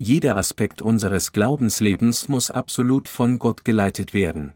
Jeder 0.00 0.36
Aspekt 0.36 0.80
unseres 0.80 1.32
Glaubenslebens 1.32 2.28
muss 2.28 2.52
absolut 2.52 3.08
von 3.08 3.40
Gott 3.40 3.64
geleitet 3.64 4.14
werden. 4.14 4.52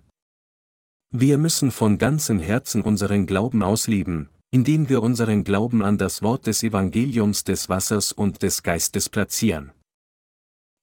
Wir 1.11 1.37
müssen 1.37 1.73
von 1.73 1.99
ganzem 1.99 2.39
Herzen 2.39 2.81
unseren 2.83 3.27
Glauben 3.27 3.65
ausleben, 3.65 4.29
indem 4.53 4.89
wir 4.89 5.03
unseren 5.03 5.43
Glauben 5.43 5.83
an 5.83 5.99
das 5.99 6.23
Wort 6.23 6.47
des 6.47 6.63
Evangeliums 6.63 7.43
des 7.43 7.69
Wassers 7.69 8.13
und 8.13 8.43
des 8.43 8.63
Geistes 8.63 9.09
platzieren. 9.09 9.73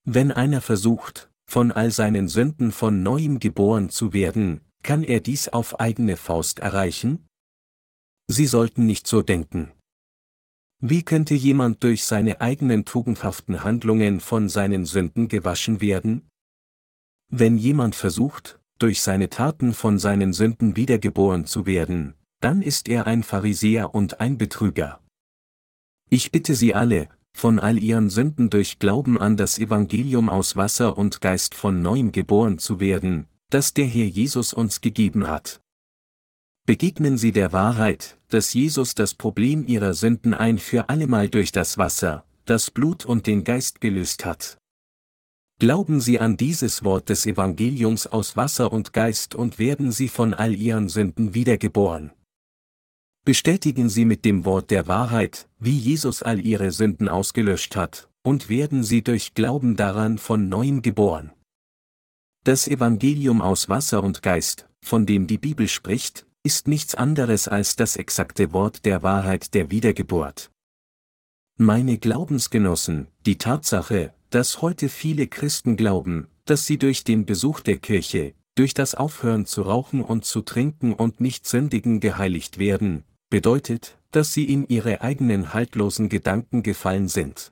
Wenn 0.06 0.32
einer 0.32 0.60
versucht, 0.60 1.30
von 1.50 1.72
all 1.72 1.91
seinen 1.91 2.28
Sünden 2.28 2.74
von 2.74 3.02
neuem 3.02 3.39
geboren 3.39 3.89
zu 3.89 4.12
werden, 4.12 4.60
kann 4.84 5.04
er 5.04 5.22
dies 5.22 5.48
auf 5.48 5.80
eigene 5.80 6.17
Faust 6.17 6.60
erreichen? 6.60 7.26
Sie 8.28 8.45
sollten 8.45 8.86
nicht 8.86 9.08
so 9.08 9.22
denken. 9.22 9.72
Wie 10.82 11.04
könnte 11.04 11.34
jemand 11.36 11.84
durch 11.84 12.06
seine 12.06 12.39
eigenen 12.39 12.86
tugendhaften 12.86 13.65
Handlungen 13.65 14.22
von 14.22 14.48
seinen 14.48 14.86
Sünden 14.86 15.28
gewaschen 15.28 15.82
werden? 15.82 16.30
Wenn 17.30 17.58
jemand 17.58 17.96
versucht, 17.96 18.62
durch 18.80 19.02
seine 19.02 19.30
Taten 19.30 19.74
von 19.74 20.00
seinen 20.00 20.32
Sünden 20.32 20.78
wiedergeboren 20.78 21.46
zu 21.46 21.65
werden, 21.65 22.13
dann 22.39 22.62
ist 22.62 22.88
er 22.88 23.08
ein 23.08 23.24
Pharisäer 23.24 23.94
und 23.94 24.22
ein 24.22 24.38
Betrüger. 24.38 25.02
Ich 26.10 26.32
bitte 26.32 26.56
Sie 26.56 26.74
alle, 26.74 27.10
von 27.34 27.60
all 27.60 27.78
ihren 27.78 28.10
Sünden 28.10 28.50
durch 28.50 28.80
Glauben 28.80 29.20
an 29.20 29.36
das 29.36 29.60
Evangelium 29.60 30.30
aus 30.30 30.56
Wasser 30.56 30.98
und 30.98 31.20
Geist 31.20 31.56
von 31.56 31.82
neuem 31.82 32.13
geboren 32.13 32.58
zu 32.58 32.80
werden, 32.80 33.28
das 33.50 33.74
der 33.74 33.86
Herr 33.86 34.06
Jesus 34.06 34.54
uns 34.54 34.80
gegeben 34.80 35.28
hat. 35.28 35.62
Begegnen 36.70 37.18
Sie 37.18 37.32
der 37.32 37.52
Wahrheit, 37.52 38.20
dass 38.28 38.54
Jesus 38.54 38.94
das 38.94 39.16
Problem 39.16 39.66
Ihrer 39.66 39.96
Sünden 39.96 40.36
ein 40.36 40.60
für 40.60 40.88
allemal 40.88 41.28
durch 41.28 41.52
das 41.52 41.80
Wasser, 41.80 42.26
das 42.46 42.70
Blut 42.70 43.08
und 43.08 43.26
den 43.26 43.44
Geist 43.44 43.82
gelöst 43.82 44.24
hat. 44.24 44.60
Glauben 45.58 46.00
Sie 46.00 46.20
an 46.20 46.38
dieses 46.38 46.84
Wort 46.84 47.10
des 47.10 47.26
Evangeliums 47.26 48.06
aus 48.06 48.38
Wasser 48.38 48.72
und 48.72 48.94
Geist 48.94 49.34
und 49.34 49.58
werden 49.58 49.92
Sie 49.92 50.10
von 50.10 50.36
all 50.36 50.54
Ihren 50.54 50.90
Sünden 50.90 51.34
wiedergeboren. 51.34 52.12
Bestätigen 53.26 53.90
Sie 53.90 54.06
mit 54.06 54.24
dem 54.24 54.46
Wort 54.46 54.70
der 54.70 54.88
Wahrheit, 54.88 55.50
wie 55.58 55.76
Jesus 55.76 56.22
all 56.22 56.40
Ihre 56.40 56.72
Sünden 56.72 57.10
ausgelöscht 57.10 57.76
hat, 57.76 58.12
und 58.22 58.48
werden 58.48 58.84
Sie 58.84 59.02
durch 59.02 59.34
Glauben 59.34 59.76
daran 59.76 60.20
von 60.20 60.50
neuem 60.50 60.84
geboren. 60.84 61.32
Das 62.44 62.68
Evangelium 62.68 63.42
aus 63.42 63.70
Wasser 63.70 64.04
und 64.04 64.22
Geist, 64.22 64.70
von 64.82 65.08
dem 65.08 65.26
die 65.26 65.40
Bibel 65.40 65.68
spricht, 65.68 66.28
ist 66.43 66.67
nichts 66.67 66.95
anderes 66.95 67.47
als 67.47 67.75
das 67.75 67.97
exakte 67.97 68.54
Wort 68.54 68.86
der 68.86 69.04
Wahrheit 69.04 69.54
der 69.54 69.71
Wiedergeburt. 69.71 70.52
Meine 71.58 71.97
Glaubensgenossen, 71.97 73.08
die 73.25 73.38
Tatsache, 73.38 74.13
dass 74.30 74.62
heute 74.62 74.88
viele 74.88 75.28
Christen 75.28 75.75
glauben, 75.75 76.28
dass 76.45 76.65
sie 76.65 76.78
durch 76.78 77.04
den 77.04 77.25
Besuch 77.25 77.60
der 77.60 77.78
Kirche, 77.78 78.34
durch 78.56 78.73
das 78.73 78.95
Aufhören 78.95 79.45
zu 79.45 79.63
rauchen 79.63 80.02
und 80.02 80.23
zu 80.23 80.41
trinken 80.41 80.93
und 80.93 81.19
nicht 81.19 81.47
sündigen 81.47 81.99
geheiligt 81.99 82.60
werden, 82.60 83.04
bedeutet, 83.30 83.97
dass 84.12 84.34
sie 84.34 84.45
in 84.45 84.67
ihre 84.67 85.02
eigenen 85.02 85.54
haltlosen 85.54 86.10
Gedanken 86.10 86.63
gefallen 86.63 87.10
sind. 87.10 87.52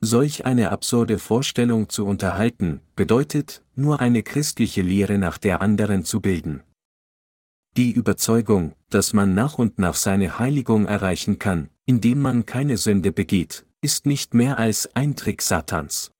Solch 0.00 0.44
eine 0.46 0.70
absurde 0.70 1.18
Vorstellung 1.18 1.88
zu 1.88 2.06
unterhalten, 2.06 2.80
bedeutet, 2.94 3.64
nur 3.74 4.00
eine 4.00 4.22
christliche 4.22 4.82
Lehre 4.82 5.18
nach 5.18 5.38
der 5.38 5.60
anderen 5.60 6.04
zu 6.04 6.20
bilden. 6.20 6.62
Die 7.78 7.92
Überzeugung, 7.92 8.72
dass 8.90 9.12
man 9.12 9.34
nach 9.34 9.56
und 9.56 9.78
nach 9.78 9.94
seine 9.94 10.40
Heiligung 10.40 10.86
erreichen 10.86 11.38
kann, 11.38 11.68
indem 11.86 12.18
man 12.20 12.44
keine 12.44 12.76
Sünde 12.76 13.12
begeht, 13.12 13.66
ist 13.80 14.04
nicht 14.04 14.34
mehr 14.34 14.58
als 14.58 14.96
ein 14.96 15.14
Trick 15.14 15.42
Satans. 15.42 16.10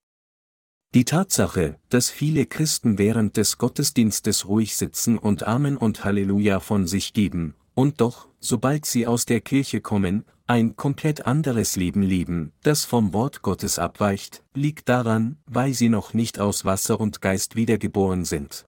Die 0.94 1.05
Tatsache, 1.05 1.77
dass 1.88 2.11
viele 2.11 2.47
Christen 2.47 2.97
während 2.97 3.37
des 3.37 3.59
Gottesdienstes 3.59 4.47
ruhig 4.47 4.77
sitzen 4.77 5.18
und 5.18 5.49
Amen 5.49 5.77
und 5.77 6.05
Halleluja 6.05 6.61
von 6.61 6.87
sich 6.87 7.12
geben, 7.12 7.57
und 7.75 8.01
doch, 8.01 8.29
sobald 8.38 8.87
sie 8.87 9.09
aus 9.09 9.27
der 9.27 9.40
Kirche 9.40 9.81
kommen, 9.81 10.25
ein 10.47 10.77
komplett 10.77 11.27
anderes 11.27 11.75
Leben 11.75 12.03
leben, 12.03 12.53
das 12.62 12.85
vom 12.85 13.12
Wort 13.12 13.42
Gottes 13.42 13.81
abweicht, 13.81 14.44
liegt 14.55 14.88
daran, 14.88 15.38
weil 15.47 15.75
sie 15.75 15.88
noch 15.88 16.14
nicht 16.14 16.38
aus 16.38 16.64
Wasser 16.64 17.01
und 17.01 17.21
Geist 17.21 17.57
wiedergeboren 17.57 18.25
sind. 18.25 18.64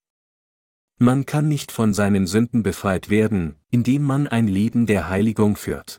Man 1.02 1.24
kann 1.24 1.48
nicht 1.48 1.72
von 1.72 1.94
seinen 1.94 2.26
Sünden 2.26 2.62
befreit 2.62 3.08
werden, 3.08 3.56
indem 3.70 4.02
man 4.02 4.28
ein 4.28 4.46
Leben 4.46 4.84
der 4.84 5.08
Heiligung 5.08 5.56
führt. 5.56 5.98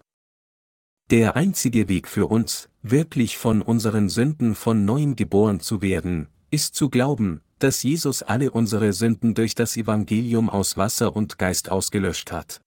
Der 1.09 1.35
einzige 1.35 1.89
Weg 1.89 2.07
für 2.07 2.27
uns, 2.27 2.69
wirklich 2.83 3.39
von 3.39 3.63
unseren 3.63 4.09
Sünden 4.09 4.53
von 4.53 4.85
neuem 4.85 5.15
geboren 5.15 5.59
zu 5.59 5.81
werden, 5.81 6.27
ist 6.51 6.75
zu 6.75 6.91
glauben, 6.91 7.41
dass 7.57 7.81
Jesus 7.81 8.21
alle 8.21 8.51
unsere 8.51 8.93
Sünden 8.93 9.33
durch 9.33 9.55
das 9.55 9.75
Evangelium 9.75 10.51
aus 10.51 10.77
Wasser 10.77 11.15
und 11.15 11.39
Geist 11.39 11.71
ausgelöscht 11.71 12.31
hat. 12.31 12.61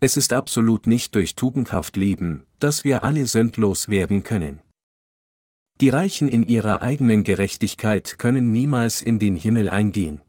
Es 0.00 0.16
ist 0.16 0.32
absolut 0.32 0.88
nicht 0.88 1.14
durch 1.14 1.36
tugendhaft 1.36 1.96
Leben, 1.96 2.46
dass 2.58 2.82
wir 2.82 3.04
alle 3.04 3.26
sündlos 3.26 3.88
werden 3.88 4.24
können. 4.24 4.60
Die 5.80 5.90
Reichen 5.90 6.26
in 6.26 6.42
ihrer 6.42 6.82
eigenen 6.82 7.22
Gerechtigkeit 7.22 8.18
können 8.18 8.50
niemals 8.50 9.02
in 9.02 9.20
den 9.20 9.36
Himmel 9.36 9.68
eingehen. 9.68 10.20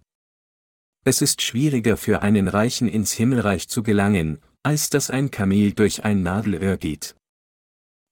Es 1.05 1.21
ist 1.21 1.41
schwieriger 1.41 1.97
für 1.97 2.21
einen 2.21 2.47
Reichen 2.47 2.87
ins 2.87 3.13
Himmelreich 3.13 3.69
zu 3.69 3.83
gelangen, 3.83 4.41
als 4.63 4.89
dass 4.89 5.09
ein 5.09 5.31
Kamel 5.31 5.73
durch 5.73 6.03
ein 6.03 6.23
Nadelöhr 6.23 6.77
geht. 6.77 7.15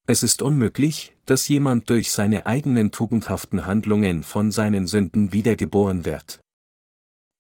Es 0.07 0.23
ist 0.23 0.41
unmöglich, 0.41 1.15
dass 1.25 1.49
jemand 1.49 1.89
durch 1.89 2.11
seine 2.11 2.45
eigenen 2.45 2.91
tugendhaften 2.91 3.65
Handlungen 3.65 4.23
von 4.23 4.51
seinen 4.51 4.87
Sünden 4.87 5.33
wiedergeboren 5.33 6.05
wird. 6.05 6.39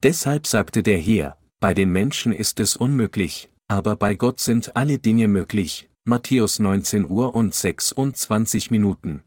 Deshalb 0.03 0.45
sagte 0.45 0.83
der 0.83 0.97
Herr, 0.97 1.37
bei 1.61 1.73
den 1.73 1.91
Menschen 1.91 2.33
ist 2.33 2.59
es 2.59 2.75
unmöglich, 2.75 3.49
aber 3.69 3.95
bei 3.95 4.15
Gott 4.15 4.41
sind 4.41 4.75
alle 4.75 4.99
Dinge 4.99 5.27
möglich, 5.29 5.89
Matthäus 6.03 6.59
19 6.59 7.09
Uhr 7.09 7.33
und 7.35 7.55
26 7.55 8.69
Minuten. 8.69 9.23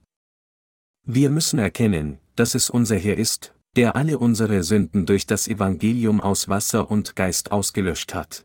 Wir 1.05 1.31
müssen 1.31 1.59
erkennen, 1.59 2.19
dass 2.37 2.55
es 2.55 2.71
unser 2.71 2.97
Herr 2.97 3.17
ist, 3.17 3.55
der 3.77 3.97
alle 3.97 4.19
unsere 4.19 4.63
Sünden 4.63 5.07
durch 5.07 5.27
das 5.27 5.47
Evangelium 5.47 6.21
aus 6.21 6.49
Wasser 6.49 6.91
und 6.91 7.15
Geist 7.15 7.53
ausgelöscht 7.53 8.15
hat. 8.15 8.45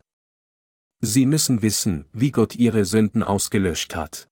Sie 1.00 1.26
müssen 1.26 1.62
wissen, 1.62 2.06
wie 2.12 2.30
Gott 2.30 2.56
ihre 2.56 2.84
Sünden 2.84 3.22
ausgelöscht 3.22 3.94
hat. 3.94 4.28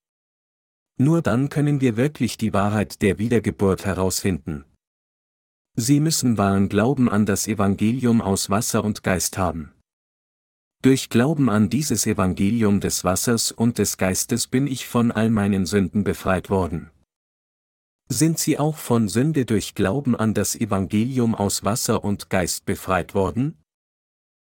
Nur 0.97 1.21
dann 1.21 1.49
können 1.49 1.81
wir 1.81 1.97
wirklich 1.97 2.37
die 2.37 2.53
Wahrheit 2.53 3.01
der 3.01 3.19
Wiedergeburt 3.19 3.85
herausfinden. 3.85 4.63
Sie 5.75 5.99
müssen 5.99 6.37
wahren 6.37 6.69
Glauben 6.69 7.09
an 7.09 7.25
das 7.25 7.47
Evangelium 7.47 8.21
aus 8.21 8.49
Wasser 8.49 8.83
und 8.83 9.03
Geist 9.03 9.37
haben. 9.37 9.73
Durch 10.81 11.09
Glauben 11.09 11.49
an 11.49 11.69
dieses 11.69 12.05
Evangelium 12.05 12.79
des 12.79 13.03
Wassers 13.03 13.51
und 13.51 13.77
des 13.77 13.97
Geistes 13.97 14.47
bin 14.47 14.67
ich 14.67 14.87
von 14.87 15.11
all 15.11 15.29
meinen 15.29 15.65
Sünden 15.65 16.03
befreit 16.05 16.49
worden. 16.49 16.91
Sind 18.07 18.37
sie 18.37 18.59
auch 18.59 18.77
von 18.77 19.07
Sünde 19.07 19.45
durch 19.45 19.73
Glauben 19.73 20.15
an 20.15 20.35
das 20.35 20.55
Evangelium 20.55 21.33
aus 21.33 21.63
Wasser 21.63 22.03
und 22.03 22.29
Geist 22.29 22.65
befreit 22.65 23.15
worden? 23.15 23.57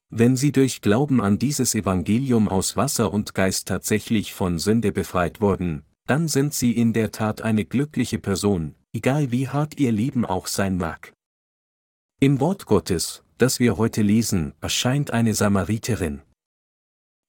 Wenn 0.09 0.35
sie 0.35 0.51
durch 0.51 0.81
Glauben 0.81 1.21
an 1.21 1.37
dieses 1.37 1.75
Evangelium 1.75 2.47
aus 2.47 2.75
Wasser 2.77 3.13
und 3.13 3.33
Geist 3.35 3.67
tatsächlich 3.67 4.33
von 4.33 4.57
Sünde 4.57 4.91
befreit 4.91 5.39
wurden, 5.39 5.83
dann 6.07 6.27
sind 6.27 6.53
sie 6.53 6.71
in 6.71 6.93
der 6.93 7.11
Tat 7.11 7.41
eine 7.41 7.63
glückliche 7.63 8.19
Person, 8.19 8.75
egal 8.91 9.31
wie 9.31 9.47
hart 9.47 9.79
ihr 9.79 9.91
Leben 9.91 10.25
auch 10.25 10.47
sein 10.47 10.77
mag. 10.77 11.13
Im 12.19 12.39
Wort 12.39 12.65
Gottes, 12.65 13.23
das 13.37 13.59
wir 13.59 13.77
heute 13.77 14.01
lesen, 14.01 14.53
erscheint 14.61 15.11
eine 15.11 15.33
Samariterin. 15.33 16.21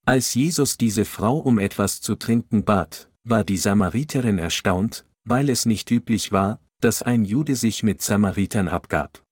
Als 0.06 0.34
Jesus 0.34 0.76
diese 0.76 1.04
Frau 1.04 1.38
um 1.38 1.58
etwas 1.58 2.00
zu 2.00 2.14
trinken 2.16 2.64
bat, 2.64 3.10
war 3.24 3.44
die 3.44 3.56
Samariterin 3.56 4.38
erstaunt, 4.38 5.06
weil 5.24 5.48
es 5.48 5.66
nicht 5.66 5.90
üblich 5.90 6.32
war, 6.32 6.60
dass 6.80 7.02
ein 7.02 7.24
Jude 7.24 7.56
sich 7.56 7.82
mit 7.82 8.02
Samaritern 8.02 8.68
abgab. 8.68 9.24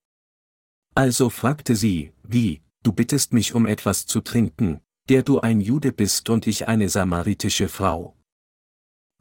Also 0.95 1.29
fragte 1.29 1.75
sie, 1.75 2.11
wie, 2.23 2.61
du 2.83 2.93
bittest 2.93 3.33
mich 3.33 3.53
um 3.53 3.65
etwas 3.65 4.05
zu 4.05 4.21
trinken, 4.21 4.81
der 5.09 5.23
du 5.23 5.39
ein 5.39 5.59
Jude 5.59 5.91
bist 5.91 6.29
und 6.29 6.47
ich 6.47 6.67
eine 6.67 6.89
samaritische 6.89 7.67
Frau. 7.67 8.15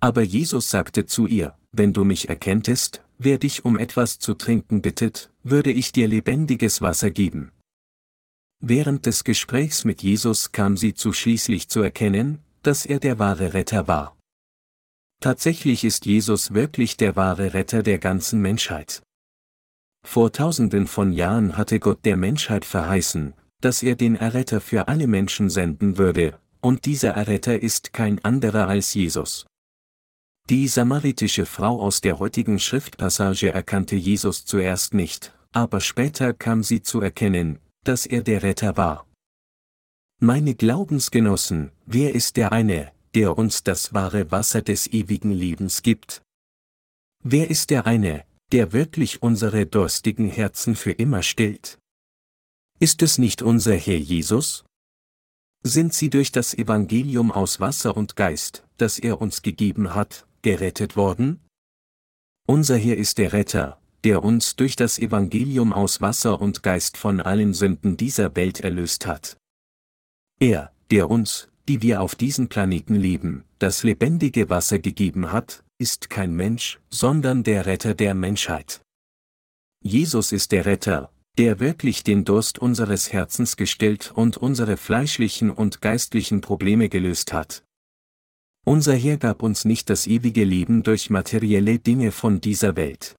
Aber 0.01 0.23
Jesus 0.23 0.71
sagte 0.71 1.07
zu 1.07 1.27
ihr, 1.27 1.57
wenn 1.73 1.93
du 1.93 2.05
mich 2.05 2.29
erkenntest, 2.29 3.05
wer 3.19 3.39
dich 3.39 3.65
um 3.65 3.79
etwas 3.79 4.19
zu 4.19 4.35
trinken 4.35 4.83
bittet, 4.83 5.31
würde 5.43 5.71
ich 5.73 5.93
dir 5.93 6.09
lebendiges 6.09 6.83
Wasser 6.83 7.11
geben. 7.11 7.53
Während 8.61 9.07
des 9.07 9.25
Gesprächs 9.25 9.85
mit 9.85 10.03
Jesus 10.03 10.53
kam 10.53 10.77
sie 10.77 10.95
zu 10.95 11.13
schließlich 11.13 11.69
zu 11.69 11.81
erkennen, 11.81 12.39
dass 12.63 12.87
er 12.87 13.01
der 13.01 13.19
wahre 13.19 13.55
Retter 13.55 13.89
war. 13.89 14.17
Tatsächlich 15.23 15.85
ist 15.85 16.05
Jesus 16.05 16.53
wirklich 16.53 16.97
der 16.97 17.15
wahre 17.15 17.55
Retter 17.55 17.85
der 17.85 17.99
ganzen 17.99 18.43
Menschheit. 18.43 19.05
Vor 20.05 20.33
tausenden 20.33 20.89
von 20.89 21.13
Jahren 21.13 21.57
hatte 21.57 21.79
Gott 21.79 22.05
der 22.05 22.17
Menschheit 22.17 22.65
verheißen, 22.65 23.35
dass 23.61 23.85
er 23.85 23.95
den 23.95 24.17
Erretter 24.17 24.61
für 24.61 24.89
alle 24.89 25.07
Menschen 25.07 25.49
senden 25.49 25.97
würde, 25.97 26.41
und 26.61 26.87
dieser 26.87 27.11
Erretter 27.11 27.63
ist 27.63 27.93
kein 27.93 28.25
anderer 28.25 28.67
als 28.67 28.95
Jesus. 28.95 29.47
Die 30.51 30.67
samaritische 30.67 31.47
Frau 31.47 31.81
aus 31.81 32.01
der 32.01 32.19
heutigen 32.19 32.59
Schriftpassage 32.59 33.53
erkannte 33.53 33.95
Jesus 33.95 34.45
zuerst 34.45 34.93
nicht, 34.93 35.33
aber 35.53 35.81
später 35.81 36.35
kam 36.35 36.65
sie 36.65 36.83
zu 36.83 37.01
erkennen, 37.01 37.61
dass 37.85 38.07
er 38.07 38.25
der 38.25 38.43
Retter 38.43 38.77
war. 38.77 39.07
Meine 40.19 40.57
Glaubensgenossen, 40.57 41.71
wer 41.87 42.13
ist 42.13 42.37
der 42.37 42.51
eine, 42.51 42.91
der 43.15 43.37
uns 43.37 43.63
das 43.63 43.93
wahre 43.93 44.31
Wasser 44.31 44.63
des 44.63 44.87
ewigen 44.87 45.33
Lebens 45.33 45.83
gibt? 45.83 46.23
Wer 47.23 47.51
ist 47.51 47.71
der 47.71 47.87
eine, 47.87 48.25
der 48.53 48.73
wirklich 48.73 49.23
unsere 49.23 49.67
durstigen 49.67 50.29
Herzen 50.29 50.77
für 50.77 50.93
immer 50.93 51.23
stillt? 51.23 51.79
Ist 52.79 53.03
es 53.03 53.19
nicht 53.19 53.43
unser 53.43 53.75
Herr 53.75 53.99
Jesus? 53.99 54.65
Sind 55.63 55.95
sie 55.95 56.11
durch 56.11 56.33
das 56.33 56.55
Evangelium 56.55 57.31
aus 57.31 57.61
Wasser 57.61 57.97
und 57.97 58.17
Geist, 58.17 58.65
das 58.79 58.99
er 58.99 59.21
uns 59.21 59.43
gegeben 59.43 59.95
hat, 59.95 60.27
gerettet 60.43 60.97
worden? 60.97 61.41
Unser 62.49 62.77
Herr 62.77 62.97
ist 62.97 63.19
der 63.19 63.33
Retter, 63.33 63.81
der 64.03 64.25
uns 64.25 64.57
durch 64.57 64.75
das 64.75 64.99
Evangelium 64.99 65.73
aus 65.73 66.01
Wasser 66.01 66.41
und 66.41 66.65
Geist 66.65 66.97
von 66.97 67.21
allen 67.21 67.55
Sünden 67.55 67.97
dieser 67.97 68.35
Welt 68.35 68.61
erlöst 68.61 69.07
hat. 69.07 69.37
Er, 70.41 70.73
der 70.91 71.09
uns, 71.09 71.49
die 71.69 71.83
wir 71.83 72.01
auf 72.01 72.15
diesem 72.15 72.49
Planeten 72.49 72.95
leben, 72.95 73.45
das 73.59 73.83
lebendige 73.83 74.51
Wasser 74.51 74.79
gegeben 74.79 75.33
hat, 75.33 75.65
ist 75.79 76.11
kein 76.11 76.35
Mensch, 76.35 76.81
sondern 76.91 77.43
der 77.43 77.67
Retter 77.67 77.95
der 77.95 78.15
Menschheit. 78.15 78.83
Jesus 79.83 80.33
ist 80.33 80.53
der 80.53 80.67
Retter, 80.67 81.11
der 81.39 81.61
wirklich 81.61 82.05
den 82.05 82.25
Durst 82.25 82.59
unseres 82.59 83.13
Herzens 83.13 83.57
gestillt 83.57 84.13
und 84.15 84.37
unsere 84.37 84.77
fleischlichen 84.77 85.51
und 85.51 85.81
geistlichen 85.81 86.41
Probleme 86.41 86.89
gelöst 86.89 87.33
hat. 87.33 87.65
Unser 88.65 88.95
Herr 88.95 89.17
gab 89.17 89.43
uns 89.43 89.65
nicht 89.65 89.91
das 89.91 90.07
ewige 90.07 90.45
Leben 90.45 90.83
durch 90.83 91.11
materielle 91.11 91.79
Dinge 91.79 92.13
von 92.13 92.41
dieser 92.41 92.77
Welt. 92.77 93.17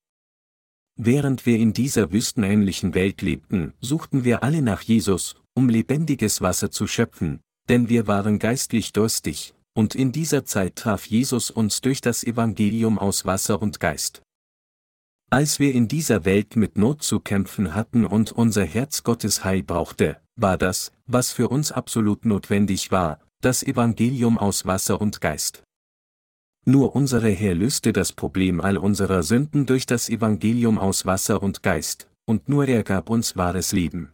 Während 0.95 1.45
wir 1.45 1.58
in 1.58 1.73
dieser 1.73 2.12
wüstenähnlichen 2.12 2.93
Welt 2.93 3.21
lebten, 3.21 3.73
suchten 3.82 4.23
wir 4.23 4.43
alle 4.43 4.62
nach 4.62 4.84
Jesus, 4.84 5.36
um 5.53 5.67
lebendiges 5.67 6.39
Wasser 6.39 6.71
zu 6.71 6.88
schöpfen, 6.88 7.41
denn 7.69 7.89
wir 7.89 8.08
waren 8.08 8.39
geistlich 8.39 8.93
durstig, 8.93 9.54
und 9.73 9.95
in 9.95 10.12
dieser 10.12 10.45
Zeit 10.45 10.76
traf 10.76 11.06
Jesus 11.06 11.49
uns 11.49 11.82
durch 11.82 12.02
das 12.02 12.23
Evangelium 12.23 12.99
aus 12.99 13.26
Wasser 13.26 13.62
und 13.62 13.80
Geist. 13.80 14.21
Als 15.30 15.58
wir 15.60 15.73
in 15.73 15.88
dieser 15.88 16.26
Welt 16.26 16.56
mit 16.56 16.78
Not 16.78 17.02
zu 17.02 17.19
kämpfen 17.19 17.73
hatten 17.73 18.06
und 18.06 18.32
unser 18.32 18.65
Herz 18.65 19.04
Gottes 19.04 19.43
Heil 19.43 19.63
brauchte, 19.63 20.21
war 20.36 20.58
das, 20.58 20.91
was 21.08 21.32
für 21.32 21.49
uns 21.49 21.71
absolut 21.71 22.26
notwendig 22.26 22.91
war, 22.91 23.19
das 23.41 23.63
Evangelium 23.63 24.38
aus 24.38 24.65
Wasser 24.65 25.02
und 25.02 25.21
Geist. 25.21 25.63
Nur 26.65 26.95
unsere 26.95 27.30
Herr 27.30 27.56
löste 27.56 27.91
das 27.91 28.13
Problem 28.13 28.62
all 28.62 28.78
unserer 28.78 29.23
Sünden 29.23 29.65
durch 29.65 29.86
das 29.86 30.08
Evangelium 30.08 30.78
aus 30.78 31.06
Wasser 31.06 31.43
und 31.43 31.62
Geist, 31.62 32.08
und 32.26 32.47
nur 32.47 32.67
er 32.67 32.84
gab 32.84 33.10
uns 33.10 33.36
wahres 33.36 33.73
Leben. 33.73 34.13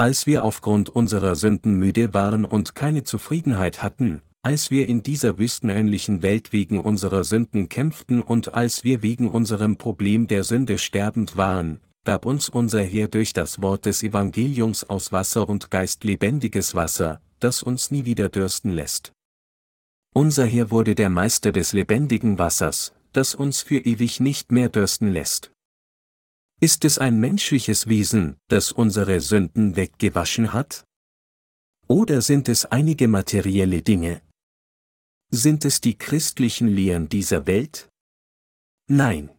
Als 0.00 0.24
wir 0.26 0.46
aufgrund 0.46 0.88
unserer 0.88 1.34
Sünden 1.34 1.74
müde 1.74 2.14
waren 2.14 2.46
und 2.46 2.74
keine 2.74 3.04
Zufriedenheit 3.04 3.82
hatten, 3.82 4.22
als 4.40 4.70
wir 4.70 4.88
in 4.88 5.02
dieser 5.02 5.36
wüstenähnlichen 5.36 6.22
Welt 6.22 6.54
wegen 6.54 6.80
unserer 6.80 7.22
Sünden 7.22 7.68
kämpften 7.68 8.22
und 8.22 8.54
als 8.54 8.82
wir 8.82 9.02
wegen 9.02 9.28
unserem 9.28 9.76
Problem 9.76 10.26
der 10.26 10.42
Sünde 10.42 10.78
sterbend 10.78 11.36
waren, 11.36 11.80
gab 12.06 12.24
uns 12.24 12.48
unser 12.48 12.82
Herr 12.82 13.08
durch 13.08 13.34
das 13.34 13.60
Wort 13.60 13.84
des 13.84 14.02
Evangeliums 14.02 14.84
aus 14.84 15.12
Wasser 15.12 15.46
und 15.46 15.70
Geist 15.70 16.02
lebendiges 16.02 16.74
Wasser, 16.74 17.20
das 17.38 17.62
uns 17.62 17.90
nie 17.90 18.06
wieder 18.06 18.30
dürsten 18.30 18.70
lässt. 18.70 19.12
Unser 20.14 20.46
Herr 20.46 20.70
wurde 20.70 20.94
der 20.94 21.10
Meister 21.10 21.52
des 21.52 21.74
lebendigen 21.74 22.38
Wassers, 22.38 22.94
das 23.12 23.34
uns 23.34 23.60
für 23.60 23.80
ewig 23.80 24.18
nicht 24.18 24.50
mehr 24.50 24.70
dürsten 24.70 25.12
lässt. 25.12 25.52
Ist 26.60 26.84
es 26.84 26.98
ein 26.98 27.18
menschliches 27.18 27.88
Wesen, 27.88 28.36
das 28.48 28.70
unsere 28.70 29.20
Sünden 29.20 29.76
weggewaschen 29.76 30.52
hat? 30.52 30.84
Oder 31.88 32.20
sind 32.20 32.48
es 32.48 32.66
einige 32.66 33.08
materielle 33.08 33.82
Dinge, 33.82 34.22
sind 35.32 35.64
es 35.64 35.80
die 35.80 35.96
christlichen 35.96 36.66
Lehren 36.66 37.08
dieser 37.08 37.46
Welt? 37.46 37.88
Nein. 38.88 39.30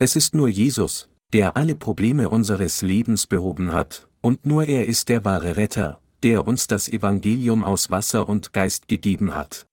Es 0.00 0.16
ist 0.16 0.34
nur 0.34 0.48
Jesus, 0.48 1.10
der 1.34 1.58
alle 1.58 1.74
Probleme 1.74 2.30
unseres 2.30 2.80
Lebens 2.80 3.26
behoben 3.26 3.72
hat, 3.72 4.08
und 4.22 4.46
nur 4.46 4.66
er 4.66 4.86
ist 4.86 5.10
der 5.10 5.26
wahre 5.26 5.56
Retter, 5.56 6.00
der 6.22 6.46
uns 6.46 6.68
das 6.68 6.88
Evangelium 6.88 7.64
aus 7.64 7.90
Wasser 7.90 8.28
und 8.28 8.54
Geist 8.54 8.88
gegeben 8.88 9.34
hat. 9.34 9.66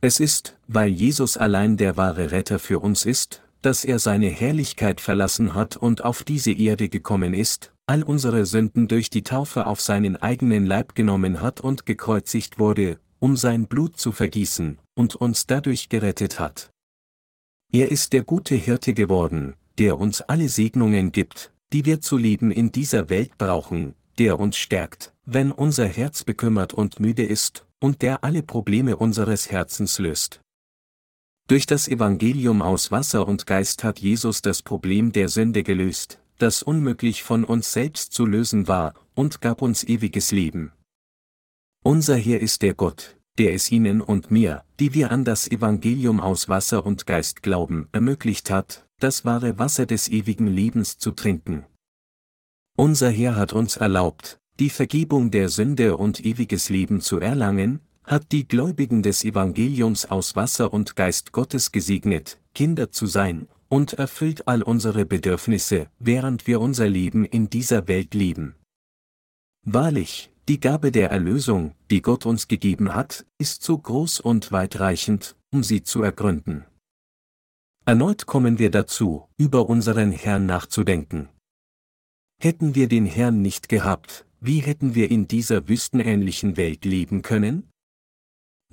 Es 0.00 0.20
ist, 0.20 0.56
weil 0.68 0.90
Jesus 0.90 1.36
allein 1.36 1.76
der 1.76 1.96
wahre 1.96 2.30
Retter 2.30 2.60
für 2.60 2.78
uns 2.78 3.04
ist, 3.04 3.41
dass 3.62 3.84
er 3.84 3.98
seine 3.98 4.28
Herrlichkeit 4.28 5.00
verlassen 5.00 5.54
hat 5.54 5.76
und 5.76 6.04
auf 6.04 6.24
diese 6.24 6.52
Erde 6.52 6.88
gekommen 6.88 7.32
ist, 7.32 7.72
all 7.86 8.02
unsere 8.02 8.44
Sünden 8.44 8.88
durch 8.88 9.08
die 9.08 9.22
Taufe 9.22 9.66
auf 9.66 9.80
seinen 9.80 10.16
eigenen 10.16 10.66
Leib 10.66 10.94
genommen 10.94 11.40
hat 11.40 11.60
und 11.60 11.86
gekreuzigt 11.86 12.58
wurde, 12.58 12.98
um 13.20 13.36
sein 13.36 13.66
Blut 13.68 13.96
zu 13.96 14.12
vergießen, 14.12 14.78
und 14.94 15.14
uns 15.14 15.46
dadurch 15.46 15.88
gerettet 15.88 16.40
hat. 16.40 16.70
Er 17.72 17.90
ist 17.90 18.12
der 18.12 18.24
gute 18.24 18.56
Hirte 18.56 18.92
geworden, 18.92 19.54
der 19.78 19.98
uns 19.98 20.20
alle 20.20 20.48
Segnungen 20.48 21.12
gibt, 21.12 21.52
die 21.72 21.86
wir 21.86 22.00
zu 22.00 22.18
leben 22.18 22.50
in 22.50 22.70
dieser 22.70 23.08
Welt 23.08 23.38
brauchen, 23.38 23.94
der 24.18 24.38
uns 24.38 24.56
stärkt, 24.56 25.14
wenn 25.24 25.52
unser 25.52 25.86
Herz 25.86 26.24
bekümmert 26.24 26.74
und 26.74 27.00
müde 27.00 27.24
ist, 27.24 27.64
und 27.80 28.02
der 28.02 28.24
alle 28.24 28.42
Probleme 28.42 28.96
unseres 28.96 29.50
Herzens 29.50 29.98
löst. 29.98 30.41
Durch 31.48 31.66
das 31.66 31.88
Evangelium 31.88 32.62
aus 32.62 32.90
Wasser 32.90 33.26
und 33.26 33.46
Geist 33.46 33.84
hat 33.84 33.98
Jesus 33.98 34.42
das 34.42 34.62
Problem 34.62 35.12
der 35.12 35.28
Sünde 35.28 35.62
gelöst, 35.62 36.20
das 36.38 36.62
unmöglich 36.62 37.22
von 37.22 37.44
uns 37.44 37.72
selbst 37.72 38.12
zu 38.12 38.26
lösen 38.26 38.68
war, 38.68 38.94
und 39.14 39.40
gab 39.40 39.60
uns 39.60 39.84
ewiges 39.84 40.32
Leben. 40.32 40.72
Unser 41.84 42.16
Herr 42.16 42.40
ist 42.40 42.62
der 42.62 42.74
Gott, 42.74 43.16
der 43.38 43.54
es 43.54 43.70
Ihnen 43.70 44.00
und 44.00 44.30
mir, 44.30 44.64
die 44.78 44.94
wir 44.94 45.10
an 45.10 45.24
das 45.24 45.50
Evangelium 45.50 46.20
aus 46.20 46.48
Wasser 46.48 46.86
und 46.86 47.06
Geist 47.06 47.42
glauben, 47.42 47.88
ermöglicht 47.92 48.50
hat, 48.50 48.86
das 48.98 49.24
wahre 49.24 49.58
Wasser 49.58 49.84
des 49.84 50.08
ewigen 50.08 50.46
Lebens 50.46 50.98
zu 50.98 51.10
trinken. 51.10 51.66
Unser 52.76 53.10
Herr 53.10 53.36
hat 53.36 53.52
uns 53.52 53.76
erlaubt, 53.76 54.40
die 54.58 54.70
Vergebung 54.70 55.30
der 55.30 55.48
Sünde 55.48 55.96
und 55.96 56.24
ewiges 56.24 56.68
Leben 56.68 57.00
zu 57.00 57.18
erlangen, 57.18 57.80
hat 58.04 58.32
die 58.32 58.46
Gläubigen 58.46 59.02
des 59.02 59.24
Evangeliums 59.24 60.06
aus 60.06 60.36
Wasser 60.36 60.72
und 60.72 60.96
Geist 60.96 61.32
Gottes 61.32 61.72
gesegnet, 61.72 62.38
Kinder 62.54 62.90
zu 62.90 63.06
sein, 63.06 63.48
und 63.68 63.94
erfüllt 63.94 64.46
all 64.48 64.62
unsere 64.62 65.06
Bedürfnisse, 65.06 65.88
während 65.98 66.46
wir 66.46 66.60
unser 66.60 66.88
Leben 66.88 67.24
in 67.24 67.48
dieser 67.48 67.88
Welt 67.88 68.12
leben. 68.12 68.54
Wahrlich, 69.64 70.30
die 70.48 70.60
Gabe 70.60 70.92
der 70.92 71.10
Erlösung, 71.10 71.74
die 71.90 72.02
Gott 72.02 72.26
uns 72.26 72.48
gegeben 72.48 72.94
hat, 72.94 73.24
ist 73.38 73.62
so 73.62 73.78
groß 73.78 74.20
und 74.20 74.52
weitreichend, 74.52 75.36
um 75.52 75.62
sie 75.62 75.82
zu 75.82 76.02
ergründen. 76.02 76.64
Erneut 77.84 78.26
kommen 78.26 78.58
wir 78.58 78.70
dazu, 78.70 79.28
über 79.38 79.68
unseren 79.68 80.12
Herrn 80.12 80.46
nachzudenken. 80.46 81.28
Hätten 82.40 82.74
wir 82.74 82.88
den 82.88 83.06
Herrn 83.06 83.40
nicht 83.40 83.68
gehabt, 83.68 84.26
wie 84.40 84.58
hätten 84.58 84.94
wir 84.94 85.10
in 85.10 85.28
dieser 85.28 85.68
wüstenähnlichen 85.68 86.56
Welt 86.56 86.84
leben 86.84 87.22
können? 87.22 87.71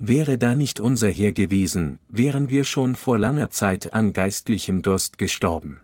Wäre 0.02 0.38
da 0.38 0.54
nicht 0.54 0.80
unser 0.80 1.10
Herr 1.10 1.32
gewesen, 1.32 1.98
wären 2.08 2.48
wir 2.48 2.64
schon 2.64 2.96
vor 2.96 3.18
langer 3.18 3.50
Zeit 3.50 3.92
an 3.92 4.14
geistlichem 4.14 4.80
Durst 4.80 5.18
gestorben. 5.18 5.82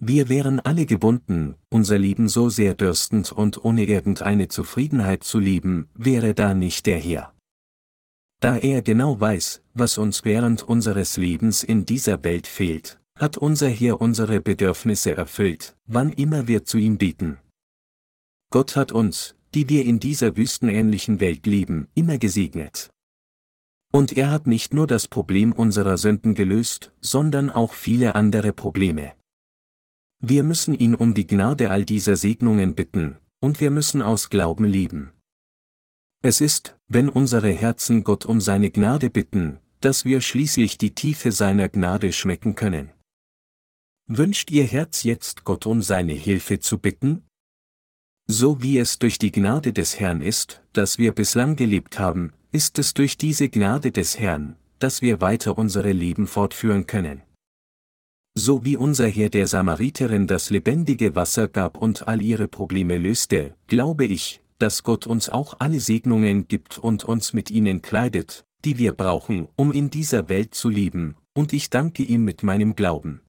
Wir 0.00 0.28
wären 0.28 0.58
alle 0.58 0.86
gebunden, 0.86 1.54
unser 1.70 2.00
Leben 2.00 2.28
so 2.28 2.48
sehr 2.48 2.74
dürstend 2.74 3.30
und 3.30 3.64
ohne 3.64 3.84
irgendeine 3.84 4.48
Zufriedenheit 4.48 5.22
zu 5.22 5.38
leben, 5.38 5.88
wäre 5.94 6.34
da 6.34 6.52
nicht 6.52 6.86
der 6.86 6.98
Herr. 6.98 7.32
Da 8.40 8.56
er 8.56 8.82
genau 8.82 9.20
weiß, 9.20 9.62
was 9.72 9.98
uns 9.98 10.24
während 10.24 10.64
unseres 10.64 11.16
Lebens 11.16 11.62
in 11.62 11.86
dieser 11.86 12.24
Welt 12.24 12.48
fehlt, 12.48 13.00
hat 13.16 13.38
unser 13.38 13.68
Herr 13.68 14.00
unsere 14.00 14.40
Bedürfnisse 14.40 15.16
erfüllt, 15.16 15.76
wann 15.86 16.12
immer 16.12 16.48
wir 16.48 16.64
zu 16.64 16.76
ihm 16.76 16.98
bieten. 16.98 17.38
Gott 18.50 18.74
hat 18.74 18.90
uns, 18.90 19.36
die 19.54 19.68
wir 19.68 19.84
in 19.84 20.00
dieser 20.00 20.36
wüstenähnlichen 20.36 21.20
Welt 21.20 21.46
leben, 21.46 21.86
immer 21.94 22.18
gesegnet. 22.18 22.90
Und 23.92 24.16
er 24.16 24.30
hat 24.30 24.46
nicht 24.46 24.74
nur 24.74 24.86
das 24.86 25.08
Problem 25.08 25.52
unserer 25.52 25.96
Sünden 25.96 26.34
gelöst, 26.34 26.92
sondern 27.00 27.50
auch 27.50 27.72
viele 27.72 28.14
andere 28.14 28.52
Probleme. 28.52 29.12
Wir 30.20 30.42
müssen 30.42 30.74
ihn 30.74 30.94
um 30.94 31.14
die 31.14 31.26
Gnade 31.26 31.70
all 31.70 31.84
dieser 31.84 32.16
Segnungen 32.16 32.74
bitten, 32.74 33.16
und 33.40 33.60
wir 33.60 33.70
müssen 33.70 34.02
aus 34.02 34.30
Glauben 34.30 34.64
leben. 34.64 35.12
Es 36.22 36.40
ist, 36.40 36.76
wenn 36.88 37.08
unsere 37.08 37.50
Herzen 37.50 38.02
Gott 38.02 38.26
um 38.26 38.40
seine 38.40 38.70
Gnade 38.70 39.10
bitten, 39.10 39.60
dass 39.80 40.04
wir 40.04 40.20
schließlich 40.20 40.78
die 40.78 40.94
Tiefe 40.94 41.32
seiner 41.32 41.68
Gnade 41.68 42.12
schmecken 42.12 42.54
können. 42.54 42.90
Wünscht 44.08 44.50
Ihr 44.50 44.64
Herz 44.64 45.02
jetzt 45.02 45.44
Gott 45.44 45.66
um 45.66 45.82
seine 45.82 46.14
Hilfe 46.14 46.60
zu 46.60 46.78
bitten? 46.78 47.24
So 48.26 48.62
wie 48.62 48.78
es 48.78 48.98
durch 48.98 49.18
die 49.18 49.30
Gnade 49.30 49.72
des 49.72 50.00
Herrn 50.00 50.20
ist, 50.20 50.62
dass 50.72 50.98
wir 50.98 51.12
bislang 51.12 51.56
gelebt 51.56 51.98
haben, 51.98 52.32
ist 52.52 52.78
es 52.78 52.94
durch 52.94 53.16
diese 53.16 53.48
Gnade 53.48 53.92
des 53.92 54.18
Herrn, 54.18 54.56
dass 54.78 55.02
wir 55.02 55.20
weiter 55.20 55.58
unsere 55.58 55.92
Leben 55.92 56.26
fortführen 56.26 56.86
können. 56.86 57.22
So 58.38 58.64
wie 58.64 58.76
unser 58.76 59.08
Herr 59.08 59.30
der 59.30 59.46
Samariterin 59.46 60.26
das 60.26 60.50
lebendige 60.50 61.14
Wasser 61.14 61.48
gab 61.48 61.78
und 61.78 62.06
all 62.06 62.20
ihre 62.20 62.48
Probleme 62.48 62.98
löste, 62.98 63.54
glaube 63.66 64.04
ich, 64.04 64.42
dass 64.58 64.82
Gott 64.82 65.06
uns 65.06 65.28
auch 65.28 65.56
alle 65.58 65.80
Segnungen 65.80 66.46
gibt 66.46 66.78
und 66.78 67.04
uns 67.04 67.32
mit 67.32 67.50
ihnen 67.50 67.82
kleidet, 67.82 68.44
die 68.64 68.78
wir 68.78 68.92
brauchen, 68.92 69.48
um 69.56 69.72
in 69.72 69.90
dieser 69.90 70.28
Welt 70.28 70.54
zu 70.54 70.68
leben, 70.68 71.16
und 71.34 71.52
ich 71.52 71.70
danke 71.70 72.02
ihm 72.02 72.24
mit 72.24 72.42
meinem 72.42 72.76
Glauben. 72.76 73.20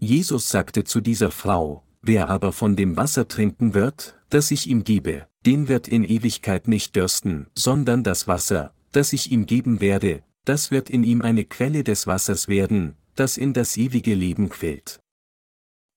Jesus 0.00 0.48
sagte 0.48 0.82
zu 0.82 1.00
dieser 1.00 1.30
Frau, 1.30 1.84
wer 2.00 2.28
aber 2.28 2.52
von 2.52 2.74
dem 2.74 2.96
Wasser 2.96 3.28
trinken 3.28 3.74
wird, 3.74 4.18
das 4.30 4.50
ich 4.50 4.68
ihm 4.68 4.82
gebe, 4.82 5.28
den 5.46 5.68
wird 5.68 5.88
in 5.88 6.04
Ewigkeit 6.04 6.68
nicht 6.68 6.96
dürsten, 6.96 7.46
sondern 7.54 8.04
das 8.04 8.28
Wasser, 8.28 8.74
das 8.92 9.12
ich 9.12 9.32
ihm 9.32 9.46
geben 9.46 9.80
werde, 9.80 10.22
das 10.44 10.70
wird 10.70 10.90
in 10.90 11.04
ihm 11.04 11.22
eine 11.22 11.44
Quelle 11.44 11.84
des 11.84 12.06
Wassers 12.06 12.48
werden, 12.48 12.96
das 13.14 13.36
in 13.36 13.52
das 13.52 13.76
ewige 13.76 14.14
Leben 14.14 14.48
quillt. 14.48 15.00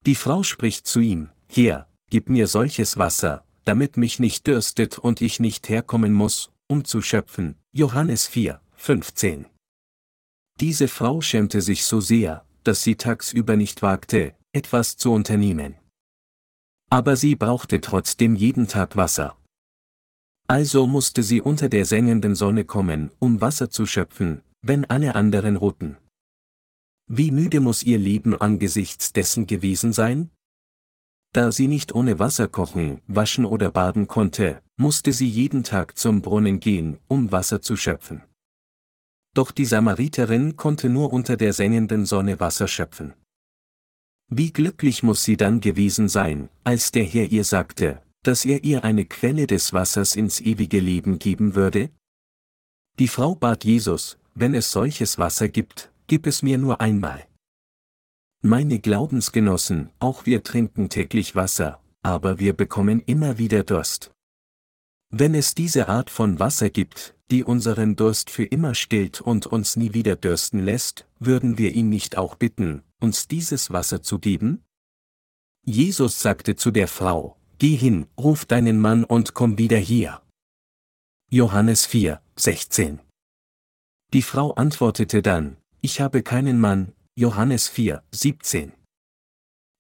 Die 0.06 0.16
Frau 0.16 0.44
spricht 0.44 0.88
zu 0.88 1.00
ihm, 1.00 1.30
Herr, 1.48 1.88
gib 2.10 2.30
mir 2.30 2.48
solches 2.48 2.98
Wasser, 2.98 3.44
damit 3.66 3.98
mich 3.98 4.20
nicht 4.20 4.46
dürstet 4.48 4.98
und 5.00 5.22
ich 5.22 5.40
nicht 5.40 5.70
herkommen 5.70 6.14
muss, 6.14 6.52
um 6.68 6.86
zu 6.86 7.02
schöpfen. 7.02 7.56
Johannes 7.72 8.28
4, 8.28 8.62
15. 8.76 9.48
Diese 10.60 10.88
Frau 10.88 11.22
schämte 11.22 11.62
sich 11.62 11.86
so 11.86 12.00
sehr, 12.00 12.46
dass 12.64 12.84
sie 12.84 12.96
tagsüber 12.96 13.56
nicht 13.56 13.82
wagte, 13.82 14.36
etwas 14.54 14.96
zu 14.98 15.12
unternehmen. 15.12 15.76
Aber 16.90 17.16
sie 17.16 17.36
brauchte 17.36 17.82
trotzdem 17.82 18.36
jeden 18.36 18.68
Tag 18.68 18.96
Wasser. 18.96 19.38
Also 20.48 20.86
musste 20.86 21.24
sie 21.24 21.42
unter 21.42 21.70
der 21.70 21.86
sengenden 21.86 22.36
Sonne 22.36 22.66
kommen, 22.66 23.12
um 23.20 23.42
Wasser 23.42 23.70
zu 23.70 23.86
schöpfen, 23.86 24.42
wenn 24.62 24.86
alle 24.86 25.16
anderen 25.16 25.56
ruhten. 25.56 25.98
Wie 27.08 27.32
müde 27.32 27.60
muss 27.60 27.84
ihr 27.84 27.98
Leben 27.98 28.40
angesichts 28.40 29.14
dessen 29.14 29.48
gewesen 29.48 29.94
sein? 29.94 30.30
Da 31.34 31.52
sie 31.52 31.68
nicht 31.68 31.94
ohne 31.94 32.18
Wasser 32.20 32.48
kochen, 32.48 33.02
waschen 33.08 33.46
oder 33.46 33.70
baden 33.72 34.08
konnte, 34.08 34.62
musste 34.78 35.12
sie 35.12 35.28
jeden 35.28 35.64
Tag 35.64 35.98
zum 35.98 36.22
Brunnen 36.22 36.60
gehen, 36.60 36.98
um 37.08 37.32
Wasser 37.32 37.62
zu 37.62 37.76
schöpfen. 37.76 38.24
Doch 39.34 39.52
die 39.52 39.66
Samariterin 39.66 40.56
konnte 40.56 40.90
nur 40.90 41.12
unter 41.12 41.36
der 41.38 41.54
sengenden 41.54 42.06
Sonne 42.06 42.40
Wasser 42.40 42.68
schöpfen. 42.68 43.14
Wie 44.28 44.52
glücklich 44.52 45.04
muss 45.04 45.24
sie 45.24 45.38
dann 45.38 45.62
gewesen 45.62 46.10
sein, 46.10 46.50
als 46.64 46.92
der 46.92 47.04
Herr 47.04 47.32
ihr 47.32 47.44
sagte, 47.44 48.02
dass 48.24 48.44
er 48.44 48.64
ihr 48.64 48.84
eine 48.84 49.06
Quelle 49.06 49.46
des 49.46 49.72
Wassers 49.72 50.16
ins 50.16 50.42
ewige 50.42 50.80
Leben 50.80 51.20
geben 51.20 51.54
würde? 51.54 51.92
Die 52.98 53.08
Frau 53.08 53.36
bat 53.36 53.64
Jesus, 53.66 54.18
wenn 54.34 54.56
es 54.56 54.72
solches 54.72 55.20
Wasser 55.20 55.48
gibt, 55.48 55.92
gib 56.08 56.26
es 56.26 56.42
mir 56.42 56.58
nur 56.58 56.82
einmal. 56.82 57.26
Meine 58.42 58.80
Glaubensgenossen, 58.80 59.90
auch 60.00 60.26
wir 60.26 60.44
trinken 60.44 60.90
täglich 60.90 61.36
Wasser, 61.36 61.82
aber 62.02 62.40
wir 62.40 62.54
bekommen 62.54 63.02
immer 63.06 63.38
wieder 63.38 63.64
Durst. 63.64 64.12
Wenn 65.10 65.34
es 65.36 65.56
diese 65.56 65.88
Art 65.88 66.10
von 66.10 66.40
Wasser 66.40 66.70
gibt, 66.70 67.15
die 67.32 67.44
unseren 67.44 67.96
Durst 67.96 68.30
für 68.30 68.44
immer 68.44 68.76
stillt 68.76 69.22
und 69.22 69.48
uns 69.48 69.76
nie 69.76 69.94
wieder 69.94 70.16
dürsten 70.16 70.60
lässt, 70.60 71.08
würden 71.20 71.58
wir 71.58 71.74
ihn 71.74 71.90
nicht 71.90 72.18
auch 72.18 72.36
bitten, 72.36 72.84
uns 73.00 73.28
dieses 73.28 73.72
Wasser 73.72 74.02
zu 74.02 74.20
geben? 74.20 74.64
Jesus 75.64 76.22
sagte 76.22 76.56
zu 76.56 76.72
der 76.72 76.88
Frau, 76.88 77.38
Geh 77.58 77.76
hin, 77.76 78.06
ruf 78.20 78.46
deinen 78.46 78.80
Mann 78.80 79.04
und 79.04 79.34
komm 79.34 79.58
wieder 79.58 79.78
hier. 79.78 80.22
Johannes 81.32 81.86
4, 81.86 82.22
16. 82.36 83.00
Die 84.14 84.22
Frau 84.22 84.52
antwortete 84.54 85.22
dann, 85.22 85.58
Ich 85.82 86.02
habe 86.02 86.22
keinen 86.22 86.60
Mann, 86.60 86.94
Johannes 87.16 87.70
4, 87.70 88.04
17. 88.12 88.74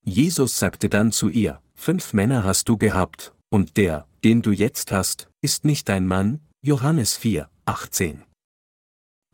Jesus 0.03 0.57
sagte 0.57 0.89
dann 0.89 1.11
zu 1.11 1.29
ihr, 1.29 1.61
Fünf 1.75 2.13
Männer 2.13 2.43
hast 2.43 2.69
du 2.69 2.77
gehabt, 2.77 3.35
und 3.49 3.77
der, 3.77 4.07
den 4.23 4.41
du 4.41 4.51
jetzt 4.51 4.91
hast, 4.91 5.29
ist 5.41 5.65
nicht 5.65 5.89
dein 5.89 6.07
Mann, 6.07 6.39
Johannes 6.67 7.15
4, 7.17 7.47
18. 7.65 8.23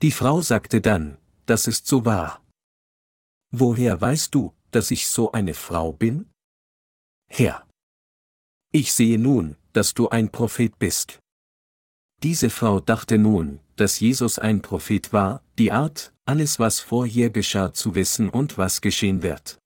Die 0.02 0.12
Frau 0.12 0.42
sagte 0.42 0.82
dann, 0.82 1.18
das 1.46 1.66
ist 1.66 1.88
so 1.88 2.04
wahr. 2.04 2.44
Woher 3.52 4.02
weißt 4.02 4.36
du, 4.36 4.54
dass 4.72 4.92
ich 4.92 5.08
so 5.08 5.32
eine 5.32 5.54
Frau 5.54 5.94
bin? 5.94 6.30
Herr. 7.30 7.66
Ich 8.74 8.92
sehe 8.92 9.18
nun, 9.18 9.56
dass 9.72 9.94
du 9.94 10.10
ein 10.10 10.30
Prophet 10.30 10.78
bist. 10.78 11.20
Diese 12.22 12.50
Frau 12.50 12.82
dachte 12.82 13.18
nun, 13.18 13.62
dass 13.78 14.02
Jesus 14.02 14.38
ein 14.38 14.62
Prophet 14.62 15.14
war, 15.14 15.42
die 15.58 15.72
Art, 15.72 16.14
alles 16.26 16.60
was 16.60 16.82
vorher 16.82 17.30
geschah 17.30 17.72
zu 17.72 17.96
wissen 17.96 18.28
und 18.28 18.58
was 18.58 18.82
geschehen 18.82 19.24
wird. 19.24 19.58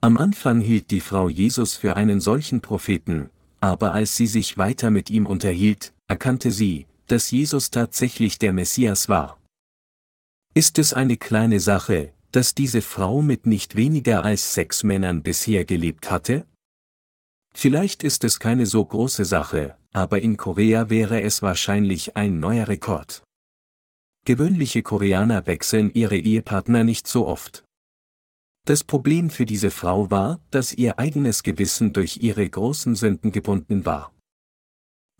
Am 0.00 0.16
Anfang 0.16 0.62
hielt 0.62 0.90
die 0.90 1.02
Frau 1.02 1.28
Jesus 1.28 1.76
für 1.76 1.96
einen 1.96 2.22
solchen 2.22 2.62
Propheten, 2.62 3.28
aber 3.60 3.92
als 3.92 4.16
sie 4.16 4.26
sich 4.26 4.56
weiter 4.56 4.90
mit 4.90 5.10
ihm 5.10 5.26
unterhielt, 5.26 5.92
erkannte 6.12 6.50
sie, 6.50 6.86
dass 7.06 7.30
Jesus 7.30 7.70
tatsächlich 7.70 8.38
der 8.38 8.52
Messias 8.52 9.08
war. 9.08 9.40
Ist 10.52 10.78
es 10.78 10.92
eine 10.92 11.16
kleine 11.16 11.58
Sache, 11.58 12.12
dass 12.32 12.54
diese 12.54 12.82
Frau 12.82 13.22
mit 13.22 13.46
nicht 13.46 13.76
weniger 13.76 14.22
als 14.22 14.52
sechs 14.52 14.82
Männern 14.82 15.22
bisher 15.22 15.64
gelebt 15.64 16.10
hatte? 16.10 16.44
Vielleicht 17.54 18.02
ist 18.02 18.24
es 18.24 18.38
keine 18.38 18.66
so 18.66 18.84
große 18.84 19.24
Sache, 19.24 19.78
aber 19.94 20.20
in 20.20 20.36
Korea 20.36 20.90
wäre 20.90 21.22
es 21.22 21.40
wahrscheinlich 21.40 22.14
ein 22.14 22.40
neuer 22.40 22.68
Rekord. 22.68 23.22
Gewöhnliche 24.26 24.82
Koreaner 24.82 25.46
wechseln 25.46 25.90
ihre 25.94 26.18
Ehepartner 26.18 26.84
nicht 26.84 27.08
so 27.08 27.26
oft. 27.26 27.64
Das 28.66 28.84
Problem 28.84 29.30
für 29.30 29.46
diese 29.46 29.70
Frau 29.70 30.10
war, 30.10 30.40
dass 30.50 30.74
ihr 30.74 30.98
eigenes 30.98 31.42
Gewissen 31.42 31.94
durch 31.94 32.18
ihre 32.18 32.46
großen 32.46 32.96
Sünden 32.96 33.32
gebunden 33.32 33.86
war. 33.86 34.12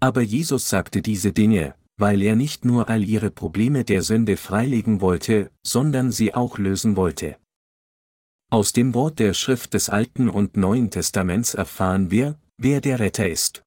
Aber 0.02 0.20
Jesus 0.20 0.68
sagte 0.68 1.00
diese 1.00 1.32
Dinge, 1.32 1.76
weil 1.96 2.22
er 2.22 2.34
nicht 2.34 2.64
nur 2.64 2.88
all 2.88 3.04
ihre 3.04 3.30
Probleme 3.30 3.84
der 3.84 4.02
Sünde 4.02 4.36
freilegen 4.36 5.00
wollte, 5.00 5.52
sondern 5.64 6.10
sie 6.10 6.34
auch 6.34 6.58
lösen 6.58 6.96
wollte. 6.96 7.36
Aus 8.50 8.72
dem 8.72 8.94
Wort 8.94 9.20
der 9.20 9.32
Schrift 9.32 9.74
des 9.74 9.88
Alten 9.88 10.28
und 10.28 10.56
Neuen 10.56 10.90
Testaments 10.90 11.54
erfahren 11.54 12.10
wir, 12.10 12.36
wer 12.58 12.80
der 12.80 12.98
Retter 12.98 13.28
ist. 13.28 13.62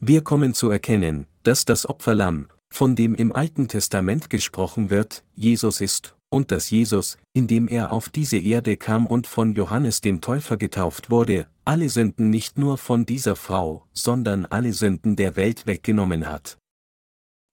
Wir 0.00 0.24
kommen 0.24 0.54
zu 0.54 0.70
erkennen, 0.70 1.28
dass 1.44 1.64
das 1.64 1.88
Opferlamm, 1.88 2.48
von 2.68 2.96
dem 2.96 3.14
im 3.14 3.30
Alten 3.30 3.68
Testament 3.68 4.30
gesprochen 4.30 4.90
wird, 4.90 5.24
Jesus 5.36 5.80
ist, 5.80 6.16
und 6.30 6.52
dass 6.52 6.70
Jesus, 6.70 7.18
indem 7.32 7.68
er 7.68 7.92
auf 7.92 8.08
diese 8.08 8.38
Erde 8.38 8.76
kam 8.76 9.06
und 9.06 9.26
von 9.26 9.54
Johannes 9.54 10.00
dem 10.00 10.20
Täufer 10.20 10.56
getauft 10.56 11.10
wurde, 11.10 11.46
alle 11.64 11.88
Sünden 11.88 12.30
nicht 12.30 12.58
nur 12.58 12.78
von 12.78 13.06
dieser 13.06 13.36
Frau, 13.36 13.86
sondern 13.92 14.46
alle 14.46 14.72
Sünden 14.72 15.16
der 15.16 15.36
Welt 15.36 15.66
weggenommen 15.66 16.26
hat. 16.26 16.58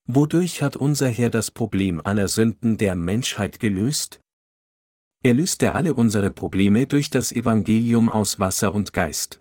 Wodurch 0.07 0.61
hat 0.61 0.75
unser 0.75 1.09
Herr 1.09 1.29
das 1.29 1.51
Problem 1.51 1.99
aller 2.03 2.27
Sünden 2.27 2.77
der 2.77 2.95
Menschheit 2.95 3.59
gelöst? 3.59 4.19
Er 5.23 5.33
löste 5.33 5.73
alle 5.73 5.95
unsere 5.95 6.29
Probleme 6.29 6.85
durch 6.85 7.09
das 7.09 7.31
Evangelium 7.31 8.09
aus 8.09 8.39
Wasser 8.39 8.75
und 8.75 8.93
Geist. 8.93 9.39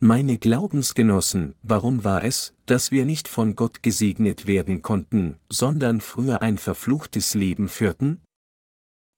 Meine 0.00 0.38
Glaubensgenossen, 0.38 1.54
warum 1.62 2.04
war 2.04 2.24
es, 2.24 2.52
dass 2.66 2.90
wir 2.90 3.04
nicht 3.04 3.28
von 3.28 3.54
Gott 3.54 3.82
gesegnet 3.82 4.46
werden 4.46 4.82
konnten, 4.82 5.38
sondern 5.48 6.00
früher 6.00 6.42
ein 6.42 6.58
verfluchtes 6.58 7.34
Leben 7.34 7.68
führten? 7.68 8.20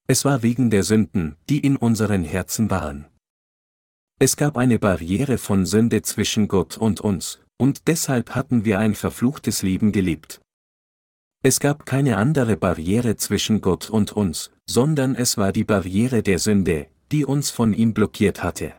Es 0.07 0.25
war 0.25 0.43
wegen 0.43 0.71
der 0.71 0.85
Sünden, 0.85 1.37
die 1.49 1.59
in 1.59 1.77
unseren 1.77 2.23
Herzen 2.23 2.71
waren. 2.71 3.07
Es 4.21 4.37
gab 4.37 4.57
eine 4.57 4.79
Barriere 4.79 5.39
von 5.39 5.67
Sünde 5.67 6.03
zwischen 6.03 6.47
Gott 6.47 6.79
und 6.79 7.01
uns, 7.01 7.41
und 7.59 7.89
deshalb 7.89 8.35
hatten 8.35 8.65
wir 8.65 8.79
ein 8.79 8.95
verfluchtes 8.95 9.63
Leben 9.63 9.93
gelebt. 9.93 10.41
Es 11.43 11.59
gab 11.59 11.87
keine 11.87 12.17
andere 12.17 12.57
Barriere 12.57 13.17
zwischen 13.17 13.61
Gott 13.61 13.91
und 13.91 14.13
uns, 14.13 14.51
sondern 14.67 15.15
es 15.15 15.37
war 15.37 15.53
die 15.53 15.65
Barriere 15.65 16.23
der 16.23 16.39
Sünde, 16.39 16.89
die 17.13 17.25
uns 17.25 17.51
von 17.51 17.73
ihm 17.73 17.95
blockiert 17.95 18.43
hatte. 18.43 18.75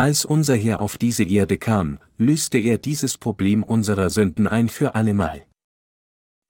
Als 0.00 0.24
unser 0.24 0.56
Herr 0.56 0.80
auf 0.80 0.96
diese 0.96 1.24
Erde 1.24 1.58
kam, 1.58 1.98
löste 2.16 2.56
er 2.56 2.78
dieses 2.78 3.18
Problem 3.18 3.62
unserer 3.62 4.08
Sünden 4.08 4.46
ein 4.46 4.70
für 4.70 4.94
allemal. 4.94 5.44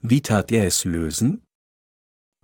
Wie 0.00 0.20
tat 0.22 0.52
er 0.52 0.68
es 0.68 0.84
lösen? 0.84 1.42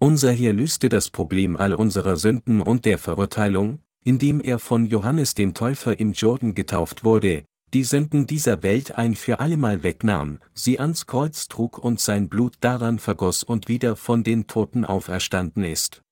Unser 0.01 0.33
Herr 0.33 0.53
löste 0.53 0.89
das 0.89 1.11
Problem 1.11 1.57
all 1.57 1.75
unserer 1.75 2.17
Sünden 2.17 2.61
und 2.61 2.87
der 2.87 2.99
Verurteilung, 2.99 3.79
indem 4.03 4.41
er 4.41 4.59
von 4.59 4.85
Johannes 4.85 5.35
dem 5.35 5.55
Täufer 5.55 6.01
im 6.01 6.11
Jordan 6.11 6.57
getauft 6.57 7.05
wurde, 7.05 7.45
die 7.73 7.85
Sünden 7.85 8.27
dieser 8.27 8.65
Welt 8.65 8.99
ein 8.99 9.15
für 9.15 9.39
allemal 9.39 9.85
wegnahm, 9.85 10.41
sie 10.55 10.81
ans 10.81 11.07
Kreuz 11.07 11.47
trug 11.47 11.79
und 11.79 12.01
sein 12.01 12.29
Blut 12.29 12.57
daran 12.59 12.99
vergoss 12.99 13.45
und 13.45 13.69
wieder 13.69 13.95
von 13.95 14.25
den 14.25 14.49
Toten 14.49 14.85
auferstanden 14.85 15.63
ist. 15.63 16.03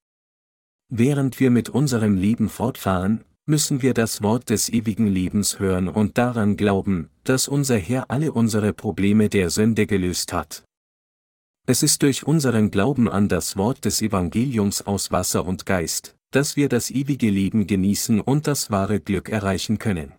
Während 0.88 1.40
wir 1.40 1.50
mit 1.50 1.68
unserem 1.68 2.14
Leben 2.14 2.48
fortfahren, 2.48 3.24
müssen 3.46 3.82
wir 3.82 3.92
das 3.92 4.22
Wort 4.22 4.48
des 4.48 4.68
ewigen 4.70 5.06
Lebens 5.06 5.58
hören 5.58 5.88
und 5.88 6.16
daran 6.16 6.56
glauben, 6.56 7.10
dass 7.24 7.46
unser 7.46 7.76
Herr 7.76 8.10
alle 8.10 8.32
unsere 8.32 8.72
Probleme 8.72 9.28
der 9.28 9.50
Sünde 9.50 9.86
gelöst 9.86 10.32
hat. 10.32 10.64
Es 11.66 11.82
ist 11.82 12.02
durch 12.02 12.26
unseren 12.26 12.70
Glauben 12.70 13.08
an 13.08 13.28
das 13.28 13.56
Wort 13.56 13.84
des 13.84 14.02
Evangeliums 14.02 14.82
aus 14.86 15.10
Wasser 15.12 15.46
und 15.46 15.66
Geist, 15.66 16.14
dass 16.30 16.56
wir 16.56 16.68
das 16.68 16.90
ewige 16.90 17.30
Leben 17.30 17.66
genießen 17.66 18.20
und 18.20 18.46
das 18.46 18.70
wahre 18.70 19.00
Glück 19.00 19.28
erreichen 19.28 19.78
können. 19.78 20.12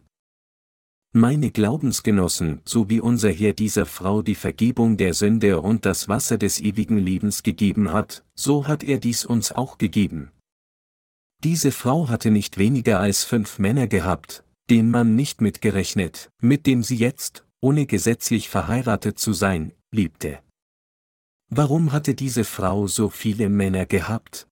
Meine 1.14 1.50
Glaubensgenossen, 1.50 2.62
so 2.66 2.90
wie 2.90 3.00
unser 3.00 3.32
Herr 3.32 3.54
dieser 3.54 3.86
Frau 3.86 4.22
die 4.22 4.36
Vergebung 4.36 4.98
der 4.98 5.14
Sünde 5.14 5.62
und 5.62 5.86
das 5.86 6.10
Wasser 6.10 6.38
des 6.38 6.60
ewigen 6.60 6.98
Lebens 6.98 7.42
gegeben 7.42 7.94
hat, 7.94 8.24
so 8.36 8.68
hat 8.68 8.84
er 8.84 8.98
dies 8.98 9.26
uns 9.26 9.52
auch 9.52 9.78
gegeben. 9.78 10.32
Diese 11.46 11.72
Frau 11.72 12.10
hatte 12.10 12.32
nicht 12.32 12.58
weniger 12.58 13.00
als 13.00 13.24
fünf 13.24 13.60
Männer 13.60 13.86
gehabt, 13.86 14.44
den 14.72 14.90
Mann 14.90 15.16
nicht 15.16 15.42
mitgerechnet, 15.42 16.32
mit 16.42 16.66
dem 16.66 16.82
sie 16.82 16.96
jetzt, 16.96 17.46
ohne 17.62 17.86
gesetzlich 17.86 18.50
verheiratet 18.50 19.20
zu 19.20 19.32
sein, 19.32 19.72
liebte. 19.92 20.40
Warum 21.52 21.92
hatte 21.92 22.16
diese 22.16 22.46
Frau 22.46 22.88
so 22.88 23.10
viele 23.12 23.50
Männer 23.50 23.86
gehabt? 23.86 24.48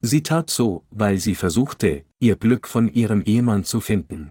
Sie 0.00 0.22
tat 0.22 0.50
so, 0.50 0.84
weil 0.90 1.18
sie 1.18 1.34
versuchte, 1.34 2.04
ihr 2.20 2.36
Glück 2.36 2.68
von 2.68 2.86
ihrem 2.86 3.22
Ehemann 3.22 3.64
zu 3.64 3.80
finden. 3.80 4.30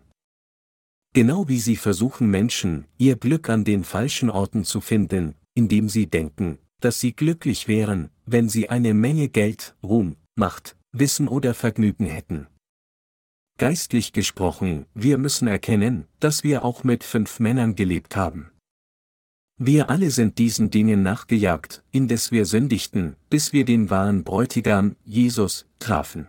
Genau 1.13 1.49
wie 1.49 1.59
sie 1.59 1.75
versuchen 1.75 2.29
Menschen, 2.29 2.85
ihr 2.97 3.17
Glück 3.17 3.49
an 3.49 3.65
den 3.65 3.83
falschen 3.83 4.29
Orten 4.29 4.63
zu 4.63 4.79
finden, 4.79 5.35
indem 5.53 5.89
sie 5.89 6.07
denken, 6.07 6.59
dass 6.79 7.01
sie 7.01 7.11
glücklich 7.11 7.67
wären, 7.67 8.09
wenn 8.25 8.47
sie 8.47 8.69
eine 8.69 8.93
Menge 8.93 9.27
Geld, 9.27 9.75
Ruhm, 9.83 10.15
Macht, 10.35 10.76
Wissen 10.91 11.27
oder 11.27 11.53
Vergnügen 11.53 12.05
hätten. 12.05 12.47
Geistlich 13.57 14.13
gesprochen, 14.13 14.85
wir 14.93 15.17
müssen 15.17 15.47
erkennen, 15.47 16.07
dass 16.19 16.43
wir 16.43 16.63
auch 16.63 16.83
mit 16.83 17.03
fünf 17.03 17.39
Männern 17.39 17.75
gelebt 17.75 18.15
haben. 18.15 18.51
Wir 19.59 19.89
alle 19.89 20.11
sind 20.11 20.37
diesen 20.37 20.69
Dingen 20.69 21.01
nachgejagt, 21.01 21.83
indes 21.91 22.31
wir 22.31 22.45
sündigten, 22.45 23.15
bis 23.31 23.53
wir 23.53 23.65
den 23.65 23.89
wahren 23.89 24.23
Bräutigam, 24.23 24.95
Jesus, 25.03 25.65
trafen. 25.79 26.27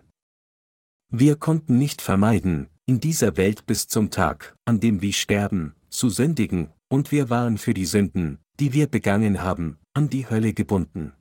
Wir 1.11 1.37
konnten 1.37 1.77
nicht 1.77 2.01
vermeiden, 2.01 2.69
in 2.87 3.01
dieser 3.01 3.37
Welt 3.37 3.67
bis 3.67 3.87
zum 3.87 4.11
Tag, 4.11 4.57
an 4.65 4.81
dem 4.81 5.03
wir 5.03 5.13
sterben, 5.13 5.75
zu 5.91 6.09
sündigen, 6.09 6.71
und 6.89 7.13
wir 7.13 7.29
waren 7.29 7.59
für 7.59 7.75
die 7.75 7.85
Sünden, 7.85 8.39
die 8.59 8.73
wir 8.73 8.87
begangen 8.87 9.43
haben, 9.43 9.79
an 9.93 10.09
die 10.09 10.31
Hölle 10.31 10.55
gebunden. 10.55 11.13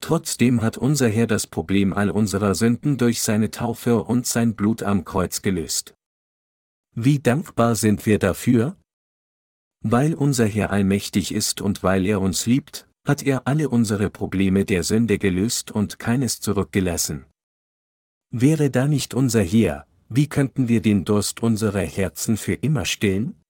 Trotzdem 0.00 0.62
hat 0.62 0.78
unser 0.78 1.08
Herr 1.08 1.26
das 1.26 1.46
Problem 1.46 1.92
all 1.92 2.10
unserer 2.10 2.54
Sünden 2.54 2.96
durch 2.98 3.20
seine 3.22 3.50
Taufe 3.50 4.02
und 4.04 4.26
sein 4.26 4.54
Blut 4.54 4.82
am 4.82 5.04
Kreuz 5.04 5.42
gelöst. 5.42 5.94
Wie 6.94 7.18
dankbar 7.18 7.74
sind 7.74 8.06
wir 8.06 8.18
dafür? 8.18 8.76
Weil 9.80 10.14
unser 10.14 10.46
Herr 10.46 10.70
allmächtig 10.70 11.32
ist 11.32 11.60
und 11.60 11.82
weil 11.82 12.06
er 12.06 12.20
uns 12.20 12.46
liebt, 12.46 12.88
hat 13.06 13.22
er 13.22 13.46
alle 13.46 13.68
unsere 13.68 14.10
Probleme 14.10 14.64
der 14.64 14.82
Sünde 14.82 15.18
gelöst 15.18 15.70
und 15.70 15.98
keines 15.98 16.40
zurückgelassen. 16.40 17.24
Wäre 18.30 18.70
da 18.70 18.86
nicht 18.86 19.14
unser 19.14 19.42
Herr, 19.42 19.86
wie 20.08 20.26
könnten 20.26 20.68
wir 20.68 20.82
den 20.82 21.04
Durst 21.04 21.42
unserer 21.42 21.80
Herzen 21.80 22.36
für 22.36 22.54
immer 22.54 22.84
stillen? 22.84 23.42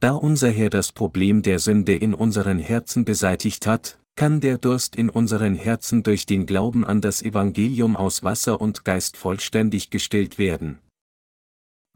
Da 0.00 0.12
unser 0.12 0.50
Herr 0.50 0.70
das 0.70 0.92
Problem 0.92 1.42
der 1.42 1.58
Sünde 1.58 1.94
in 1.94 2.14
unseren 2.14 2.58
Herzen 2.58 3.04
beseitigt 3.04 3.66
hat, 3.66 3.98
kann 4.16 4.40
der 4.40 4.56
Durst 4.56 4.96
in 4.96 5.10
unseren 5.10 5.54
Herzen 5.54 6.02
durch 6.02 6.24
den 6.24 6.46
Glauben 6.46 6.84
an 6.84 7.02
das 7.02 7.22
Evangelium 7.22 7.96
aus 7.96 8.24
Wasser 8.24 8.60
und 8.60 8.84
Geist 8.84 9.16
vollständig 9.16 9.90
gestillt 9.90 10.38
werden. 10.38 10.78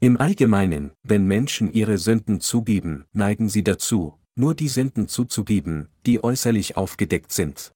Im 0.00 0.18
Allgemeinen, 0.18 0.92
wenn 1.02 1.26
Menschen 1.26 1.72
ihre 1.72 1.98
Sünden 1.98 2.40
zugeben, 2.40 3.06
neigen 3.12 3.48
sie 3.48 3.64
dazu, 3.64 4.18
nur 4.34 4.54
die 4.54 4.68
Sünden 4.68 5.08
zuzugeben, 5.08 5.88
die 6.06 6.22
äußerlich 6.22 6.76
aufgedeckt 6.76 7.32
sind. 7.32 7.72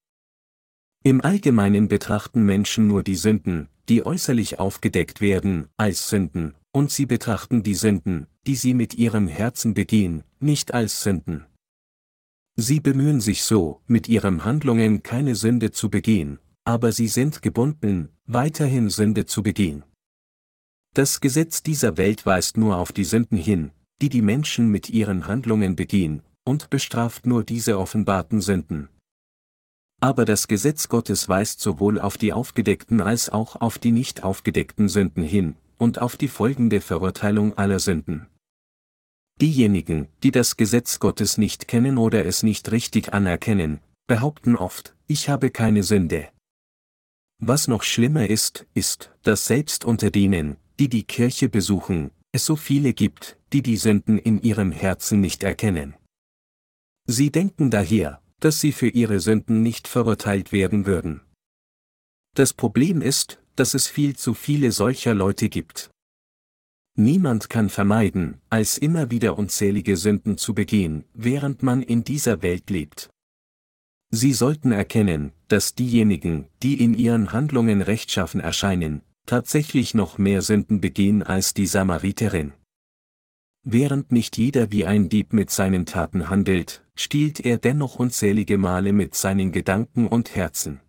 Im 1.02 1.22
Allgemeinen 1.22 1.88
betrachten 1.88 2.44
Menschen 2.44 2.86
nur 2.86 3.02
die 3.02 3.16
Sünden, 3.16 3.68
die 3.88 4.06
äußerlich 4.06 4.58
aufgedeckt 4.58 5.20
werden, 5.20 5.68
als 5.76 6.08
Sünden, 6.08 6.54
und 6.72 6.90
sie 6.90 7.06
betrachten 7.06 7.62
die 7.62 7.74
Sünden, 7.74 8.26
die 8.46 8.56
sie 8.56 8.74
mit 8.74 8.94
ihrem 8.94 9.28
Herzen 9.28 9.74
begehen, 9.74 10.22
nicht 10.40 10.72
als 10.72 11.02
Sünden. 11.02 11.46
Sie 12.56 12.78
bemühen 12.80 13.20
sich 13.20 13.42
so, 13.42 13.80
mit 13.86 14.08
ihren 14.08 14.44
Handlungen 14.44 15.02
keine 15.02 15.34
Sünde 15.34 15.72
zu 15.72 15.90
begehen, 15.90 16.38
aber 16.64 16.92
sie 16.92 17.08
sind 17.08 17.42
gebunden, 17.42 18.10
weiterhin 18.26 18.90
Sünde 18.90 19.26
zu 19.26 19.42
begehen. 19.42 19.82
Das 20.94 21.20
Gesetz 21.20 21.64
dieser 21.64 21.96
Welt 21.96 22.24
weist 22.24 22.56
nur 22.56 22.76
auf 22.76 22.92
die 22.92 23.02
Sünden 23.02 23.36
hin, 23.36 23.72
die 24.00 24.08
die 24.08 24.22
Menschen 24.22 24.68
mit 24.68 24.88
ihren 24.88 25.26
Handlungen 25.26 25.74
begehen, 25.74 26.22
und 26.44 26.70
bestraft 26.70 27.26
nur 27.26 27.42
diese 27.42 27.78
offenbarten 27.78 28.40
Sünden. 28.40 28.88
Aber 30.00 30.24
das 30.24 30.46
Gesetz 30.46 30.88
Gottes 30.88 31.28
weist 31.28 31.60
sowohl 31.60 31.98
auf 31.98 32.18
die 32.18 32.32
aufgedeckten 32.32 33.00
als 33.00 33.30
auch 33.30 33.56
auf 33.56 33.78
die 33.78 33.90
nicht 33.90 34.22
aufgedeckten 34.22 34.88
Sünden 34.88 35.24
hin, 35.24 35.56
und 35.78 36.00
auf 36.00 36.16
die 36.16 36.28
folgende 36.28 36.80
Verurteilung 36.80 37.58
aller 37.58 37.80
Sünden. 37.80 38.28
Diejenigen, 39.40 40.08
die 40.22 40.30
das 40.30 40.56
Gesetz 40.56 41.00
Gottes 41.00 41.38
nicht 41.38 41.66
kennen 41.66 41.98
oder 41.98 42.24
es 42.24 42.42
nicht 42.42 42.70
richtig 42.70 43.12
anerkennen, 43.12 43.80
behaupten 44.06 44.56
oft, 44.56 44.94
ich 45.06 45.28
habe 45.28 45.50
keine 45.50 45.82
Sünde. 45.82 46.28
Was 47.40 47.66
noch 47.66 47.82
schlimmer 47.82 48.28
ist, 48.28 48.66
ist, 48.74 49.10
dass 49.22 49.46
selbst 49.46 49.84
unter 49.84 50.10
denen, 50.10 50.56
die 50.78 50.88
die 50.88 51.04
Kirche 51.04 51.48
besuchen, 51.48 52.10
es 52.32 52.44
so 52.44 52.56
viele 52.56 52.94
gibt, 52.94 53.38
die 53.52 53.62
die 53.62 53.76
Sünden 53.76 54.18
in 54.18 54.40
ihrem 54.40 54.72
Herzen 54.72 55.20
nicht 55.20 55.42
erkennen. 55.42 55.94
Sie 57.06 57.30
denken 57.30 57.70
daher, 57.70 58.22
dass 58.40 58.60
sie 58.60 58.72
für 58.72 58.88
ihre 58.88 59.20
Sünden 59.20 59.62
nicht 59.62 59.88
verurteilt 59.88 60.52
werden 60.52 60.86
würden. 60.86 61.20
Das 62.34 62.52
Problem 62.52 63.00
ist, 63.00 63.40
dass 63.56 63.74
es 63.74 63.86
viel 63.86 64.16
zu 64.16 64.34
viele 64.34 64.72
solcher 64.72 65.14
Leute 65.14 65.48
gibt. 65.48 65.90
Niemand 66.96 67.50
kann 67.50 67.70
vermeiden, 67.70 68.40
als 68.50 68.78
immer 68.78 69.10
wieder 69.10 69.36
unzählige 69.36 69.96
Sünden 69.96 70.38
zu 70.38 70.54
begehen, 70.54 71.04
während 71.12 71.62
man 71.62 71.82
in 71.82 72.04
dieser 72.04 72.42
Welt 72.42 72.70
lebt. 72.70 73.10
Sie 74.10 74.32
sollten 74.32 74.70
erkennen, 74.70 75.32
dass 75.48 75.74
diejenigen, 75.74 76.46
die 76.62 76.80
in 76.80 76.94
ihren 76.94 77.32
Handlungen 77.32 77.82
rechtschaffen 77.82 78.40
erscheinen, 78.40 79.02
tatsächlich 79.26 79.94
noch 79.94 80.18
mehr 80.18 80.40
Sünden 80.40 80.80
begehen 80.80 81.24
als 81.24 81.52
die 81.52 81.66
Samariterin. 81.66 82.52
Während 83.64 84.12
nicht 84.12 84.36
jeder 84.36 84.70
wie 84.70 84.84
ein 84.84 85.08
Dieb 85.08 85.32
mit 85.32 85.50
seinen 85.50 85.86
Taten 85.86 86.28
handelt, 86.28 86.84
stiehlt 86.94 87.40
er 87.40 87.58
dennoch 87.58 87.96
unzählige 87.96 88.56
Male 88.56 88.92
mit 88.92 89.16
seinen 89.16 89.50
Gedanken 89.50 90.06
und 90.06 90.36
Herzen. 90.36 90.80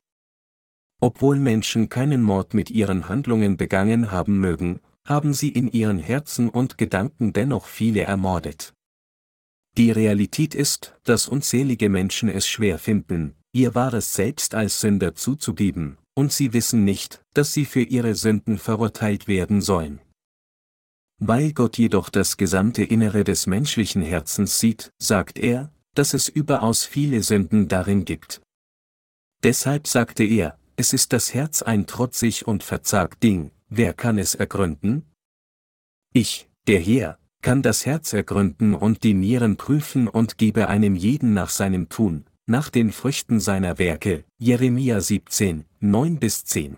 Obwohl 1.01 1.39
Menschen 1.39 1.89
keinen 1.89 2.21
Mord 2.21 2.53
mit 2.53 2.69
ihren 2.69 3.09
Handlungen 3.09 3.57
begangen 3.57 4.11
haben 4.11 4.39
mögen, 4.39 4.81
haben 5.05 5.33
sie 5.33 5.49
in 5.49 5.71
ihren 5.71 5.99
Herzen 5.99 6.49
und 6.49 6.77
Gedanken 6.77 7.31
dennoch 7.31 7.67
viele 7.67 8.01
ermordet. 8.01 8.73
Die 9.77 9.91
Realität 9.91 10.55
ist, 10.55 10.95
dass 11.03 11.27
unzählige 11.27 11.89
Menschen 11.89 12.29
es 12.29 12.47
schwer 12.47 12.79
finden, 12.79 13.35
ihr 13.53 13.75
wahres 13.75 14.13
Selbst 14.13 14.55
als 14.55 14.79
Sünder 14.79 15.15
zuzugeben, 15.15 15.97
und 16.15 16.31
sie 16.31 16.53
wissen 16.53 16.83
nicht, 16.83 17.21
dass 17.33 17.53
sie 17.53 17.65
für 17.65 17.81
ihre 17.81 18.15
Sünden 18.15 18.57
verurteilt 18.57 19.27
werden 19.27 19.61
sollen. 19.61 19.99
Weil 21.19 21.53
Gott 21.53 21.77
jedoch 21.77 22.09
das 22.09 22.37
gesamte 22.37 22.83
Innere 22.83 23.23
des 23.23 23.47
menschlichen 23.47 24.01
Herzens 24.01 24.59
sieht, 24.59 24.91
sagt 24.97 25.39
er, 25.39 25.71
dass 25.93 26.13
es 26.13 26.27
überaus 26.27 26.83
viele 26.83 27.23
Sünden 27.23 27.67
darin 27.67 28.05
gibt. 28.05 28.41
Deshalb 29.43 29.87
sagte 29.87 30.23
er, 30.23 30.57
es 30.75 30.91
ist 30.91 31.13
das 31.13 31.33
Herz 31.33 31.61
ein 31.61 31.87
trotzig 31.87 32.47
und 32.47 32.63
verzagt 32.63 33.23
Ding, 33.23 33.51
wer 33.70 33.93
kann 33.93 34.18
es 34.18 34.36
ergründen? 34.36 35.05
Ich, 36.13 36.49
der 36.68 36.80
Herr, 36.80 37.20
kann 37.41 37.61
das 37.61 37.86
Herz 37.86 38.13
ergründen 38.13 38.74
und 38.74 39.03
die 39.03 39.13
Nieren 39.13 39.57
prüfen 39.57 40.07
und 40.07 40.38
gebe 40.38 40.68
einem 40.68 40.95
jeden 40.95 41.34
nach 41.34 41.49
seinem 41.49 41.89
Tun, 41.89 42.26
nach 42.47 42.70
den 42.70 42.91
Früchten 42.91 43.39
seiner 43.39 43.78
Werke, 43.78 44.24
Jeremia 44.38 45.01
17, 45.01 45.66
9 45.80 46.20
bis 46.20 46.43
10. 46.45 46.78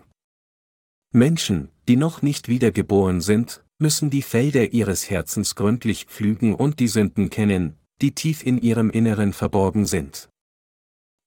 Menschen, 1.12 1.70
die 1.88 1.96
noch 1.96 2.20
nicht 2.20 2.48
wiedergeboren 2.48 3.20
sind, 3.20 3.64
müssen 3.78 4.10
die 4.10 4.22
Felder 4.22 4.72
ihres 4.72 5.08
Herzens 5.08 5.54
gründlich 5.54 6.06
pflügen 6.06 6.54
und 6.54 6.80
die 6.80 6.88
Sünden 6.88 7.30
kennen, 7.30 7.78
die 8.02 8.14
tief 8.14 8.44
in 8.44 8.60
ihrem 8.60 8.90
Inneren 8.90 9.32
verborgen 9.32 9.86
sind. 9.86 10.28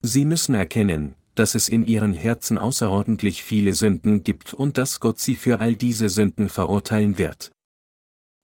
Sie 0.02 0.26
müssen 0.26 0.56
erkennen, 0.56 1.16
dass 1.36 1.56
es 1.56 1.70
in 1.70 1.86
ihren 1.86 2.14
Herzen 2.14 2.58
außerordentlich 2.58 3.44
viele 3.44 3.74
Sünden 3.74 4.24
gibt 4.24 4.54
und 4.54 4.78
dass 4.78 5.00
Gott 5.00 5.20
sie 5.20 5.36
für 5.36 5.60
all 5.60 5.76
diese 5.76 6.10
Sünden 6.10 6.50
verurteilen 6.50 7.18
wird. 7.18 7.52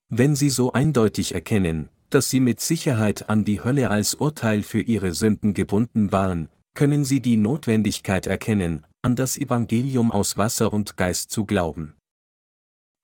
Wenn 0.08 0.34
sie 0.34 0.50
so 0.50 0.72
eindeutig 0.72 1.34
erkennen, 1.34 1.90
dass 2.10 2.30
sie 2.30 2.40
mit 2.40 2.60
Sicherheit 2.60 3.28
an 3.28 3.44
die 3.44 3.62
Hölle 3.62 3.90
als 3.90 4.14
Urteil 4.14 4.62
für 4.62 4.80
ihre 4.80 5.12
Sünden 5.12 5.52
gebunden 5.52 6.12
waren, 6.12 6.48
können 6.74 7.04
sie 7.04 7.20
die 7.20 7.36
Notwendigkeit 7.36 8.26
erkennen, 8.26 8.86
an 9.02 9.16
das 9.16 9.36
Evangelium 9.36 10.10
aus 10.10 10.36
Wasser 10.36 10.72
und 10.72 10.96
Geist 10.96 11.30
zu 11.30 11.44
glauben. 11.44 11.94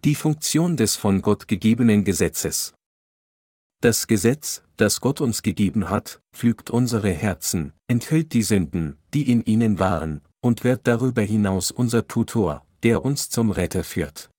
Die 0.04 0.14
Funktion 0.14 0.76
des 0.76 0.96
von 0.96 1.22
Gott 1.22 1.48
gegebenen 1.48 2.04
Gesetzes. 2.04 2.74
Das 3.84 4.06
Gesetz, 4.06 4.62
das 4.78 5.02
Gott 5.02 5.20
uns 5.20 5.42
gegeben 5.42 5.90
hat, 5.90 6.22
pflügt 6.32 6.70
unsere 6.70 7.10
Herzen, 7.10 7.74
enthüllt 7.86 8.32
die 8.32 8.42
Sünden, 8.42 8.96
die 9.12 9.30
in 9.30 9.44
ihnen 9.44 9.78
waren, 9.78 10.22
und 10.40 10.64
wird 10.64 10.86
darüber 10.86 11.20
hinaus 11.20 11.70
unser 11.70 12.08
Tutor, 12.08 12.64
der 12.82 13.04
uns 13.04 13.28
zum 13.28 13.50
Retter 13.50 13.84
führt. 13.84 14.30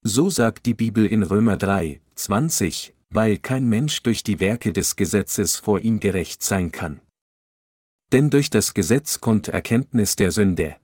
So 0.00 0.30
sagt 0.30 0.64
die 0.64 0.72
Bibel 0.72 1.04
in 1.04 1.22
Römer 1.22 1.58
3, 1.58 2.00
20, 2.14 2.94
weil 3.10 3.36
kein 3.36 3.68
Mensch 3.68 4.02
durch 4.02 4.22
die 4.22 4.40
Werke 4.40 4.72
des 4.72 4.96
Gesetzes 4.96 5.56
vor 5.56 5.80
ihm 5.80 6.00
gerecht 6.00 6.42
sein 6.42 6.72
kann. 6.72 7.02
Denn 8.10 8.30
durch 8.30 8.48
das 8.48 8.72
Gesetz 8.72 9.20
kommt 9.20 9.48
Erkenntnis 9.48 10.16
der 10.16 10.32
Sünde. 10.32 10.76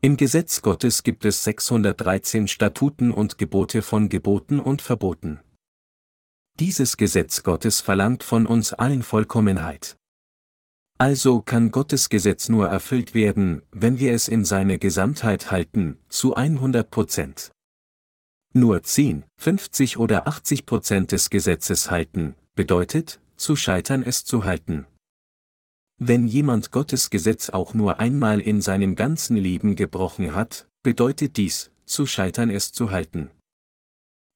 Im 0.00 0.16
Gesetz 0.16 0.62
Gottes 0.62 1.02
gibt 1.02 1.26
es 1.26 1.44
613 1.44 2.48
Statuten 2.48 3.10
und 3.10 3.36
Gebote 3.36 3.82
von 3.82 4.08
Geboten 4.08 4.60
und 4.60 4.80
Verboten. 4.80 5.40
Dieses 6.60 6.96
Gesetz 6.96 7.42
Gottes 7.42 7.80
verlangt 7.80 8.22
von 8.22 8.46
uns 8.46 8.72
allen 8.72 9.02
Vollkommenheit. 9.02 9.96
Also 10.98 11.42
kann 11.42 11.72
Gottes 11.72 12.08
Gesetz 12.08 12.48
nur 12.48 12.68
erfüllt 12.68 13.12
werden, 13.12 13.62
wenn 13.72 13.98
wir 13.98 14.12
es 14.12 14.28
in 14.28 14.44
seine 14.44 14.78
Gesamtheit 14.78 15.50
halten, 15.50 15.98
zu 16.08 16.36
100 16.36 16.88
Prozent. 16.88 17.50
Nur 18.52 18.84
10, 18.84 19.24
50 19.36 19.98
oder 19.98 20.28
80 20.28 20.64
Prozent 20.64 21.10
des 21.10 21.28
Gesetzes 21.28 21.90
halten, 21.90 22.36
bedeutet, 22.54 23.20
zu 23.36 23.56
scheitern 23.56 24.04
es 24.04 24.24
zu 24.24 24.44
halten. 24.44 24.86
Wenn 25.98 26.28
jemand 26.28 26.70
Gottes 26.70 27.10
Gesetz 27.10 27.50
auch 27.50 27.74
nur 27.74 27.98
einmal 27.98 28.40
in 28.40 28.60
seinem 28.60 28.94
ganzen 28.94 29.36
Leben 29.36 29.74
gebrochen 29.74 30.36
hat, 30.36 30.68
bedeutet 30.84 31.36
dies, 31.36 31.72
zu 31.84 32.06
scheitern 32.06 32.50
es 32.50 32.70
zu 32.70 32.92
halten. 32.92 33.32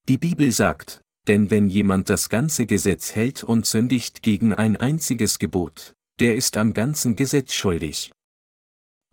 Die 0.08 0.18
Bibel 0.18 0.50
sagt, 0.50 1.00
denn 1.28 1.50
wenn 1.50 1.68
jemand 1.68 2.08
das 2.08 2.30
ganze 2.30 2.64
Gesetz 2.64 3.14
hält 3.14 3.44
und 3.44 3.66
sündigt 3.66 4.22
gegen 4.22 4.54
ein 4.54 4.76
einziges 4.76 5.38
Gebot, 5.38 5.94
der 6.18 6.34
ist 6.34 6.56
am 6.56 6.72
ganzen 6.72 7.16
Gesetz 7.16 7.52
schuldig. 7.52 8.10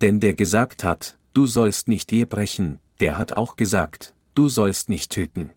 Denn 0.02 0.20
der 0.22 0.34
gesagt 0.34 0.84
hat, 0.84 1.20
du 1.34 1.46
sollst 1.46 1.88
nicht 1.90 2.12
Ehe 2.14 2.26
brechen, 2.26 2.80
der 3.02 3.18
hat 3.18 3.34
auch 3.34 3.58
gesagt, 3.58 4.14
du 4.34 4.48
sollst 4.48 4.88
nicht 4.88 5.12
töten. 5.12 5.52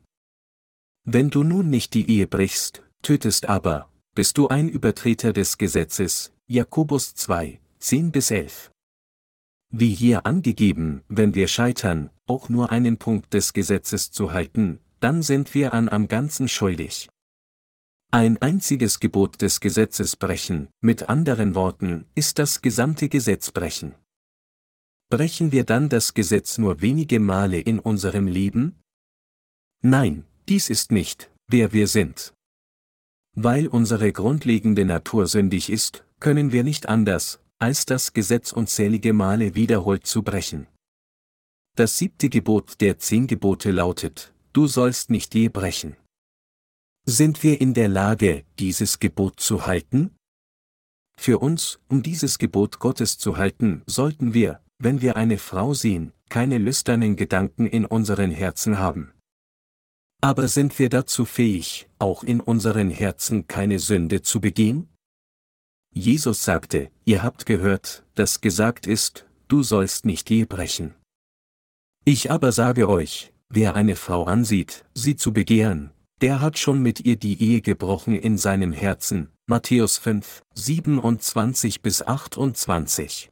Wenn 1.05 1.31
du 1.31 1.45
nun 1.45 1.71
nicht 1.71 1.95
die 1.95 2.11
Ehe 2.11 2.27
brichst, 2.27 2.83
tötest 3.03 3.49
aber, 3.49 3.89
bist 4.15 4.37
du 4.37 4.49
ein 4.49 4.69
Übertreter 4.69 5.33
des 5.33 5.59
Gesetzes, 5.59 6.33
Jakobus 6.49 7.15
2, 7.15 7.61
10 7.79 8.11
bis 8.11 8.31
11. 8.33 8.73
Wie 9.71 9.95
hier 9.95 10.27
angegeben, 10.27 11.03
wenn 11.09 11.35
wir 11.35 11.47
scheitern, 11.47 12.11
auch 12.27 12.49
nur 12.49 12.73
einen 12.73 12.99
Punkt 12.99 13.33
des 13.33 13.53
Gesetzes 13.53 14.11
zu 14.11 14.33
halten, 14.33 14.81
dann 15.01 15.23
sind 15.23 15.55
wir 15.55 15.73
an 15.75 15.89
am 15.89 16.09
Ganzen 16.09 16.49
schuldig. 16.49 17.09
Ein 18.11 18.41
einziges 18.41 19.01
Gebot 19.01 19.43
des 19.43 19.61
Gesetzes 19.61 20.17
brechen, 20.17 20.69
mit 20.81 21.09
anderen 21.09 21.55
Worten, 21.55 22.07
ist 22.15 22.39
das 22.39 22.63
gesamte 22.63 23.09
Gesetz 23.09 23.51
brechen. 23.51 23.95
Brechen 25.11 25.53
wir 25.53 25.65
dann 25.65 25.89
das 25.89 26.15
Gesetz 26.15 26.59
nur 26.59 26.81
wenige 26.81 27.21
Male 27.21 27.61
in 27.61 27.79
unserem 27.79 28.27
Leben? 28.27 28.81
Nein, 29.83 30.25
dies 30.49 30.71
ist 30.71 30.91
nicht, 30.91 31.31
wer 31.49 31.73
wir 31.73 31.87
sind. 31.87 32.35
Weil 33.35 33.69
unsere 33.69 34.13
grundlegende 34.13 34.85
Natur 34.85 35.27
sündig 35.27 35.71
ist, 35.71 36.05
können 36.19 36.51
wir 36.51 36.65
nicht 36.65 36.89
anders, 36.89 37.41
als 37.59 37.87
das 37.87 38.13
Gesetz 38.13 38.53
unzählige 38.53 39.13
Male 39.13 39.55
wiederholt 39.55 40.07
zu 40.07 40.23
brechen. 40.23 40.67
Das 41.77 41.99
siebte 41.99 42.29
Gebot 42.29 42.81
der 42.81 42.99
zehn 42.99 43.27
Gebote 43.27 43.71
lautet, 43.71 44.33
du 44.59 44.67
sollst 44.67 45.09
nicht 45.09 45.37
je 45.37 45.49
brechen. 45.49 45.97
Sind 47.07 47.45
wir 47.45 47.61
in 47.61 47.75
der 47.75 47.87
Lage, 47.87 48.45
dieses 48.59 48.99
Gebot 48.99 49.39
zu 49.39 49.67
halten? 49.69 50.17
Für 51.17 51.39
uns, 51.39 51.79
um 51.89 52.03
dieses 52.03 52.39
Gebot 52.39 52.81
Gottes 52.81 53.19
zu 53.19 53.37
halten, 53.37 53.85
sollten 53.87 54.35
wir, 54.35 54.61
wenn 54.81 55.01
wir 55.01 55.15
eine 55.15 55.39
Frau 55.39 55.75
sehen, 55.75 56.13
keine 56.29 56.59
lüsternen 56.59 57.15
Gedanken 57.15 57.69
in 57.69 57.85
unseren 57.85 58.33
Herzen 58.33 58.81
haben. 58.81 59.13
Aber 60.21 60.49
sind 60.49 60.77
wir 60.81 60.89
dazu 60.89 61.25
fähig, 61.25 61.89
auch 62.01 62.25
in 62.25 62.41
unseren 62.41 62.91
Herzen 62.91 63.47
keine 63.47 63.79
Sünde 63.79 64.23
zu 64.23 64.41
begehen? 64.41 64.89
Jesus 65.95 66.43
sagte, 66.43 66.91
ihr 67.05 67.23
habt 67.23 67.47
gehört, 67.47 68.05
dass 68.17 68.41
gesagt 68.41 68.89
ist, 68.89 69.25
du 69.47 69.63
sollst 69.63 70.05
nicht 70.05 70.29
je 70.31 70.47
brechen. 70.47 70.97
Ich 72.05 72.33
aber 72.33 72.51
sage 72.51 72.89
euch, 72.89 73.33
Wer 73.51 73.75
eine 73.75 73.97
Frau 73.97 74.25
ansieht, 74.25 74.85
sie 74.95 75.17
zu 75.17 75.33
begehren, 75.33 75.91
der 76.21 76.41
hat 76.41 76.59
schon 76.59 76.83
mit 76.83 77.01
ihr 77.01 77.17
die 77.17 77.41
Ehe 77.43 77.63
gebrochen 77.63 78.15
in 78.15 78.37
seinem 78.37 78.73
Herzen. 78.73 79.31
Matthäus 79.47 79.97
5, 79.97 80.43
27 80.55 81.81
bis 81.81 82.03
28. 82.03 83.31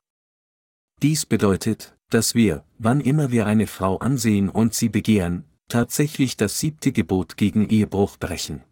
Dies 1.02 1.26
bedeutet, 1.26 1.94
dass 2.08 2.34
wir, 2.34 2.64
wann 2.78 3.00
immer 3.00 3.30
wir 3.30 3.46
eine 3.46 3.66
Frau 3.66 3.98
ansehen 3.98 4.48
und 4.48 4.72
sie 4.72 4.88
begehren, 4.88 5.44
tatsächlich 5.68 6.36
das 6.36 6.58
siebte 6.60 6.92
Gebot 6.92 7.36
gegen 7.36 7.68
Ehebruch 7.68 8.16
brechen. 8.16 8.62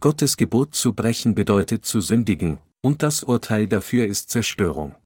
Gottes 0.00 0.36
Gebot 0.36 0.74
zu 0.74 0.94
brechen 0.94 1.36
bedeutet 1.36 1.84
zu 1.84 2.00
sündigen, 2.00 2.58
und 2.80 3.04
das 3.04 3.22
Urteil 3.22 3.68
dafür 3.68 4.06
ist 4.06 4.30
Zerstörung. 4.30 4.96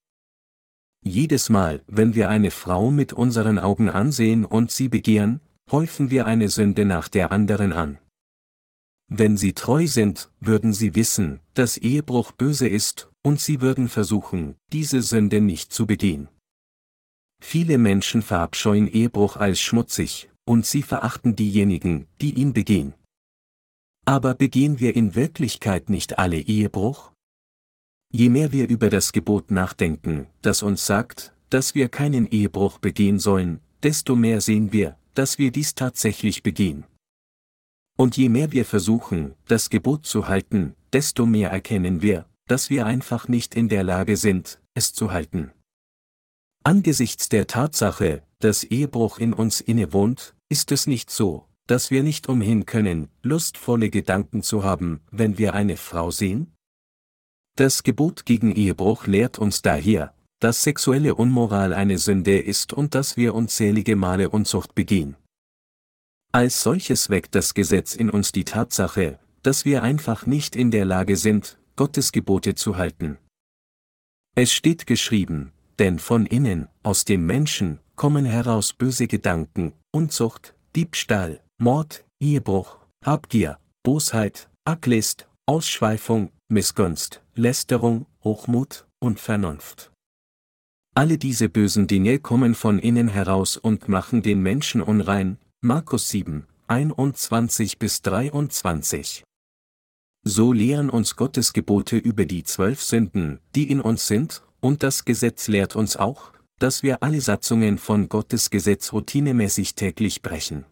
Jedes 1.02 1.48
Mal, 1.48 1.82
wenn 1.86 2.14
wir 2.14 2.28
eine 2.28 2.50
Frau 2.50 2.90
mit 2.90 3.12
unseren 3.12 3.58
Augen 3.58 3.88
ansehen 3.88 4.44
und 4.44 4.70
sie 4.70 4.88
begehren, 4.88 5.40
häufen 5.70 6.10
wir 6.10 6.26
eine 6.26 6.48
Sünde 6.48 6.84
nach 6.84 7.08
der 7.08 7.32
anderen 7.32 7.72
an. 7.72 7.98
Wenn 9.08 9.36
sie 9.36 9.52
treu 9.52 9.86
sind, 9.86 10.30
würden 10.40 10.72
sie 10.72 10.94
wissen, 10.96 11.40
dass 11.54 11.76
Ehebruch 11.76 12.32
böse 12.32 12.66
ist, 12.66 13.08
und 13.22 13.40
sie 13.40 13.60
würden 13.60 13.88
versuchen, 13.88 14.56
diese 14.72 15.00
Sünde 15.02 15.40
nicht 15.40 15.72
zu 15.72 15.86
begehen. 15.86 16.28
Viele 17.40 17.78
Menschen 17.78 18.22
verabscheuen 18.22 18.88
Ehebruch 18.88 19.36
als 19.36 19.60
schmutzig, 19.60 20.28
und 20.44 20.66
sie 20.66 20.82
verachten 20.82 21.36
diejenigen, 21.36 22.06
die 22.20 22.34
ihn 22.34 22.52
begehen. 22.52 22.94
Aber 24.04 24.34
begehen 24.34 24.80
wir 24.80 24.94
in 24.94 25.14
Wirklichkeit 25.14 25.90
nicht 25.90 26.18
alle 26.18 26.38
Ehebruch? 26.38 27.12
Je 28.18 28.30
mehr 28.30 28.50
wir 28.50 28.66
über 28.70 28.88
das 28.88 29.12
Gebot 29.12 29.50
nachdenken, 29.50 30.26
das 30.40 30.62
uns 30.62 30.86
sagt, 30.86 31.34
dass 31.50 31.74
wir 31.74 31.90
keinen 31.90 32.26
Ehebruch 32.26 32.78
begehen 32.78 33.18
sollen, 33.18 33.60
desto 33.82 34.16
mehr 34.16 34.40
sehen 34.40 34.72
wir, 34.72 34.96
dass 35.12 35.36
wir 35.38 35.52
dies 35.52 35.74
tatsächlich 35.74 36.42
begehen. 36.42 36.86
Und 37.98 38.16
je 38.16 38.30
mehr 38.30 38.52
wir 38.52 38.64
versuchen, 38.64 39.34
das 39.48 39.68
Gebot 39.68 40.06
zu 40.06 40.28
halten, 40.28 40.74
desto 40.94 41.26
mehr 41.26 41.50
erkennen 41.50 42.00
wir, 42.00 42.24
dass 42.46 42.70
wir 42.70 42.86
einfach 42.86 43.28
nicht 43.28 43.54
in 43.54 43.68
der 43.68 43.84
Lage 43.84 44.16
sind, 44.16 44.62
es 44.72 44.94
zu 44.94 45.12
halten. 45.12 45.52
Angesichts 46.64 47.28
der 47.28 47.46
Tatsache, 47.46 48.22
dass 48.38 48.64
Ehebruch 48.64 49.18
in 49.18 49.34
uns 49.34 49.60
innewohnt, 49.60 50.34
ist 50.48 50.72
es 50.72 50.86
nicht 50.86 51.10
so, 51.10 51.44
dass 51.66 51.90
wir 51.90 52.02
nicht 52.02 52.30
umhin 52.30 52.64
können, 52.64 53.10
lustvolle 53.22 53.90
Gedanken 53.90 54.42
zu 54.42 54.64
haben, 54.64 55.00
wenn 55.10 55.36
wir 55.36 55.52
eine 55.52 55.76
Frau 55.76 56.10
sehen? 56.10 56.55
Das 57.56 57.82
Gebot 57.82 58.26
gegen 58.26 58.54
Ehebruch 58.54 59.06
lehrt 59.06 59.38
uns 59.38 59.62
daher, 59.62 60.12
dass 60.40 60.62
sexuelle 60.62 61.14
Unmoral 61.14 61.72
eine 61.72 61.96
Sünde 61.96 62.38
ist 62.38 62.74
und 62.74 62.94
dass 62.94 63.16
wir 63.16 63.34
unzählige 63.34 63.96
Male 63.96 64.28
Unzucht 64.28 64.74
begehen. 64.74 65.16
Als 66.32 66.62
solches 66.62 67.08
weckt 67.08 67.34
das 67.34 67.54
Gesetz 67.54 67.94
in 67.94 68.10
uns 68.10 68.30
die 68.30 68.44
Tatsache, 68.44 69.18
dass 69.42 69.64
wir 69.64 69.82
einfach 69.82 70.26
nicht 70.26 70.54
in 70.54 70.70
der 70.70 70.84
Lage 70.84 71.16
sind, 71.16 71.58
Gottes 71.76 72.12
Gebote 72.12 72.54
zu 72.56 72.76
halten. 72.76 73.16
Es 74.34 74.52
steht 74.52 74.86
geschrieben, 74.86 75.52
denn 75.78 75.98
von 75.98 76.26
innen, 76.26 76.68
aus 76.82 77.06
dem 77.06 77.24
Menschen, 77.24 77.80
kommen 77.94 78.26
heraus 78.26 78.74
böse 78.74 79.06
Gedanken, 79.06 79.72
Unzucht, 79.92 80.54
Diebstahl, 80.74 81.40
Mord, 81.56 82.04
Ehebruch, 82.20 82.76
Habgier, 83.02 83.58
Bosheit, 83.82 84.50
Arglist, 84.66 85.26
Ausschweifung, 85.46 86.32
Missgunst, 86.48 87.22
Lästerung, 87.34 88.06
Hochmut 88.22 88.86
und 89.00 89.18
Vernunft. 89.18 89.90
Alle 90.94 91.18
diese 91.18 91.48
bösen 91.48 91.88
Dinge 91.88 92.20
kommen 92.20 92.54
von 92.54 92.78
innen 92.78 93.08
heraus 93.08 93.56
und 93.56 93.88
machen 93.88 94.22
den 94.22 94.42
Menschen 94.42 94.80
unrein. 94.80 95.38
Markus 95.60 96.08
7, 96.10 96.46
21 96.68 97.80
bis 97.80 98.00
23. 98.02 99.24
So 100.22 100.52
lehren 100.52 100.88
uns 100.88 101.16
Gottes 101.16 101.52
Gebote 101.52 101.96
über 101.96 102.26
die 102.26 102.44
zwölf 102.44 102.80
Sünden, 102.80 103.40
die 103.56 103.68
in 103.68 103.80
uns 103.80 104.06
sind, 104.06 104.44
und 104.60 104.84
das 104.84 105.04
Gesetz 105.04 105.48
lehrt 105.48 105.74
uns 105.74 105.96
auch, 105.96 106.30
dass 106.60 106.84
wir 106.84 107.02
alle 107.02 107.20
Satzungen 107.20 107.76
von 107.76 108.08
Gottes 108.08 108.50
Gesetz 108.50 108.92
routinemäßig 108.92 109.74
täglich 109.74 110.22
brechen. 110.22 110.64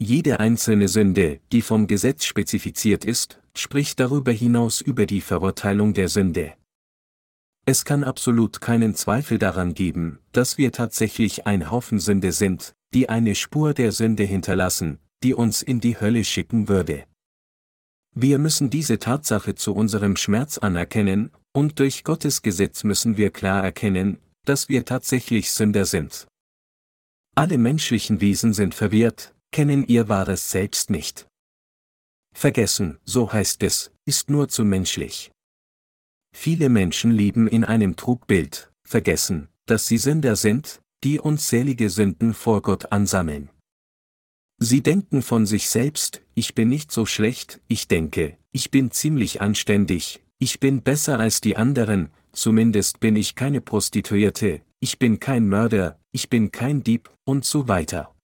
Jede 0.00 0.38
einzelne 0.38 0.86
Sünde, 0.86 1.40
die 1.50 1.60
vom 1.60 1.88
Gesetz 1.88 2.24
spezifiziert 2.24 3.04
ist, 3.04 3.40
spricht 3.52 3.98
darüber 3.98 4.30
hinaus 4.30 4.80
über 4.80 5.06
die 5.06 5.20
Verurteilung 5.20 5.92
der 5.92 6.08
Sünde. 6.08 6.54
Es 7.66 7.84
kann 7.84 8.04
absolut 8.04 8.60
keinen 8.60 8.94
Zweifel 8.94 9.38
daran 9.38 9.74
geben, 9.74 10.20
dass 10.30 10.56
wir 10.56 10.70
tatsächlich 10.70 11.48
ein 11.48 11.72
Haufen 11.72 11.98
Sünde 11.98 12.30
sind, 12.30 12.74
die 12.94 13.08
eine 13.08 13.34
Spur 13.34 13.74
der 13.74 13.90
Sünde 13.90 14.22
hinterlassen, 14.22 15.00
die 15.24 15.34
uns 15.34 15.62
in 15.62 15.80
die 15.80 16.00
Hölle 16.00 16.22
schicken 16.22 16.68
würde. 16.68 17.04
Wir 18.14 18.38
müssen 18.38 18.70
diese 18.70 19.00
Tatsache 19.00 19.56
zu 19.56 19.74
unserem 19.74 20.16
Schmerz 20.16 20.58
anerkennen, 20.58 21.32
und 21.52 21.80
durch 21.80 22.04
Gottes 22.04 22.42
Gesetz 22.42 22.84
müssen 22.84 23.16
wir 23.16 23.30
klar 23.30 23.64
erkennen, 23.64 24.18
dass 24.44 24.68
wir 24.68 24.84
tatsächlich 24.84 25.50
Sünder 25.50 25.86
sind. 25.86 26.28
Alle 27.34 27.58
menschlichen 27.58 28.20
Wesen 28.20 28.54
sind 28.54 28.74
verwirrt, 28.74 29.34
kennen 29.50 29.86
ihr 29.86 30.08
wahres 30.08 30.50
Selbst 30.50 30.90
nicht. 30.90 31.26
Vergessen, 32.34 32.98
so 33.04 33.32
heißt 33.32 33.62
es, 33.62 33.92
ist 34.04 34.30
nur 34.30 34.48
zu 34.48 34.64
menschlich. 34.64 35.32
Viele 36.32 36.68
Menschen 36.68 37.10
leben 37.10 37.48
in 37.48 37.64
einem 37.64 37.96
Trugbild, 37.96 38.70
vergessen, 38.84 39.48
dass 39.66 39.86
sie 39.86 39.98
Sünder 39.98 40.36
sind, 40.36 40.80
die 41.04 41.18
unzählige 41.18 41.90
Sünden 41.90 42.34
vor 42.34 42.62
Gott 42.62 42.92
ansammeln. 42.92 43.50
Sie 44.60 44.82
denken 44.82 45.22
von 45.22 45.46
sich 45.46 45.68
selbst, 45.68 46.22
ich 46.34 46.54
bin 46.54 46.68
nicht 46.68 46.90
so 46.90 47.06
schlecht, 47.06 47.60
ich 47.68 47.86
denke, 47.86 48.36
ich 48.50 48.70
bin 48.70 48.90
ziemlich 48.90 49.40
anständig, 49.40 50.24
ich 50.38 50.58
bin 50.58 50.82
besser 50.82 51.20
als 51.20 51.40
die 51.40 51.56
anderen, 51.56 52.10
zumindest 52.32 52.98
bin 52.98 53.14
ich 53.14 53.36
keine 53.36 53.60
Prostituierte, 53.60 54.62
ich 54.80 54.98
bin 54.98 55.20
kein 55.20 55.48
Mörder, 55.48 56.00
ich 56.10 56.28
bin 56.28 56.50
kein 56.50 56.82
Dieb, 56.82 57.10
und 57.24 57.44
so 57.44 57.68
weiter. 57.68 58.14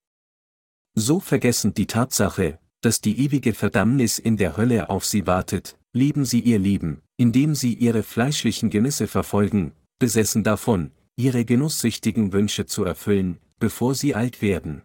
So 0.95 1.21
vergessen 1.21 1.75
die 1.75 1.87
Tatsache, 1.87 2.59
dass 2.81 3.01
die 3.01 3.19
ewige 3.25 3.55
Verdammnis 3.55 4.19
in 4.19 4.37
der 4.37 4.57
Hölle 4.57 4.91
auf 4.91 5.05
sie 5.05 5.27
wartet, 5.27 5.77
lieben 5.93 6.25
sie 6.25 6.41
ihr 6.41 6.59
Leben, 6.59 7.01
indem 7.17 7.55
sie 7.55 7.75
ihre 7.75 8.03
fleischlichen 8.03 8.71
Genüsse 8.71 9.07
verfolgen, 9.07 9.73
besessen 9.99 10.45
davon, 10.45 10.93
ihre 11.17 11.45
genusssüchtigen 11.45 12.33
Wünsche 12.33 12.67
zu 12.67 12.85
erfüllen, 12.85 13.39
bevor 13.59 13.95
sie 13.95 14.15
alt 14.15 14.43
werden. 14.43 14.83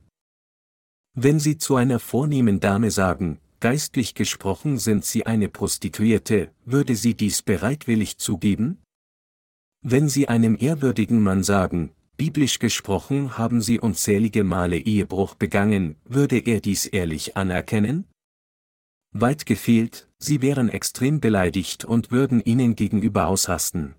Wenn 1.15 1.39
Sie 1.39 1.57
zu 1.57 1.75
einer 1.75 1.99
vornehmen 1.99 2.59
Dame 2.59 2.91
sagen, 2.91 3.39
geistlich 3.59 4.13
gesprochen 4.13 4.77
sind 4.77 5.03
Sie 5.03 5.25
eine 5.25 5.49
Prostituierte, 5.49 6.51
würde 6.65 6.95
sie 6.95 7.15
dies 7.15 7.41
bereitwillig 7.41 8.17
zugeben? 8.19 8.77
Wenn 9.81 10.07
Sie 10.07 10.27
einem 10.29 10.55
ehrwürdigen 10.57 11.21
Mann 11.21 11.43
sagen, 11.43 11.91
biblisch 12.19 12.59
gesprochen 12.59 13.37
haben 13.37 13.61
Sie 13.61 13.79
unzählige 13.79 14.43
Male 14.43 14.77
Ehebruch 14.77 15.35
begangen, 15.35 15.95
würde 16.03 16.37
er 16.37 16.59
dies 16.59 16.85
ehrlich 16.85 17.37
anerkennen? 17.37 18.05
Weit 19.13 19.45
gefehlt, 19.45 20.09
Sie 20.19 20.41
wären 20.41 20.67
extrem 20.67 21.21
beleidigt 21.21 21.85
und 21.85 22.11
würden 22.11 22.41
Ihnen 22.41 22.75
gegenüber 22.75 23.27
ausrasten. 23.27 23.95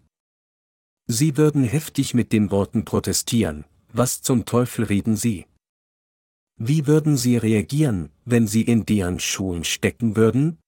Sie 1.07 1.39
würden 1.39 1.65
heftig 1.65 2.13
mit 2.13 2.31
den 2.35 2.51
Worten 2.51 2.85
protestieren, 2.85 3.65
was 3.93 4.21
zum 4.21 4.45
Teufel 4.45 4.85
reden 4.85 5.17
Sie? 5.17 5.47
Wie 6.59 6.87
würden 6.87 7.17
Sie 7.17 7.39
reagieren, 7.39 8.11
wenn 8.27 8.47
Sie 8.47 8.63
in 8.63 8.85
deren 8.85 9.19
Schuhen 9.19 9.65
stecken 9.65 10.15
würden? 10.15 10.59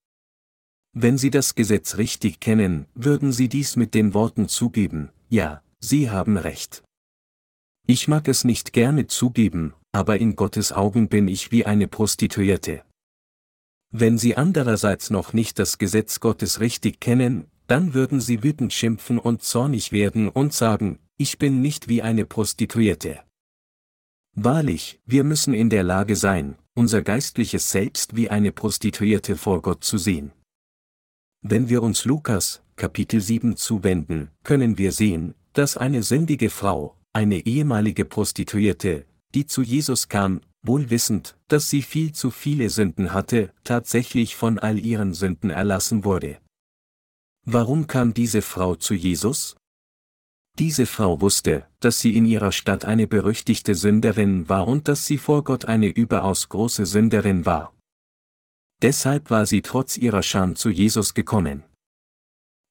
Wenn 0.95 1.19
Sie 1.19 1.31
das 1.31 1.55
Gesetz 1.55 1.99
richtig 1.99 2.41
kennen, 2.41 2.87
würden 2.95 3.31
Sie 3.31 3.51
dies 3.51 3.77
mit 3.77 3.93
den 3.93 4.15
Worten 4.15 4.49
zugeben, 4.49 5.11
ja, 5.29 5.63
Sie 5.81 6.09
haben 6.09 6.39
recht. 6.39 6.83
Ich 7.87 8.09
mag 8.09 8.29
es 8.29 8.45
nicht 8.45 8.73
gerne 8.73 9.07
zugeben, 9.07 9.75
aber 9.91 10.19
in 10.19 10.37
Gottes 10.37 10.73
Augen 10.73 11.09
bin 11.09 11.29
ich 11.29 11.51
wie 11.51 11.67
eine 11.67 11.89
Prostituierte. 11.89 12.85
Wenn 13.91 14.17
Sie 14.17 14.37
andererseits 14.37 15.11
noch 15.11 15.33
nicht 15.33 15.59
das 15.59 15.79
Gesetz 15.79 16.21
Gottes 16.21 16.61
richtig 16.61 17.01
kennen, 17.01 17.47
dann 17.67 17.93
würden 17.93 18.21
Sie 18.21 18.43
wütend 18.43 18.73
schimpfen 18.73 19.19
und 19.19 19.43
zornig 19.43 19.93
werden 19.93 20.29
und 20.29 20.55
sagen, 20.55 20.99
ich 21.19 21.39
bin 21.39 21.61
nicht 21.61 21.89
wie 21.89 22.03
eine 22.03 22.25
Prostituierte. 22.25 23.21
Wahrlich, 24.35 25.01
wir 25.05 25.25
müssen 25.25 25.53
in 25.53 25.69
der 25.69 25.83
Lage 25.83 26.17
sein, 26.17 26.57
unser 26.75 27.03
geistliches 27.03 27.71
Selbst 27.71 28.17
wie 28.17 28.31
eine 28.31 28.51
Prostituierte 28.51 29.37
vor 29.37 29.61
Gott 29.61 29.85
zu 29.85 29.99
sehen. 29.99 30.33
Wenn 31.43 31.69
wir 31.69 31.83
uns 31.83 32.07
Lukas, 32.07 32.63
Kapitel 32.77 33.21
7 33.21 33.57
zuwenden, 33.57 34.31
können 34.43 34.79
wir 34.79 34.93
sehen, 34.93 35.35
dass 35.53 35.77
eine 35.77 36.03
sündige 36.03 36.49
Frau, 36.49 36.97
eine 37.13 37.47
ehemalige 37.47 38.05
Prostituierte, 38.05 39.07
die 39.35 39.47
zu 39.47 39.63
Jesus 39.63 40.09
kam, 40.09 40.41
wohl 40.63 40.91
wissend, 40.91 41.37
dass 41.49 41.69
sie 41.69 41.83
viel 41.83 42.13
zu 42.13 42.31
viele 42.31 42.71
Sünden 42.71 43.13
hatte, 43.13 43.53
tatsächlich 43.65 44.37
von 44.37 44.59
all 44.59 44.79
ihren 44.79 45.13
Sünden 45.13 45.51
erlassen 45.51 46.05
wurde. 46.05 46.39
Warum 47.45 47.87
kam 47.87 48.15
diese 48.15 48.41
Frau 48.41 48.77
zu 48.77 48.95
Jesus? 48.95 49.57
Diese 50.59 50.87
Frau 50.87 51.21
wusste, 51.21 51.67
dass 51.81 51.99
sie 51.99 52.17
in 52.17 52.27
ihrer 52.27 52.53
Stadt 52.53 52.85
eine 52.85 53.07
berüchtigte 53.07 53.75
Sünderin 53.75 54.49
war 54.49 54.69
und 54.69 54.87
dass 54.87 55.07
sie 55.07 55.19
vor 55.19 55.45
Gott 55.45 55.65
eine 55.65 55.89
überaus 55.89 56.49
große 56.49 56.87
Sünderin 56.87 57.47
war. 57.47 57.75
Deshalb 58.83 59.31
war 59.31 59.47
sie 59.47 59.63
trotz 59.63 59.97
ihrer 59.97 60.23
Scham 60.23 60.57
zu 60.57 60.69
Jesus 60.69 61.15
gekommen. 61.15 61.65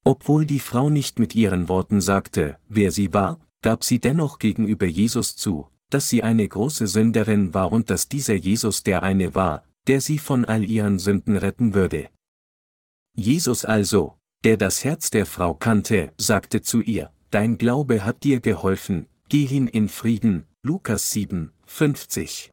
Obwohl 0.03 0.45
die 0.45 0.59
Frau 0.59 0.89
nicht 0.89 1.19
mit 1.19 1.35
ihren 1.35 1.69
Worten 1.69 2.01
sagte, 2.01 2.57
wer 2.67 2.91
sie 2.91 3.13
war, 3.13 3.39
gab 3.61 3.83
sie 3.83 3.99
dennoch 3.99 4.39
gegenüber 4.39 4.85
Jesus 4.85 5.35
zu, 5.35 5.67
dass 5.89 6.09
sie 6.09 6.23
eine 6.23 6.47
große 6.47 6.87
Sünderin 6.87 7.53
war 7.53 7.71
und 7.71 7.89
dass 7.89 8.07
dieser 8.07 8.35
Jesus 8.35 8.83
der 8.83 9.03
eine 9.03 9.35
war, 9.35 9.63
der 9.87 10.01
sie 10.01 10.17
von 10.17 10.45
all 10.45 10.63
ihren 10.63 10.99
Sünden 10.99 11.37
retten 11.37 11.73
würde. 11.73 12.09
Jesus 13.15 13.65
also, 13.65 14.17
der 14.43 14.57
das 14.57 14.83
Herz 14.83 15.09
der 15.09 15.25
Frau 15.25 15.53
kannte, 15.53 16.13
sagte 16.17 16.61
zu 16.61 16.81
ihr, 16.81 17.11
Dein 17.29 17.57
Glaube 17.57 18.03
hat 18.03 18.23
dir 18.23 18.41
geholfen, 18.41 19.07
geh 19.29 19.45
hin 19.45 19.67
in 19.67 19.87
Frieden, 19.87 20.45
Lukas 20.63 21.11
7, 21.11 21.53
50. 21.65 22.51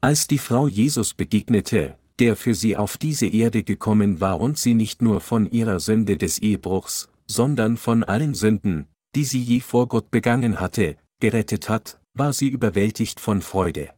Als 0.00 0.26
die 0.28 0.38
Frau 0.38 0.68
Jesus 0.68 1.14
begegnete, 1.14 1.98
der 2.18 2.36
für 2.36 2.54
sie 2.54 2.76
auf 2.76 2.98
diese 2.98 3.26
Erde 3.26 3.64
gekommen 3.64 4.20
war 4.20 4.40
und 4.40 4.58
sie 4.58 4.74
nicht 4.74 5.02
nur 5.02 5.20
von 5.20 5.50
ihrer 5.50 5.80
Sünde 5.80 6.16
des 6.16 6.38
Ehebruchs, 6.38 7.08
sondern 7.26 7.76
von 7.76 8.04
allen 8.04 8.34
Sünden, 8.34 8.86
die 9.14 9.24
sie 9.24 9.42
je 9.42 9.60
vor 9.60 9.88
Gott 9.88 10.10
begangen 10.10 10.60
hatte, 10.60 10.96
gerettet 11.20 11.68
hat, 11.68 12.00
war 12.14 12.32
sie 12.32 12.48
überwältigt 12.48 13.20
von 13.20 13.42
Freude. 13.42 13.94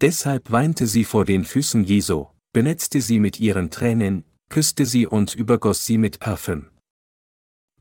Deshalb 0.00 0.50
weinte 0.50 0.86
sie 0.86 1.04
vor 1.04 1.24
den 1.24 1.44
Füßen 1.44 1.84
Jesu, 1.84 2.26
benetzte 2.52 3.00
sie 3.00 3.20
mit 3.20 3.40
ihren 3.40 3.70
Tränen, 3.70 4.24
küsste 4.48 4.86
sie 4.86 5.06
und 5.06 5.34
übergoss 5.34 5.86
sie 5.86 5.98
mit 5.98 6.20
Parfüm. 6.20 6.70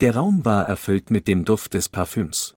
Der 0.02 0.16
Raum 0.16 0.44
war 0.46 0.68
erfüllt 0.68 1.12
mit 1.12 1.28
dem 1.28 1.46
Duft 1.46 1.74
des 1.74 1.90
Parfüms. 1.90 2.56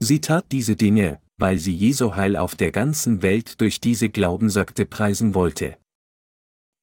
Sie 0.00 0.20
tat 0.20 0.46
diese 0.52 0.76
Dinge, 0.76 1.20
weil 1.36 1.58
sie 1.58 1.74
Jesu 1.74 2.14
Heil 2.14 2.36
auf 2.36 2.54
der 2.54 2.72
ganzen 2.72 3.22
Welt 3.22 3.60
durch 3.60 3.80
diese 3.80 4.08
Glaubensakte 4.08 4.86
preisen 4.86 5.34
wollte. 5.34 5.76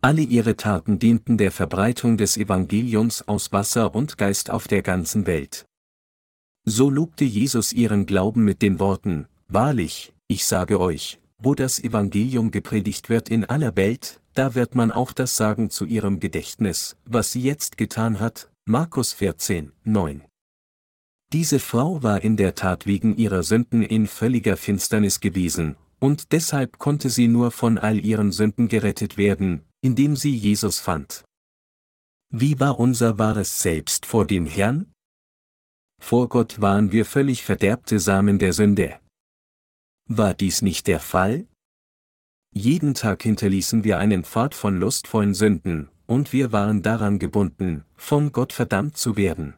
Alle 0.02 0.22
ihre 0.22 0.56
Taten 0.56 1.00
dienten 1.00 1.38
der 1.38 1.52
Verbreitung 1.52 2.18
des 2.18 2.38
Evangeliums 2.38 3.28
aus 3.28 3.52
Wasser 3.52 3.96
und 3.96 4.18
Geist 4.18 4.50
auf 4.50 4.68
der 4.68 4.82
ganzen 4.82 5.26
Welt. 5.26 5.66
So 6.66 6.89
lobte 6.89 7.26
Jesus 7.26 7.74
ihren 7.74 8.07
Glauben 8.07 8.43
mit 8.43 8.63
den 8.63 8.80
Worten, 8.80 9.28
Wahrlich, 9.47 10.13
ich 10.28 10.45
sage 10.45 10.80
euch, 10.80 11.20
wo 11.38 11.53
das 11.53 11.80
Evangelium 11.80 12.49
gepredigt 12.49 13.09
wird 13.09 13.30
in 13.30 13.45
aller 13.45 13.76
Welt, 13.76 14.20
da 14.34 14.55
wird 14.55 14.74
man 14.74 14.91
auch 14.91 15.13
das 15.13 15.38
sagen 15.38 15.70
zu 15.70 15.86
ihrem 15.86 16.20
Gedächtnis, 16.20 16.97
was 17.05 17.32
sie 17.32 17.41
jetzt 17.41 17.78
getan 17.78 18.20
hat, 18.20 18.49
Markus 18.66 19.13
14, 19.13 19.72
9. 19.84 20.24
Diese 21.32 21.59
Frau 21.59 22.01
war 22.01 22.24
in 22.24 22.36
der 22.36 22.55
Tat 22.55 22.88
wegen 22.88 23.16
ihrer 23.16 23.43
Sünden 23.43 23.84
in 23.84 24.07
völliger 24.07 24.57
Finsternis 24.57 25.20
gewesen, 25.20 25.76
und 25.99 26.32
deshalb 26.32 26.80
konnte 26.80 27.11
sie 27.11 27.28
nur 27.28 27.51
von 27.51 27.78
all 27.78 28.03
ihren 28.03 28.32
Sünden 28.32 28.68
gerettet 28.68 29.18
werden, 29.18 29.61
indem 29.82 30.16
sie 30.16 30.36
Jesus 30.36 30.80
fand. 30.80 31.24
Wie 32.32 32.59
war 32.59 32.80
unser 32.80 33.20
wahres 33.20 33.61
Selbst 33.61 34.07
vor 34.07 34.26
dem 34.26 34.47
Herrn? 34.47 34.91
Vor 36.08 36.30
Gott 36.30 36.62
waren 36.62 36.91
wir 36.91 37.03
völlig 37.03 37.43
verderbte 37.43 37.99
Samen 37.99 38.38
der 38.38 38.53
Sünde. 38.53 38.99
War 40.08 40.36
dies 40.36 40.62
nicht 40.62 40.86
der 40.86 40.99
Fall? 40.99 41.47
Jeden 42.53 42.93
Tag 42.93 43.24
hinterließen 43.24 43.84
wir 43.84 43.97
einen 43.97 44.24
Pfad 44.24 44.53
von 44.53 44.80
lustvollen 44.80 45.34
Sünden, 45.34 45.89
und 46.06 46.32
wir 46.32 46.51
waren 46.51 46.84
daran 46.84 47.18
gebunden, 47.18 47.86
von 47.95 48.32
Gott 48.32 48.53
verdammt 48.53 48.97
zu 48.97 49.18
werden. 49.18 49.56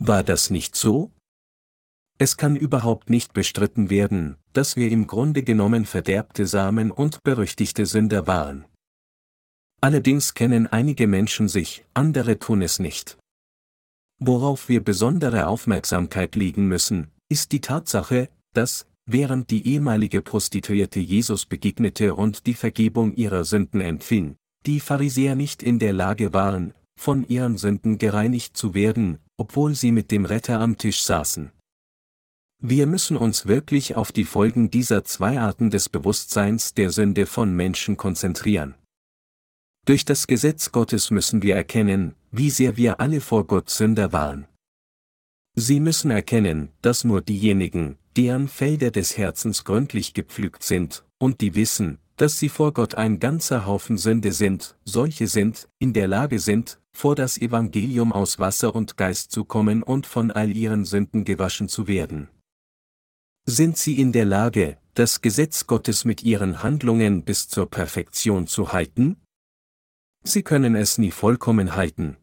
War 0.00 0.24
das 0.24 0.50
nicht 0.50 0.74
so? 0.74 1.12
Es 2.18 2.36
kann 2.36 2.56
überhaupt 2.56 3.08
nicht 3.08 3.32
bestritten 3.32 3.90
werden, 3.90 4.38
dass 4.54 4.74
wir 4.74 4.90
im 4.90 5.06
Grunde 5.06 5.44
genommen 5.44 5.86
verderbte 5.86 6.48
Samen 6.48 6.90
und 6.90 7.22
berüchtigte 7.22 7.86
Sünder 7.86 8.26
waren. 8.26 8.64
Allerdings 9.80 10.34
kennen 10.34 10.66
einige 10.66 11.06
Menschen 11.06 11.46
sich, 11.46 11.84
andere 11.94 12.40
tun 12.40 12.60
es 12.60 12.80
nicht. 12.80 13.18
Worauf 14.20 14.68
wir 14.68 14.82
besondere 14.82 15.46
Aufmerksamkeit 15.46 16.34
legen 16.34 16.66
müssen, 16.66 17.08
ist 17.28 17.52
die 17.52 17.60
Tatsache, 17.60 18.28
dass, 18.52 18.86
während 19.06 19.50
die 19.50 19.66
ehemalige 19.66 20.22
Prostituierte 20.22 20.98
Jesus 20.98 21.46
begegnete 21.46 22.14
und 22.14 22.46
die 22.46 22.54
Vergebung 22.54 23.14
ihrer 23.14 23.44
Sünden 23.44 23.80
empfing, 23.80 24.36
die 24.66 24.80
Pharisäer 24.80 25.36
nicht 25.36 25.62
in 25.62 25.78
der 25.78 25.92
Lage 25.92 26.32
waren, 26.32 26.74
von 26.98 27.26
ihren 27.28 27.56
Sünden 27.58 27.98
gereinigt 27.98 28.56
zu 28.56 28.74
werden, 28.74 29.18
obwohl 29.36 29.74
sie 29.74 29.92
mit 29.92 30.10
dem 30.10 30.24
Retter 30.24 30.60
am 30.60 30.76
Tisch 30.76 31.02
saßen. 31.02 31.52
Wir 32.60 32.88
müssen 32.88 33.16
uns 33.16 33.46
wirklich 33.46 33.94
auf 33.94 34.10
die 34.10 34.24
Folgen 34.24 34.68
dieser 34.68 35.04
zwei 35.04 35.38
Arten 35.38 35.70
des 35.70 35.88
Bewusstseins 35.88 36.74
der 36.74 36.90
Sünde 36.90 37.26
von 37.26 37.54
Menschen 37.54 37.96
konzentrieren. 37.96 38.74
Durch 39.88 40.04
das 40.04 40.26
Gesetz 40.26 40.70
Gottes 40.70 41.10
müssen 41.10 41.40
wir 41.40 41.56
erkennen, 41.56 42.14
wie 42.30 42.50
sehr 42.50 42.76
wir 42.76 43.00
alle 43.00 43.22
vor 43.22 43.46
Gott 43.46 43.70
Sünder 43.70 44.12
waren. 44.12 44.46
Sie 45.54 45.80
müssen 45.80 46.10
erkennen, 46.10 46.68
dass 46.82 47.04
nur 47.04 47.22
diejenigen, 47.22 47.96
deren 48.14 48.48
Felder 48.48 48.90
des 48.90 49.16
Herzens 49.16 49.64
gründlich 49.64 50.12
gepflügt 50.12 50.62
sind, 50.62 51.06
und 51.16 51.40
die 51.40 51.54
wissen, 51.54 51.96
dass 52.16 52.38
sie 52.38 52.50
vor 52.50 52.74
Gott 52.74 52.96
ein 52.96 53.18
ganzer 53.18 53.64
Haufen 53.64 53.96
Sünde 53.96 54.32
sind, 54.32 54.76
solche 54.84 55.26
sind, 55.26 55.70
in 55.78 55.94
der 55.94 56.06
Lage 56.06 56.38
sind, 56.38 56.78
vor 56.92 57.14
das 57.14 57.38
Evangelium 57.38 58.12
aus 58.12 58.38
Wasser 58.38 58.74
und 58.74 58.98
Geist 58.98 59.32
zu 59.32 59.46
kommen 59.46 59.82
und 59.82 60.04
von 60.04 60.30
all 60.30 60.54
ihren 60.54 60.84
Sünden 60.84 61.24
gewaschen 61.24 61.70
zu 61.70 61.88
werden. 61.88 62.28
Sind 63.46 63.78
sie 63.78 63.98
in 63.98 64.12
der 64.12 64.26
Lage, 64.26 64.76
das 64.92 65.22
Gesetz 65.22 65.66
Gottes 65.66 66.04
mit 66.04 66.22
ihren 66.22 66.62
Handlungen 66.62 67.24
bis 67.24 67.48
zur 67.48 67.70
Perfektion 67.70 68.46
zu 68.46 68.74
halten? 68.74 69.16
Sie 70.28 70.42
können 70.42 70.76
es 70.76 70.98
nie 70.98 71.10
vollkommen 71.10 71.74
halten. 71.74 72.18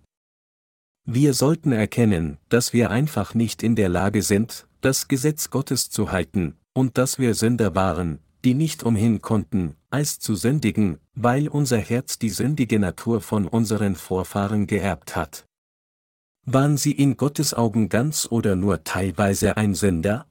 Wir 1.06 1.34
sollten 1.34 1.72
erkennen, 1.72 2.38
dass 2.50 2.72
wir 2.72 2.92
einfach 2.92 3.34
nicht 3.34 3.64
in 3.64 3.76
der 3.76 3.90
Lage 3.90 4.22
sind, 4.22 4.68
das 4.82 5.08
Gesetz 5.08 5.50
Gottes 5.50 5.90
zu 5.90 6.12
halten, 6.12 6.56
und 6.74 7.00
dass 7.00 7.18
wir 7.18 7.34
Sünder 7.34 7.74
waren, 7.74 8.20
die 8.44 8.54
nicht 8.54 8.84
umhin 8.84 9.24
konnten, 9.24 9.76
als 9.90 10.20
zu 10.20 10.36
sündigen, 10.36 11.00
weil 11.16 11.48
unser 11.48 11.80
Herz 11.80 12.20
die 12.20 12.30
sündige 12.30 12.78
Natur 12.78 13.22
von 13.22 13.48
unseren 13.48 13.96
Vorfahren 13.96 14.68
geerbt 14.68 15.16
hat. 15.16 15.48
Waren 16.46 16.78
sie 16.78 16.92
in 16.92 17.18
Gottes 17.18 17.56
Augen 17.56 17.90
ganz 17.90 18.28
oder 18.30 18.56
nur 18.56 18.84
teilweise 18.84 19.58
ein 19.58 19.74
Sünder? 19.74 20.28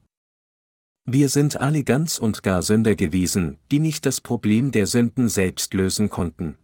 Wir 1.03 1.27
sind 1.27 1.57
alle 1.59 1.83
ganz 1.83 2.19
und 2.19 2.41
gar 2.41 2.61
Sünder 2.61 2.95
gewesen, 2.95 3.57
die 3.69 3.79
nicht 3.79 4.05
das 4.05 4.21
Problem 4.21 4.71
der 4.71 4.87
Sünden 4.87 5.27
selbst 5.27 5.73
lösen 5.73 6.09
konnten. 6.09 6.57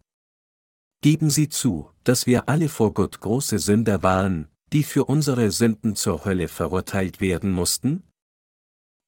Geben 1.03 1.31
Sie 1.31 1.49
zu, 1.49 1.89
dass 2.03 2.27
wir 2.27 2.47
alle 2.47 2.69
vor 2.69 2.93
Gott 2.93 3.19
große 3.21 3.57
Sünder 3.57 4.03
waren, 4.03 4.47
die 4.71 4.83
für 4.83 5.05
unsere 5.05 5.49
Sünden 5.49 5.95
zur 5.95 6.25
Hölle 6.25 6.47
verurteilt 6.47 7.19
werden 7.19 7.51
mussten? 7.51 8.03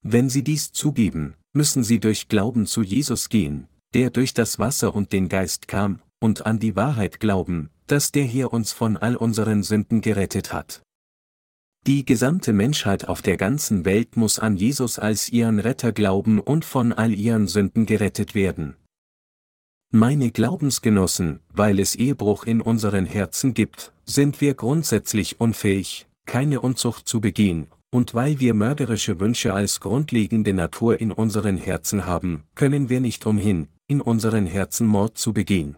Wenn 0.01 0.27
Sie 0.27 0.43
dies 0.43 0.71
zugeben, 0.71 1.35
müssen 1.53 1.83
Sie 1.83 1.99
durch 1.99 2.29
Glauben 2.29 2.65
zu 2.65 2.81
Jesus 2.81 3.29
gehen, 3.29 3.67
der 3.93 4.09
durch 4.09 4.33
das 4.33 4.57
Wasser 4.57 4.95
und 4.95 5.13
den 5.13 5.29
Geist 5.29 5.67
kam, 5.67 6.01
und 6.19 6.47
an 6.47 6.57
die 6.57 6.75
Wahrheit 6.75 7.19
glauben, 7.19 7.69
dass 7.85 8.11
der 8.11 8.23
hier 8.23 8.51
uns 8.53 8.71
von 8.71 8.97
all 8.97 9.15
unseren 9.15 9.61
Sünden 9.61 10.01
gerettet 10.01 10.51
hat. 10.51 10.81
Die 11.85 12.05
gesamte 12.05 12.53
Menschheit 12.53 13.07
auf 13.07 13.21
der 13.21 13.37
ganzen 13.37 13.85
Welt 13.85 14.17
muss 14.17 14.39
an 14.39 14.57
Jesus 14.57 14.97
als 14.97 15.29
ihren 15.29 15.59
Retter 15.59 15.91
glauben 15.91 16.39
und 16.39 16.65
von 16.65 16.91
all 16.91 17.13
ihren 17.13 17.47
Sünden 17.47 17.85
gerettet 17.85 18.33
werden. 18.33 18.77
Meine 19.95 20.31
Glaubensgenossen, 20.31 21.39
weil 21.53 21.79
es 21.79 21.93
Ehebruch 21.93 22.45
in 22.45 22.61
unseren 22.61 23.05
Herzen 23.05 23.53
gibt, 23.53 23.93
sind 24.05 24.41
wir 24.41 24.55
grundsätzlich 24.55 25.39
unfähig, 25.39 26.07
keine 26.25 26.61
Unzucht 26.61 27.07
zu 27.07 27.21
begehen, 27.21 27.67
und 27.91 28.15
weil 28.15 28.39
wir 28.39 28.55
mörderische 28.55 29.19
Wünsche 29.19 29.53
als 29.53 29.81
grundlegende 29.81 30.51
Natur 30.51 30.99
in 30.99 31.11
unseren 31.11 31.57
Herzen 31.57 32.07
haben, 32.07 32.45
können 32.55 32.89
wir 32.89 33.01
nicht 33.01 33.27
umhin, 33.27 33.67
in 33.85 34.01
unseren 34.01 34.47
Herzen 34.47 34.87
Mord 34.87 35.19
zu 35.19 35.31
begehen. 35.31 35.75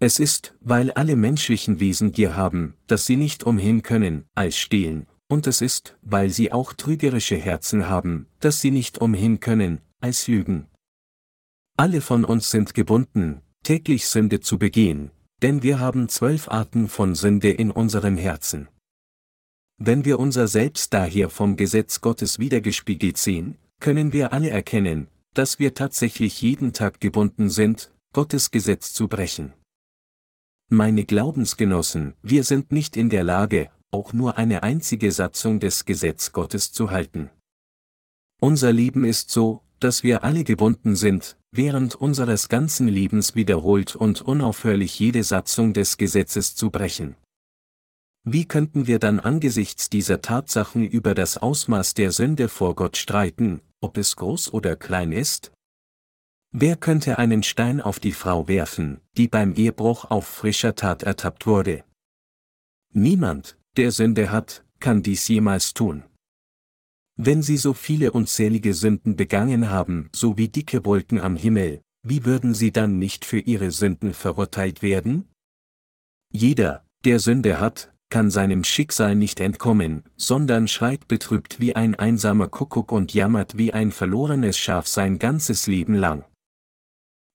Es 0.00 0.18
ist, 0.18 0.54
weil 0.60 0.90
alle 0.90 1.14
menschlichen 1.14 1.80
Wesen 1.80 2.10
Gier 2.12 2.34
haben, 2.36 2.72
dass 2.86 3.04
sie 3.04 3.16
nicht 3.16 3.44
umhin 3.44 3.82
können, 3.82 4.24
als 4.34 4.56
stehlen, 4.56 5.06
und 5.28 5.46
es 5.46 5.60
ist, 5.60 5.98
weil 6.00 6.30
sie 6.30 6.52
auch 6.52 6.72
trügerische 6.72 7.36
Herzen 7.36 7.86
haben, 7.86 8.28
dass 8.40 8.62
sie 8.62 8.70
nicht 8.70 8.96
umhin 8.96 9.40
können, 9.40 9.82
als 10.00 10.26
lügen. 10.26 10.68
Alle 11.76 12.00
von 12.00 12.24
uns 12.24 12.50
sind 12.50 12.72
gebunden, 12.74 13.42
täglich 13.64 14.06
Sünde 14.06 14.38
zu 14.38 14.58
begehen, 14.58 15.10
denn 15.42 15.64
wir 15.64 15.80
haben 15.80 16.08
zwölf 16.08 16.48
Arten 16.48 16.88
von 16.88 17.16
Sünde 17.16 17.50
in 17.50 17.72
unserem 17.72 18.16
Herzen. 18.16 18.68
Wenn 19.78 20.04
wir 20.04 20.20
unser 20.20 20.46
Selbst 20.46 20.94
daher 20.94 21.30
vom 21.30 21.56
Gesetz 21.56 22.00
Gottes 22.00 22.38
wiedergespiegelt 22.38 23.18
sehen, 23.18 23.58
können 23.80 24.12
wir 24.12 24.32
alle 24.32 24.50
erkennen, 24.50 25.08
dass 25.34 25.58
wir 25.58 25.74
tatsächlich 25.74 26.40
jeden 26.40 26.72
Tag 26.72 27.00
gebunden 27.00 27.50
sind, 27.50 27.92
Gottes 28.12 28.52
Gesetz 28.52 28.92
zu 28.92 29.08
brechen. 29.08 29.52
Meine 30.70 31.04
Glaubensgenossen, 31.04 32.14
wir 32.22 32.44
sind 32.44 32.70
nicht 32.70 32.96
in 32.96 33.10
der 33.10 33.24
Lage, 33.24 33.68
auch 33.90 34.12
nur 34.12 34.38
eine 34.38 34.62
einzige 34.62 35.10
Satzung 35.10 35.58
des 35.58 35.84
Gesetz 35.84 36.30
Gottes 36.30 36.70
zu 36.70 36.92
halten. 36.92 37.30
Unser 38.40 38.72
Leben 38.72 39.04
ist 39.04 39.30
so, 39.30 39.62
dass 39.80 40.04
wir 40.04 40.22
alle 40.22 40.44
gebunden 40.44 40.94
sind, 40.94 41.36
während 41.56 41.94
unseres 41.94 42.48
ganzen 42.48 42.88
Lebens 42.88 43.34
wiederholt 43.34 43.94
und 43.94 44.22
unaufhörlich 44.22 44.98
jede 44.98 45.22
Satzung 45.22 45.72
des 45.72 45.96
Gesetzes 45.96 46.56
zu 46.56 46.70
brechen. 46.70 47.16
Wie 48.24 48.46
könnten 48.46 48.86
wir 48.86 48.98
dann 48.98 49.20
angesichts 49.20 49.90
dieser 49.90 50.20
Tatsachen 50.22 50.84
über 50.84 51.14
das 51.14 51.36
Ausmaß 51.38 51.94
der 51.94 52.10
Sünde 52.10 52.48
vor 52.48 52.74
Gott 52.74 52.96
streiten, 52.96 53.60
ob 53.80 53.98
es 53.98 54.16
groß 54.16 54.52
oder 54.52 54.76
klein 54.76 55.12
ist? 55.12 55.52
Wer 56.50 56.76
könnte 56.76 57.18
einen 57.18 57.42
Stein 57.42 57.80
auf 57.80 58.00
die 58.00 58.12
Frau 58.12 58.48
werfen, 58.48 59.00
die 59.16 59.28
beim 59.28 59.54
Ehebruch 59.54 60.06
auf 60.10 60.26
frischer 60.26 60.74
Tat 60.74 61.02
ertappt 61.02 61.46
wurde? 61.46 61.84
Niemand, 62.92 63.58
der 63.76 63.90
Sünde 63.90 64.30
hat, 64.30 64.64
kann 64.80 65.02
dies 65.02 65.28
jemals 65.28 65.74
tun. 65.74 66.04
Wenn 67.16 67.42
sie 67.42 67.56
so 67.56 67.74
viele 67.74 68.10
unzählige 68.12 68.74
Sünden 68.74 69.14
begangen 69.14 69.70
haben, 69.70 70.08
so 70.14 70.36
wie 70.36 70.48
dicke 70.48 70.84
Wolken 70.84 71.20
am 71.20 71.36
Himmel, 71.36 71.80
wie 72.02 72.24
würden 72.24 72.54
sie 72.54 72.72
dann 72.72 72.98
nicht 72.98 73.24
für 73.24 73.38
ihre 73.38 73.70
Sünden 73.70 74.14
verurteilt 74.14 74.82
werden? 74.82 75.28
Jeder, 76.32 76.84
der 77.04 77.20
Sünde 77.20 77.60
hat, 77.60 77.94
kann 78.10 78.30
seinem 78.30 78.64
Schicksal 78.64 79.14
nicht 79.14 79.40
entkommen, 79.40 80.04
sondern 80.16 80.68
schreit 80.68 81.08
betrübt 81.08 81.60
wie 81.60 81.74
ein 81.76 81.94
einsamer 81.94 82.48
Kuckuck 82.48 82.92
und 82.92 83.14
jammert 83.14 83.56
wie 83.56 83.72
ein 83.72 83.92
verlorenes 83.92 84.58
Schaf 84.58 84.86
sein 84.86 85.18
ganzes 85.18 85.66
Leben 85.66 85.94
lang. 85.94 86.24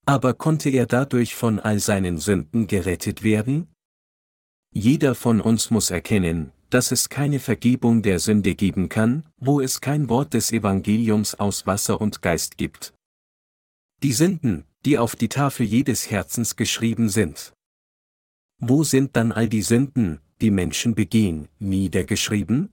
Aber 0.06 0.34
konnte 0.34 0.70
er 0.70 0.86
dadurch 0.86 1.36
von 1.36 1.60
all 1.60 1.80
seinen 1.80 2.18
Sünden 2.18 2.68
gerettet 2.68 3.24
werden? 3.24 3.68
Jeder 4.74 5.16
von 5.16 5.42
uns 5.42 5.72
muss 5.72 5.90
erkennen, 5.90 6.52
dass 6.70 6.92
es 6.92 7.10
keine 7.10 7.40
Vergebung 7.40 8.02
der 8.02 8.20
Sünde 8.20 8.56
geben 8.56 8.90
kann, 8.90 9.24
wo 9.38 9.60
es 9.60 9.82
kein 9.82 10.10
Wort 10.10 10.34
des 10.34 10.52
Evangeliums 10.52 11.36
aus 11.36 11.66
Wasser 11.66 12.00
und 12.00 12.22
Geist 12.22 12.58
gibt. 12.58 12.94
Die 14.04 14.14
Sünden, 14.14 14.66
die 14.86 14.98
auf 14.98 15.16
die 15.16 15.30
Tafel 15.30 15.66
jedes 15.66 16.10
Herzens 16.10 16.56
geschrieben 16.56 17.10
sind. 17.10 17.54
Wo 18.60 18.84
sind 18.84 19.16
dann 19.16 19.32
all 19.32 19.50
die 19.50 19.62
Sünden, 19.62 20.20
die 20.42 20.52
Menschen 20.52 20.96
begehen, 20.96 21.48
niedergeschrieben? 21.60 22.70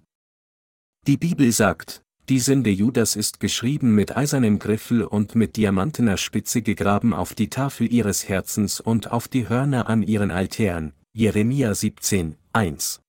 Die 1.07 1.17
Bibel 1.17 1.51
sagt, 1.53 2.03
die 2.29 2.41
Sünde 2.41 2.71
Judas 2.71 3.15
ist 3.15 3.39
geschrieben 3.39 3.95
mit 3.95 4.17
eisernem 4.17 4.59
Griffel 4.59 5.05
und 5.05 5.37
mit 5.37 5.57
diamantener 5.57 6.17
Spitze 6.17 6.61
gegraben 6.61 7.15
auf 7.15 7.35
die 7.35 7.49
Tafel 7.49 7.93
ihres 7.93 8.29
Herzens 8.29 8.81
und 8.81 9.13
auf 9.13 9.29
die 9.29 9.49
Hörner 9.49 9.89
an 9.89 10.03
ihren 10.03 10.33
Altären. 10.33 10.93
Jeremia 11.13 11.73
17, 11.73 12.37
1. 12.53 13.01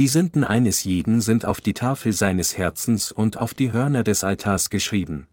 Die 0.00 0.08
Sünden 0.08 0.44
eines 0.44 0.84
jeden 0.84 1.20
sind 1.20 1.44
auf 1.44 1.60
die 1.60 1.74
Tafel 1.74 2.14
seines 2.14 2.56
Herzens 2.56 3.12
und 3.12 3.36
auf 3.36 3.52
die 3.52 3.70
Hörner 3.70 4.02
des 4.02 4.24
Altars 4.24 4.70
geschrieben. 4.70 5.26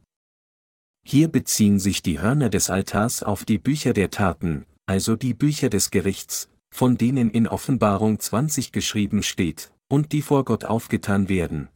Hier 1.06 1.30
beziehen 1.30 1.80
sich 1.80 2.04
die 2.04 2.20
Hörner 2.20 2.50
des 2.50 2.70
Altars 2.70 3.24
auf 3.24 3.46
die 3.46 3.60
Bücher 3.60 3.94
der 3.94 4.10
Taten, 4.10 4.66
also 4.86 5.16
die 5.16 5.34
Bücher 5.34 5.70
des 5.70 5.90
Gerichts, 5.90 6.50
von 6.70 6.98
denen 6.98 7.32
in 7.32 7.48
Offenbarung 7.48 8.20
20 8.20 8.74
geschrieben 8.74 9.24
steht, 9.24 9.72
und 9.88 10.12
die 10.12 10.22
vor 10.22 10.44
Gott 10.44 10.66
aufgetan 10.66 11.30
werden. 11.30 11.70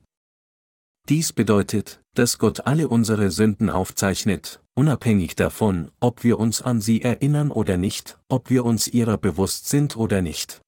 Dies 1.08 1.32
bedeutet, 1.32 2.02
dass 2.14 2.40
Gott 2.40 2.68
alle 2.68 2.90
unsere 2.90 3.32
Sünden 3.32 3.70
aufzeichnet, 3.70 4.62
unabhängig 4.74 5.38
davon, 5.38 5.92
ob 6.02 6.26
wir 6.26 6.38
uns 6.40 6.62
an 6.62 6.82
sie 6.82 7.02
erinnern 7.02 7.52
oder 7.52 7.78
nicht, 7.78 8.20
ob 8.28 8.50
wir 8.50 8.66
uns 8.66 8.90
ihrer 8.90 9.18
bewusst 9.18 9.70
sind 9.70 9.96
oder 9.96 10.22
nicht. 10.22 10.62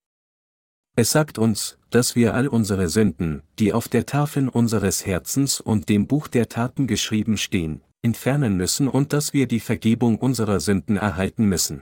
Es 0.95 1.11
sagt 1.11 1.39
uns, 1.39 1.79
dass 1.89 2.15
wir 2.15 2.35
all 2.35 2.47
unsere 2.47 2.87
Sünden, 2.87 3.41
die 3.57 3.73
auf 3.73 3.87
der 3.87 4.05
Tafel 4.05 4.47
unseres 4.47 5.05
Herzens 5.07 5.59
und 5.59 5.89
dem 5.89 6.05
Buch 6.05 6.27
der 6.27 6.49
Taten 6.49 6.85
geschrieben 6.85 7.37
stehen, 7.37 7.81
entfernen 8.03 8.57
müssen 8.57 8.87
und 8.87 9.11
dass 9.11 9.33
wir 9.33 9.47
die 9.47 9.59
Vergebung 9.59 10.19
unserer 10.19 10.59
Sünden 10.59 10.97
erhalten 10.97 11.45
müssen. 11.45 11.81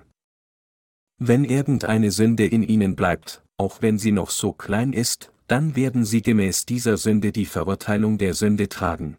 Wenn 1.17 1.43
irgendeine 1.43 2.11
Sünde 2.11 2.45
in 2.45 2.63
ihnen 2.63 2.95
bleibt, 2.95 3.43
auch 3.57 3.81
wenn 3.81 3.99
sie 3.99 4.13
noch 4.13 4.29
so 4.29 4.53
klein 4.53 4.93
ist, 4.93 5.31
dann 5.47 5.75
werden 5.75 6.05
sie 6.05 6.21
gemäß 6.21 6.65
dieser 6.65 6.95
Sünde 6.95 7.33
die 7.33 7.45
Verurteilung 7.45 8.17
der 8.17 8.33
Sünde 8.33 8.69
tragen. 8.69 9.17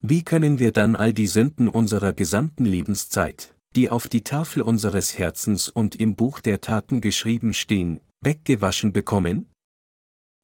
Wie 0.00 0.22
können 0.22 0.60
wir 0.60 0.70
dann 0.70 0.94
all 0.94 1.12
die 1.12 1.26
Sünden 1.26 1.68
unserer 1.68 2.12
gesamten 2.12 2.64
Lebenszeit, 2.64 3.56
die 3.74 3.90
auf 3.90 4.06
die 4.06 4.22
Tafel 4.22 4.62
unseres 4.62 5.18
Herzens 5.18 5.68
und 5.68 5.96
im 5.96 6.14
Buch 6.14 6.40
der 6.40 6.60
Taten 6.60 7.00
geschrieben 7.00 7.52
stehen, 7.52 8.00
weggewaschen 8.20 8.92
bekommen? 8.92 9.50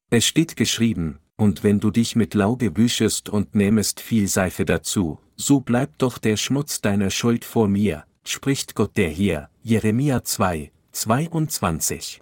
Es 0.09 0.25
steht 0.25 0.55
geschrieben, 0.55 1.19
und 1.35 1.63
wenn 1.63 1.79
du 1.79 1.91
dich 1.91 2.15
mit 2.15 2.33
Lauge 2.33 2.77
wüschest 2.77 3.29
und 3.29 3.55
nähmest 3.55 3.99
viel 3.99 4.27
Seife 4.27 4.65
dazu, 4.65 5.19
so 5.35 5.59
bleibt 5.59 6.01
doch 6.01 6.17
der 6.17 6.37
Schmutz 6.37 6.81
deiner 6.81 7.09
Schuld 7.09 7.43
vor 7.45 7.67
mir, 7.67 8.05
spricht 8.23 8.75
Gott 8.75 8.95
der 8.97 9.09
hier, 9.09 9.49
Jeremia 9.63 10.23
2, 10.23 10.71
22. 10.91 12.21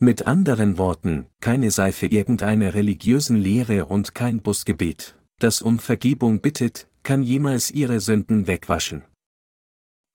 Mit 0.00 0.26
anderen 0.26 0.78
Worten, 0.78 1.26
keine 1.40 1.70
Seife 1.70 2.06
irgendeiner 2.06 2.74
religiösen 2.74 3.36
Lehre 3.36 3.86
und 3.86 4.14
kein 4.14 4.40
Busgebet, 4.40 5.14
das 5.38 5.62
um 5.62 5.78
Vergebung 5.78 6.40
bittet, 6.40 6.88
kann 7.02 7.22
jemals 7.22 7.70
ihre 7.70 8.00
Sünden 8.00 8.46
wegwaschen. 8.46 9.04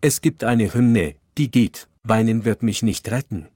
Es 0.01 0.21
gibt 0.21 0.43
eine 0.43 0.73
Hymne, 0.73 1.15
die 1.38 1.49
geht, 1.49 1.88
weinen 2.03 2.45
wird 2.45 2.63
mich 2.63 2.83
nicht 2.83 3.09
retten. 3.09 3.47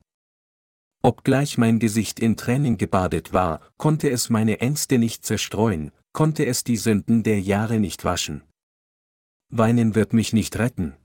Obgleich 1.01 1.57
mein 1.57 1.79
Gesicht 1.79 2.19
in 2.19 2.35
Tränen 2.35 2.77
gebadet 2.77 3.31
war, 3.31 3.61
konnte 3.77 4.09
es 4.09 4.29
meine 4.29 4.59
Ängste 4.59 4.97
nicht 4.97 5.25
zerstreuen, 5.25 5.91
konnte 6.11 6.45
es 6.45 6.65
die 6.65 6.75
Sünden 6.75 7.23
der 7.23 7.39
Jahre 7.39 7.79
nicht 7.79 8.03
waschen. 8.03 8.43
Weinen 9.49 9.95
wird 9.95 10.11
mich 10.11 10.33
nicht 10.33 10.59
retten. 10.59 10.95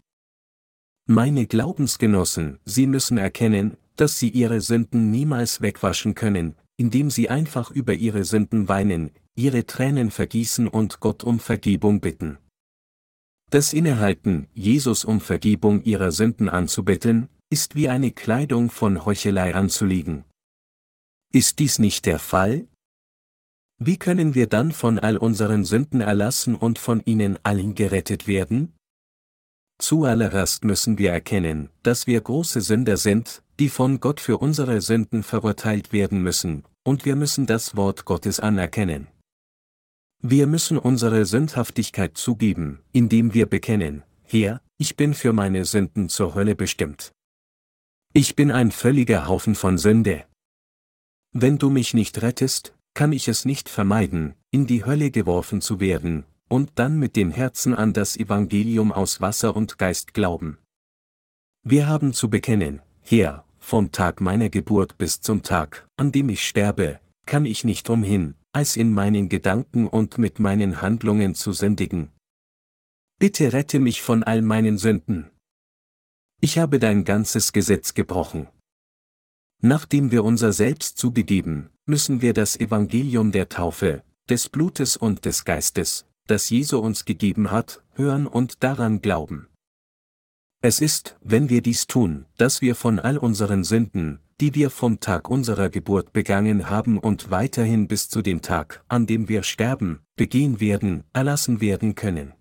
Meine 1.06 1.46
Glaubensgenossen, 1.46 2.58
Sie 2.64 2.86
müssen 2.86 3.18
erkennen, 3.18 3.76
dass 3.94 4.18
Sie 4.18 4.30
Ihre 4.30 4.60
Sünden 4.60 5.10
niemals 5.10 5.60
wegwaschen 5.60 6.14
können, 6.14 6.56
indem 6.76 7.10
Sie 7.10 7.28
einfach 7.28 7.70
über 7.70 7.94
Ihre 7.94 8.24
Sünden 8.24 8.68
weinen, 8.68 9.10
Ihre 9.36 9.64
Tränen 9.64 10.10
vergießen 10.10 10.66
und 10.66 10.98
Gott 10.98 11.22
um 11.22 11.38
Vergebung 11.38 12.00
bitten. 12.00 12.38
Das 13.50 13.72
Innehalten, 13.72 14.48
Jesus 14.52 15.04
um 15.04 15.20
Vergebung 15.20 15.84
Ihrer 15.84 16.10
Sünden 16.10 16.48
anzubetteln, 16.48 17.28
ist 17.50 17.74
wie 17.74 17.88
eine 17.88 18.10
Kleidung 18.10 18.70
von 18.70 19.04
Heuchelei 19.04 19.54
anzulegen. 19.54 20.24
Ist 21.32 21.58
dies 21.58 21.78
nicht 21.78 22.06
der 22.06 22.18
Fall? 22.18 22.66
Wie 23.78 23.96
können 23.96 24.34
wir 24.34 24.46
dann 24.46 24.72
von 24.72 24.98
all 24.98 25.16
unseren 25.16 25.64
Sünden 25.64 26.00
erlassen 26.00 26.54
und 26.54 26.78
von 26.78 27.02
ihnen 27.04 27.38
allen 27.42 27.74
gerettet 27.74 28.26
werden? 28.26 28.72
Zuallererst 29.78 30.64
müssen 30.64 30.98
wir 30.98 31.10
erkennen, 31.10 31.70
dass 31.82 32.06
wir 32.06 32.20
große 32.20 32.60
Sünder 32.60 32.96
sind, 32.96 33.42
die 33.58 33.68
von 33.68 34.00
Gott 34.00 34.20
für 34.20 34.38
unsere 34.38 34.80
Sünden 34.80 35.22
verurteilt 35.22 35.92
werden 35.92 36.22
müssen, 36.22 36.64
und 36.84 37.04
wir 37.04 37.16
müssen 37.16 37.46
das 37.46 37.76
Wort 37.76 38.04
Gottes 38.04 38.40
anerkennen. 38.40 39.08
Wir 40.22 40.46
müssen 40.46 40.78
unsere 40.78 41.24
Sündhaftigkeit 41.26 42.16
zugeben, 42.16 42.80
indem 42.92 43.34
wir 43.34 43.46
bekennen, 43.46 44.04
Herr, 44.22 44.60
ich 44.78 44.96
bin 44.96 45.14
für 45.14 45.32
meine 45.32 45.64
Sünden 45.64 46.08
zur 46.08 46.34
Hölle 46.34 46.54
bestimmt. 46.54 47.13
Ich 48.16 48.36
bin 48.36 48.52
ein 48.52 48.70
völliger 48.70 49.26
Haufen 49.26 49.56
von 49.56 49.76
Sünde. 49.76 50.24
Wenn 51.32 51.58
du 51.58 51.68
mich 51.68 51.94
nicht 51.94 52.22
rettest, 52.22 52.72
kann 52.94 53.12
ich 53.12 53.26
es 53.26 53.44
nicht 53.44 53.68
vermeiden, 53.68 54.36
in 54.52 54.68
die 54.68 54.84
Hölle 54.84 55.10
geworfen 55.10 55.60
zu 55.60 55.80
werden, 55.80 56.24
und 56.48 56.70
dann 56.76 56.96
mit 56.96 57.16
dem 57.16 57.32
Herzen 57.32 57.74
an 57.74 57.92
das 57.92 58.16
Evangelium 58.16 58.92
aus 58.92 59.20
Wasser 59.20 59.56
und 59.56 59.78
Geist 59.78 60.14
glauben. 60.14 60.58
Wir 61.64 61.88
haben 61.88 62.12
zu 62.12 62.30
bekennen, 62.30 62.82
Herr, 63.02 63.44
vom 63.58 63.90
Tag 63.90 64.20
meiner 64.20 64.48
Geburt 64.48 64.96
bis 64.96 65.20
zum 65.20 65.42
Tag, 65.42 65.88
an 65.96 66.12
dem 66.12 66.28
ich 66.28 66.46
sterbe, 66.46 67.00
kann 67.26 67.44
ich 67.44 67.64
nicht 67.64 67.90
umhin, 67.90 68.36
als 68.52 68.76
in 68.76 68.94
meinen 68.94 69.28
Gedanken 69.28 69.88
und 69.88 70.18
mit 70.18 70.38
meinen 70.38 70.80
Handlungen 70.80 71.34
zu 71.34 71.50
sündigen. 71.50 72.12
Bitte 73.18 73.52
rette 73.52 73.80
mich 73.80 74.02
von 74.02 74.22
all 74.22 74.40
meinen 74.40 74.78
Sünden. 74.78 75.32
Ich 76.44 76.58
habe 76.58 76.78
dein 76.78 77.04
ganzes 77.04 77.54
Gesetz 77.54 77.94
gebrochen. 77.94 78.48
Nachdem 79.62 80.10
wir 80.10 80.24
unser 80.24 80.52
Selbst 80.52 80.98
zugegeben, 80.98 81.70
müssen 81.86 82.20
wir 82.20 82.34
das 82.34 82.60
Evangelium 82.60 83.32
der 83.32 83.48
Taufe, 83.48 84.02
des 84.28 84.50
Blutes 84.50 84.98
und 84.98 85.24
des 85.24 85.46
Geistes, 85.46 86.04
das 86.26 86.50
Jesu 86.50 86.80
uns 86.80 87.06
gegeben 87.06 87.50
hat, 87.50 87.82
hören 87.94 88.26
und 88.26 88.62
daran 88.62 89.00
glauben. 89.00 89.48
Es 90.60 90.82
ist, 90.82 91.16
wenn 91.22 91.48
wir 91.48 91.62
dies 91.62 91.86
tun, 91.86 92.26
dass 92.36 92.60
wir 92.60 92.74
von 92.74 92.98
all 92.98 93.16
unseren 93.16 93.64
Sünden, 93.64 94.20
die 94.38 94.54
wir 94.54 94.68
vom 94.68 95.00
Tag 95.00 95.30
unserer 95.30 95.70
Geburt 95.70 96.12
begangen 96.12 96.68
haben 96.68 96.98
und 96.98 97.30
weiterhin 97.30 97.88
bis 97.88 98.10
zu 98.10 98.20
dem 98.20 98.42
Tag, 98.42 98.84
an 98.88 99.06
dem 99.06 99.30
wir 99.30 99.44
sterben, 99.44 100.00
begehen 100.14 100.60
werden, 100.60 101.04
erlassen 101.14 101.62
werden 101.62 101.94
können. 101.94 102.34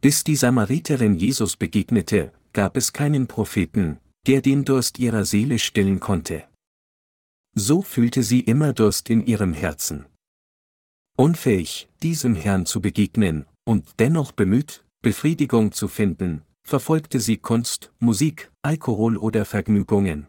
Bis 0.00 0.22
die 0.22 0.36
Samariterin 0.36 1.16
Jesus 1.16 1.56
begegnete, 1.56 2.32
gab 2.54 2.78
es 2.78 2.94
keinen 2.94 3.26
Propheten, 3.26 3.98
der 4.26 4.40
den 4.40 4.64
Durst 4.64 4.98
ihrer 4.98 5.26
Seele 5.26 5.58
stillen 5.58 6.00
konnte. 6.00 6.44
So 7.54 7.82
fühlte 7.82 8.22
sie 8.22 8.40
immer 8.40 8.72
Durst 8.72 9.10
in 9.10 9.26
ihrem 9.26 9.52
Herzen. 9.52 10.06
Unfähig, 11.16 11.88
diesem 12.02 12.34
Herrn 12.34 12.64
zu 12.64 12.80
begegnen, 12.80 13.44
und 13.64 14.00
dennoch 14.00 14.32
bemüht, 14.32 14.84
Befriedigung 15.02 15.72
zu 15.72 15.86
finden, 15.88 16.42
verfolgte 16.66 17.20
sie 17.20 17.36
Kunst, 17.36 17.92
Musik, 17.98 18.50
Alkohol 18.62 19.16
oder 19.18 19.44
Vergnügungen. 19.44 20.26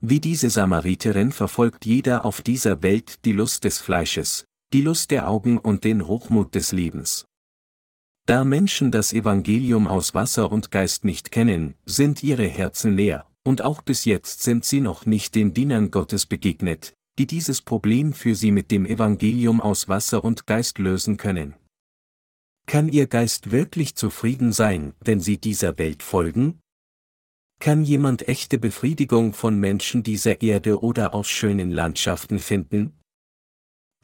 Wie 0.00 0.20
diese 0.20 0.50
Samariterin 0.50 1.32
verfolgt 1.32 1.84
jeder 1.84 2.24
auf 2.24 2.42
dieser 2.42 2.82
Welt 2.82 3.24
die 3.24 3.32
Lust 3.32 3.64
des 3.64 3.78
Fleisches, 3.78 4.44
die 4.72 4.82
Lust 4.82 5.10
der 5.10 5.28
Augen 5.28 5.58
und 5.58 5.84
den 5.84 6.06
Hochmut 6.06 6.54
des 6.54 6.72
Lebens. 6.72 7.26
Da 8.26 8.42
Menschen 8.42 8.90
das 8.90 9.12
Evangelium 9.12 9.86
aus 9.86 10.12
Wasser 10.12 10.50
und 10.50 10.72
Geist 10.72 11.04
nicht 11.04 11.30
kennen, 11.30 11.76
sind 11.84 12.24
ihre 12.24 12.48
Herzen 12.48 12.96
leer, 12.96 13.24
und 13.44 13.62
auch 13.62 13.82
bis 13.82 14.04
jetzt 14.04 14.42
sind 14.42 14.64
sie 14.64 14.80
noch 14.80 15.06
nicht 15.06 15.36
den 15.36 15.54
Dienern 15.54 15.92
Gottes 15.92 16.26
begegnet, 16.26 16.92
die 17.20 17.28
dieses 17.28 17.62
Problem 17.62 18.12
für 18.12 18.34
sie 18.34 18.50
mit 18.50 18.72
dem 18.72 18.84
Evangelium 18.84 19.60
aus 19.60 19.88
Wasser 19.88 20.24
und 20.24 20.44
Geist 20.48 20.80
lösen 20.80 21.18
können. 21.18 21.54
Kann 22.66 22.88
ihr 22.88 23.06
Geist 23.06 23.52
wirklich 23.52 23.94
zufrieden 23.94 24.52
sein, 24.52 24.92
wenn 25.04 25.20
sie 25.20 25.38
dieser 25.38 25.78
Welt 25.78 26.02
folgen? 26.02 26.58
Kann 27.60 27.84
jemand 27.84 28.26
echte 28.26 28.58
Befriedigung 28.58 29.34
von 29.34 29.60
Menschen 29.60 30.02
dieser 30.02 30.42
Erde 30.42 30.82
oder 30.82 31.14
aus 31.14 31.28
schönen 31.28 31.70
Landschaften 31.70 32.40
finden? 32.40 32.98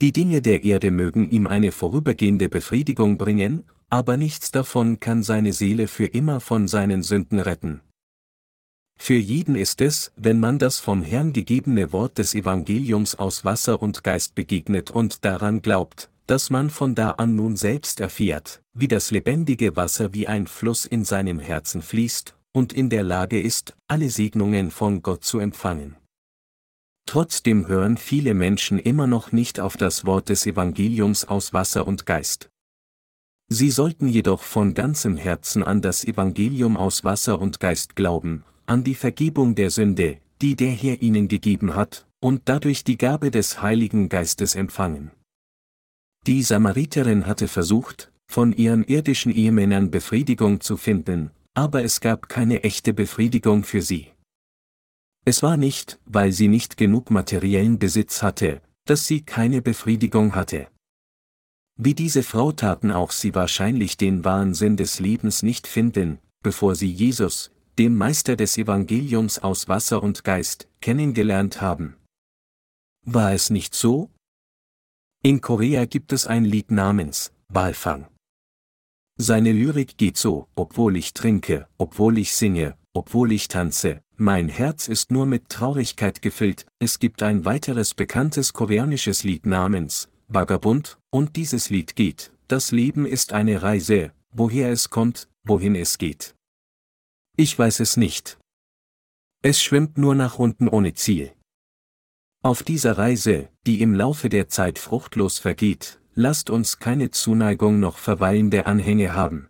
Die 0.00 0.12
Dinge 0.12 0.42
der 0.42 0.62
Erde 0.62 0.92
mögen 0.92 1.28
ihm 1.30 1.48
eine 1.48 1.72
vorübergehende 1.72 2.48
Befriedigung 2.48 3.18
bringen, 3.18 3.64
aber 3.92 4.16
nichts 4.16 4.50
davon 4.50 5.00
kann 5.00 5.22
seine 5.22 5.52
Seele 5.52 5.86
für 5.86 6.06
immer 6.06 6.40
von 6.40 6.66
seinen 6.66 7.02
Sünden 7.02 7.38
retten. 7.38 7.82
Für 8.98 9.16
jeden 9.16 9.54
ist 9.54 9.82
es, 9.82 10.12
wenn 10.16 10.40
man 10.40 10.58
das 10.58 10.80
vom 10.80 11.02
Herrn 11.02 11.34
gegebene 11.34 11.92
Wort 11.92 12.16
des 12.16 12.34
Evangeliums 12.34 13.16
aus 13.16 13.44
Wasser 13.44 13.82
und 13.82 14.02
Geist 14.02 14.34
begegnet 14.34 14.90
und 14.90 15.26
daran 15.26 15.60
glaubt, 15.60 16.08
dass 16.26 16.48
man 16.48 16.70
von 16.70 16.94
da 16.94 17.10
an 17.10 17.36
nun 17.36 17.54
selbst 17.56 18.00
erfährt, 18.00 18.62
wie 18.72 18.88
das 18.88 19.10
lebendige 19.10 19.76
Wasser 19.76 20.14
wie 20.14 20.26
ein 20.26 20.46
Fluss 20.46 20.86
in 20.86 21.04
seinem 21.04 21.38
Herzen 21.38 21.82
fließt, 21.82 22.34
und 22.52 22.72
in 22.72 22.88
der 22.88 23.02
Lage 23.02 23.40
ist, 23.40 23.76
alle 23.88 24.08
Segnungen 24.08 24.70
von 24.70 25.02
Gott 25.02 25.22
zu 25.22 25.38
empfangen. 25.38 25.96
Trotzdem 27.04 27.68
hören 27.68 27.98
viele 27.98 28.32
Menschen 28.32 28.78
immer 28.78 29.06
noch 29.06 29.32
nicht 29.32 29.60
auf 29.60 29.76
das 29.76 30.06
Wort 30.06 30.30
des 30.30 30.46
Evangeliums 30.46 31.26
aus 31.26 31.52
Wasser 31.52 31.86
und 31.86 32.06
Geist. 32.06 32.51
Sie 33.52 33.70
sollten 33.70 34.08
jedoch 34.08 34.42
von 34.42 34.72
ganzem 34.72 35.18
Herzen 35.18 35.62
an 35.62 35.82
das 35.82 36.06
Evangelium 36.06 36.78
aus 36.78 37.04
Wasser 37.04 37.38
und 37.38 37.60
Geist 37.60 37.94
glauben, 37.94 38.44
an 38.64 38.82
die 38.82 38.94
Vergebung 38.94 39.54
der 39.54 39.68
Sünde, 39.68 40.16
die 40.40 40.56
der 40.56 40.70
Herr 40.70 41.02
ihnen 41.02 41.28
gegeben 41.28 41.74
hat, 41.74 42.06
und 42.18 42.40
dadurch 42.46 42.82
die 42.82 42.96
Gabe 42.96 43.30
des 43.30 43.60
Heiligen 43.60 44.08
Geistes 44.08 44.54
empfangen. 44.54 45.10
Die 46.26 46.42
Samariterin 46.42 47.26
hatte 47.26 47.46
versucht, 47.46 48.10
von 48.26 48.54
ihren 48.54 48.84
irdischen 48.84 49.30
Ehemännern 49.30 49.90
Befriedigung 49.90 50.62
zu 50.62 50.78
finden, 50.78 51.30
aber 51.52 51.84
es 51.84 52.00
gab 52.00 52.30
keine 52.30 52.64
echte 52.64 52.94
Befriedigung 52.94 53.64
für 53.64 53.82
sie. 53.82 54.06
Es 55.26 55.42
war 55.42 55.58
nicht, 55.58 56.00
weil 56.06 56.32
sie 56.32 56.48
nicht 56.48 56.78
genug 56.78 57.10
materiellen 57.10 57.78
Besitz 57.78 58.22
hatte, 58.22 58.62
dass 58.86 59.06
sie 59.06 59.20
keine 59.20 59.60
Befriedigung 59.60 60.34
hatte. 60.34 60.68
Wie 61.76 61.94
diese 61.94 62.22
Frau 62.22 62.52
taten 62.52 62.90
auch 62.90 63.10
sie 63.10 63.34
wahrscheinlich 63.34 63.96
den 63.96 64.24
wahren 64.24 64.54
Sinn 64.54 64.76
des 64.76 65.00
Lebens 65.00 65.42
nicht 65.42 65.66
finden, 65.66 66.18
bevor 66.42 66.74
sie 66.74 66.90
Jesus, 66.90 67.50
dem 67.78 67.96
Meister 67.96 68.36
des 68.36 68.58
Evangeliums 68.58 69.38
aus 69.38 69.68
Wasser 69.68 70.02
und 70.02 70.24
Geist, 70.24 70.68
kennengelernt 70.80 71.60
haben. 71.60 71.96
War 73.04 73.32
es 73.32 73.50
nicht 73.50 73.74
so? 73.74 74.10
In 75.22 75.40
Korea 75.40 75.86
gibt 75.86 76.12
es 76.12 76.26
ein 76.26 76.44
Lied 76.44 76.70
namens 76.70 77.32
Walfang. 77.48 78.06
Seine 79.18 79.52
Lyrik 79.52 79.96
geht 79.96 80.16
so, 80.16 80.48
obwohl 80.54 80.96
ich 80.96 81.14
trinke, 81.14 81.68
obwohl 81.78 82.18
ich 82.18 82.32
singe, 82.34 82.76
obwohl 82.92 83.32
ich 83.32 83.48
tanze, 83.48 84.02
mein 84.16 84.48
Herz 84.48 84.88
ist 84.88 85.10
nur 85.10 85.26
mit 85.26 85.48
Traurigkeit 85.48 86.22
gefüllt. 86.22 86.66
Es 86.78 86.98
gibt 86.98 87.22
ein 87.22 87.44
weiteres 87.44 87.94
bekanntes 87.94 88.52
koreanisches 88.52 89.24
Lied 89.24 89.46
namens 89.46 90.08
Vagabund, 90.34 90.98
und 91.10 91.36
dieses 91.36 91.70
Lied 91.70 91.96
geht, 91.96 92.32
das 92.48 92.72
Leben 92.72 93.06
ist 93.06 93.32
eine 93.32 93.62
Reise, 93.62 94.12
woher 94.30 94.70
es 94.70 94.90
kommt, 94.90 95.28
wohin 95.44 95.74
es 95.74 95.98
geht. 95.98 96.34
Ich 97.36 97.58
weiß 97.58 97.80
es 97.80 97.96
nicht. 97.96 98.38
Es 99.42 99.62
schwimmt 99.62 99.98
nur 99.98 100.14
nach 100.14 100.38
unten 100.38 100.68
ohne 100.68 100.94
Ziel. 100.94 101.32
Auf 102.42 102.62
dieser 102.62 102.98
Reise, 102.98 103.48
die 103.66 103.80
im 103.80 103.94
Laufe 103.94 104.28
der 104.28 104.48
Zeit 104.48 104.78
fruchtlos 104.78 105.38
vergeht, 105.38 106.00
lasst 106.14 106.50
uns 106.50 106.78
keine 106.78 107.10
Zuneigung 107.10 107.80
noch 107.80 107.98
verweilende 107.98 108.66
Anhänge 108.66 109.14
haben. 109.14 109.48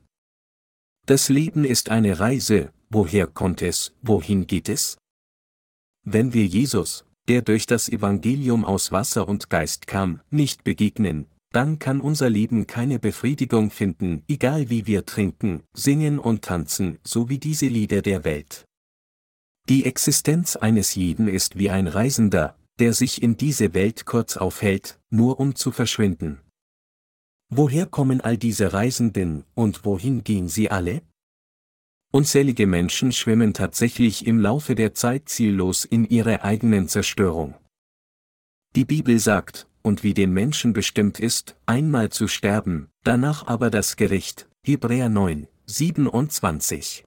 Das 1.06 1.28
Leben 1.28 1.64
ist 1.64 1.90
eine 1.90 2.20
Reise, 2.20 2.72
woher 2.88 3.26
kommt 3.26 3.62
es, 3.62 3.94
wohin 4.02 4.46
geht 4.46 4.68
es? 4.68 4.98
Wenn 6.04 6.32
wir 6.32 6.46
Jesus, 6.46 7.04
der 7.28 7.42
durch 7.42 7.66
das 7.66 7.88
Evangelium 7.88 8.64
aus 8.64 8.92
Wasser 8.92 9.28
und 9.28 9.50
Geist 9.50 9.86
kam, 9.86 10.20
nicht 10.30 10.64
begegnen, 10.64 11.26
dann 11.52 11.78
kann 11.78 12.00
unser 12.00 12.30
Leben 12.30 12.66
keine 12.66 12.98
Befriedigung 12.98 13.70
finden, 13.70 14.22
egal 14.26 14.70
wie 14.70 14.86
wir 14.86 15.04
trinken, 15.04 15.62
singen 15.74 16.18
und 16.18 16.42
tanzen, 16.42 16.98
so 17.04 17.28
wie 17.28 17.38
diese 17.38 17.66
Lieder 17.66 18.02
der 18.02 18.24
Welt. 18.24 18.64
Die 19.68 19.84
Existenz 19.84 20.56
eines 20.56 20.94
jeden 20.94 21.28
ist 21.28 21.58
wie 21.58 21.70
ein 21.70 21.86
Reisender, 21.86 22.56
der 22.78 22.94
sich 22.94 23.22
in 23.22 23.36
diese 23.36 23.74
Welt 23.74 24.06
kurz 24.06 24.36
aufhält, 24.36 24.98
nur 25.10 25.38
um 25.38 25.54
zu 25.54 25.70
verschwinden. 25.70 26.40
Woher 27.48 27.86
kommen 27.86 28.22
all 28.22 28.38
diese 28.38 28.72
Reisenden, 28.72 29.44
und 29.54 29.84
wohin 29.84 30.24
gehen 30.24 30.48
sie 30.48 30.70
alle? 30.70 31.02
Unzählige 32.14 32.66
Menschen 32.66 33.10
schwimmen 33.10 33.54
tatsächlich 33.54 34.26
im 34.26 34.38
Laufe 34.38 34.74
der 34.74 34.92
Zeit 34.92 35.30
ziellos 35.30 35.86
in 35.86 36.04
ihre 36.04 36.44
eigenen 36.44 36.86
Zerstörung. 36.86 37.54
Die 38.76 38.84
Bibel 38.84 39.18
sagt, 39.18 39.66
und 39.80 40.02
wie 40.02 40.12
dem 40.12 40.34
Menschen 40.34 40.74
bestimmt 40.74 41.18
ist, 41.18 41.56
einmal 41.64 42.10
zu 42.10 42.28
sterben, 42.28 42.90
danach 43.02 43.46
aber 43.46 43.70
das 43.70 43.96
Gericht, 43.96 44.46
Hebräer 44.62 45.08
9, 45.08 45.48
27. 45.64 47.02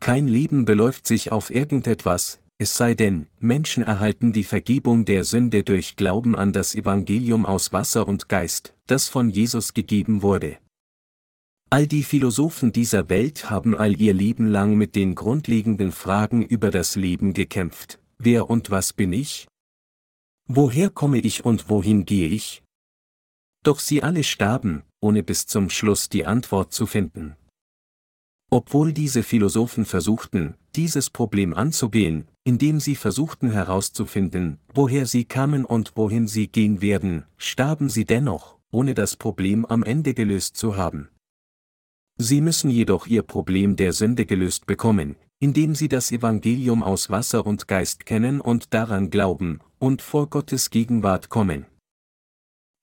Kein 0.00 0.28
Leben 0.28 0.66
beläuft 0.66 1.08
sich 1.08 1.32
auf 1.32 1.50
irgendetwas, 1.50 2.38
es 2.58 2.76
sei 2.76 2.94
denn, 2.94 3.26
Menschen 3.40 3.82
erhalten 3.82 4.32
die 4.32 4.44
Vergebung 4.44 5.04
der 5.04 5.24
Sünde 5.24 5.64
durch 5.64 5.96
Glauben 5.96 6.36
an 6.36 6.52
das 6.52 6.76
Evangelium 6.76 7.44
aus 7.44 7.72
Wasser 7.72 8.06
und 8.06 8.28
Geist, 8.28 8.72
das 8.86 9.08
von 9.08 9.30
Jesus 9.30 9.74
gegeben 9.74 10.22
wurde. 10.22 10.58
All 11.68 11.88
die 11.88 12.04
Philosophen 12.04 12.72
dieser 12.72 13.08
Welt 13.08 13.50
haben 13.50 13.76
all 13.76 14.00
ihr 14.00 14.14
Leben 14.14 14.46
lang 14.46 14.76
mit 14.76 14.94
den 14.94 15.16
grundlegenden 15.16 15.90
Fragen 15.90 16.42
über 16.42 16.70
das 16.70 16.94
Leben 16.94 17.32
gekämpft. 17.32 17.98
Wer 18.18 18.48
und 18.48 18.70
was 18.70 18.92
bin 18.92 19.12
ich? 19.12 19.48
Woher 20.46 20.90
komme 20.90 21.18
ich 21.18 21.44
und 21.44 21.68
wohin 21.68 22.04
gehe 22.04 22.28
ich? 22.28 22.62
Doch 23.64 23.80
sie 23.80 24.04
alle 24.04 24.22
starben, 24.22 24.84
ohne 25.00 25.24
bis 25.24 25.48
zum 25.48 25.68
Schluss 25.68 26.08
die 26.08 26.24
Antwort 26.24 26.72
zu 26.72 26.86
finden. 26.86 27.34
Obwohl 28.48 28.92
diese 28.92 29.24
Philosophen 29.24 29.84
versuchten, 29.84 30.54
dieses 30.76 31.10
Problem 31.10 31.52
anzugehen, 31.52 32.28
indem 32.44 32.78
sie 32.78 32.94
versuchten 32.94 33.50
herauszufinden, 33.50 34.60
woher 34.72 35.04
sie 35.04 35.24
kamen 35.24 35.64
und 35.64 35.96
wohin 35.96 36.28
sie 36.28 36.46
gehen 36.46 36.80
werden, 36.80 37.24
starben 37.36 37.88
sie 37.88 38.04
dennoch, 38.04 38.56
ohne 38.70 38.94
das 38.94 39.16
Problem 39.16 39.66
am 39.66 39.82
Ende 39.82 40.14
gelöst 40.14 40.56
zu 40.56 40.76
haben. 40.76 41.08
Sie 42.18 42.40
müssen 42.40 42.70
jedoch 42.70 43.06
ihr 43.06 43.22
Problem 43.22 43.76
der 43.76 43.92
Sünde 43.92 44.24
gelöst 44.24 44.66
bekommen, 44.66 45.16
indem 45.38 45.74
sie 45.74 45.88
das 45.88 46.10
Evangelium 46.12 46.82
aus 46.82 47.10
Wasser 47.10 47.46
und 47.46 47.68
Geist 47.68 48.06
kennen 48.06 48.40
und 48.40 48.72
daran 48.72 49.10
glauben, 49.10 49.60
und 49.78 50.00
vor 50.00 50.30
Gottes 50.30 50.70
Gegenwart 50.70 51.28
kommen. 51.28 51.66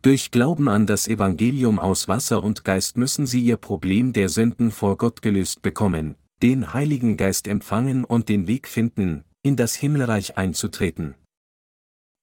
Durch 0.04 0.32
Glauben 0.32 0.68
an 0.68 0.86
das 0.86 1.08
Evangelium 1.08 1.80
aus 1.80 2.08
Wasser 2.08 2.44
und 2.44 2.64
Geist 2.64 2.98
müssen 2.98 3.26
sie 3.26 3.42
ihr 3.42 3.58
Problem 3.58 4.14
der 4.14 4.30
Sünden 4.30 4.70
vor 4.70 4.98
Gott 4.98 5.22
gelöst 5.22 5.62
bekommen, 5.62 6.16
den 6.42 6.74
Heiligen 6.74 7.18
Geist 7.18 7.48
empfangen 7.48 8.04
und 8.04 8.30
den 8.30 8.46
Weg 8.48 8.68
finden, 8.68 9.24
in 9.42 9.56
das 9.56 9.76
Himmelreich 9.76 10.38
einzutreten. 10.38 11.16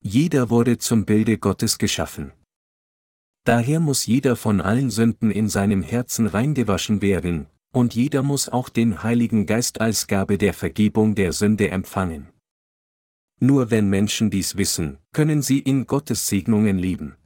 Jeder 0.02 0.50
wurde 0.50 0.78
zum 0.78 1.06
Bilde 1.06 1.38
Gottes 1.38 1.78
geschaffen. 1.78 2.32
Daher 3.44 3.80
muss 3.80 4.06
jeder 4.06 4.36
von 4.36 4.60
allen 4.60 4.90
Sünden 4.90 5.30
in 5.30 5.48
seinem 5.48 5.82
Herzen 5.82 6.26
reingewaschen 6.26 7.02
werden, 7.02 7.46
und 7.72 7.94
jeder 7.94 8.22
muss 8.22 8.48
auch 8.48 8.68
den 8.68 9.02
Heiligen 9.02 9.46
Geist 9.46 9.80
als 9.80 10.06
Gabe 10.06 10.38
der 10.38 10.54
Vergebung 10.54 11.14
der 11.14 11.32
Sünde 11.32 11.70
empfangen. 11.70 12.28
Nur 13.40 13.70
wenn 13.70 13.88
Menschen 13.88 14.30
dies 14.30 14.56
wissen, 14.56 14.98
können 15.12 15.40
sie 15.40 15.60
in 15.60 15.86
Gottes 15.86 16.26
Segnungen 16.26 16.78
leben. 16.78 17.16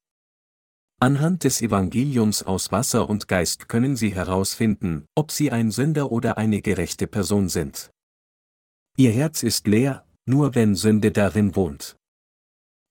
Anhand 1.00 1.44
des 1.44 1.60
Evangeliums 1.60 2.44
aus 2.44 2.72
Wasser 2.72 3.10
und 3.10 3.28
Geist 3.28 3.68
können 3.68 3.94
Sie 3.94 4.14
herausfinden, 4.14 5.06
ob 5.14 5.32
Sie 5.32 5.50
ein 5.50 5.70
Sünder 5.70 6.10
oder 6.10 6.38
eine 6.38 6.62
gerechte 6.62 7.06
Person 7.06 7.50
sind. 7.50 7.90
Ihr 8.96 9.10
Herz 9.10 9.42
ist 9.42 9.66
leer, 9.66 10.06
nur 10.24 10.54
wenn 10.54 10.74
Sünde 10.74 11.10
darin 11.10 11.56
wohnt. 11.56 11.96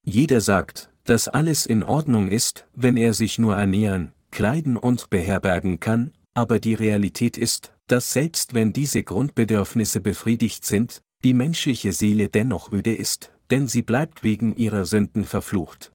Jeder 0.05 0.41
sagt, 0.41 0.92
dass 1.03 1.27
alles 1.27 1.65
in 1.65 1.83
Ordnung 1.83 2.29
ist, 2.29 2.67
wenn 2.73 2.97
er 2.97 3.13
sich 3.13 3.39
nur 3.39 3.55
ernähren, 3.55 4.13
kleiden 4.31 4.77
und 4.77 5.09
beherbergen 5.09 5.79
kann, 5.79 6.11
aber 6.33 6.59
die 6.59 6.73
Realität 6.73 7.37
ist, 7.37 7.73
dass 7.87 8.13
selbst 8.13 8.53
wenn 8.53 8.73
diese 8.73 9.03
Grundbedürfnisse 9.03 10.01
befriedigt 10.01 10.65
sind, 10.65 11.01
die 11.23 11.33
menschliche 11.33 11.93
Seele 11.93 12.29
dennoch 12.29 12.71
öde 12.71 12.93
ist, 12.93 13.31
denn 13.51 13.67
sie 13.67 13.81
bleibt 13.81 14.23
wegen 14.23 14.55
ihrer 14.55 14.85
Sünden 14.85 15.25
verflucht. 15.25 15.91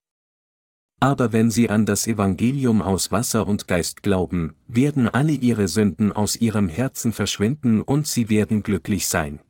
Aber 1.01 1.33
wenn 1.33 1.51
sie 1.51 1.71
an 1.71 1.87
das 1.87 2.07
Evangelium 2.07 2.83
aus 2.83 3.13
Wasser 3.13 3.47
und 3.47 3.69
Geist 3.69 4.03
glauben, 4.03 4.57
werden 4.67 5.09
alle 5.09 5.33
ihre 5.33 5.69
Sünden 5.69 6.13
aus 6.13 6.37
ihrem 6.37 6.69
Herzen 6.69 7.13
verschwinden 7.13 7.83
und 7.83 8.07
sie 8.07 8.29
werden 8.29 8.63
glücklich 8.63 9.07
sein. 9.07 9.41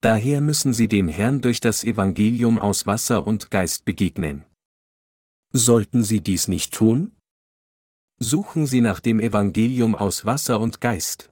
Daher 0.00 0.40
müssen 0.40 0.72
sie 0.72 0.86
dem 0.86 1.08
Herrn 1.08 1.40
durch 1.40 1.60
das 1.60 1.82
Evangelium 1.82 2.58
aus 2.58 2.86
Wasser 2.86 3.26
und 3.26 3.50
Geist 3.50 3.84
begegnen. 3.84 4.44
Sollten 5.52 6.04
sie 6.04 6.20
dies 6.20 6.46
nicht 6.46 6.72
tun? 6.72 7.12
Suchen 8.20 8.66
sie 8.66 8.80
nach 8.80 9.00
dem 9.00 9.18
Evangelium 9.18 9.94
aus 9.94 10.24
Wasser 10.24 10.60
und 10.60 10.80
Geist. 10.80 11.30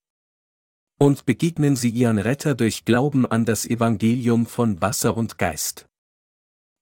Und 0.98 1.26
begegnen 1.26 1.76
sie 1.76 1.90
ihren 1.90 2.18
Retter 2.18 2.54
durch 2.54 2.84
Glauben 2.84 3.26
an 3.26 3.44
das 3.44 3.66
Evangelium 3.66 4.46
von 4.46 4.80
Wasser 4.80 5.16
und 5.16 5.38
Geist. 5.38 5.86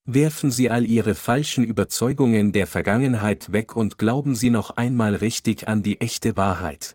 Werfen 0.06 0.50
Sie 0.50 0.68
all 0.68 0.84
Ihre 0.84 1.14
falschen 1.14 1.64
Überzeugungen 1.64 2.52
der 2.52 2.66
Vergangenheit 2.66 3.52
weg 3.52 3.74
und 3.74 3.96
glauben 3.96 4.34
Sie 4.34 4.50
noch 4.50 4.76
einmal 4.76 5.14
richtig 5.14 5.66
an 5.66 5.82
die 5.82 5.98
echte 5.98 6.36
Wahrheit. 6.36 6.94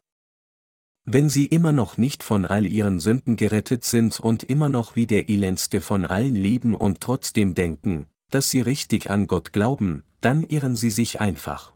Wenn 1.12 1.28
Sie 1.28 1.48
immer 1.48 1.72
noch 1.72 1.98
nicht 1.98 2.22
von 2.22 2.46
all 2.46 2.68
Ihren 2.68 3.00
Sünden 3.00 3.36
gerettet 3.36 3.84
sind 3.84 4.20
und 4.20 4.44
immer 4.44 4.70
noch 4.70 4.96
wie 4.96 5.08
der 5.08 5.28
elendste 5.28 5.82
von 5.82 6.06
allen 6.06 6.36
leben 6.36 6.76
und 6.76 7.02
trotzdem 7.02 7.56
denken, 7.56 8.06
dass 8.30 8.52
Sie 8.52 8.62
richtig 8.62 9.10
an 9.10 9.26
Gott 9.26 9.52
glauben, 9.52 10.04
dann 10.22 10.44
irren 10.44 10.76
Sie 10.76 10.92
sich 10.92 11.20
einfach. 11.20 11.74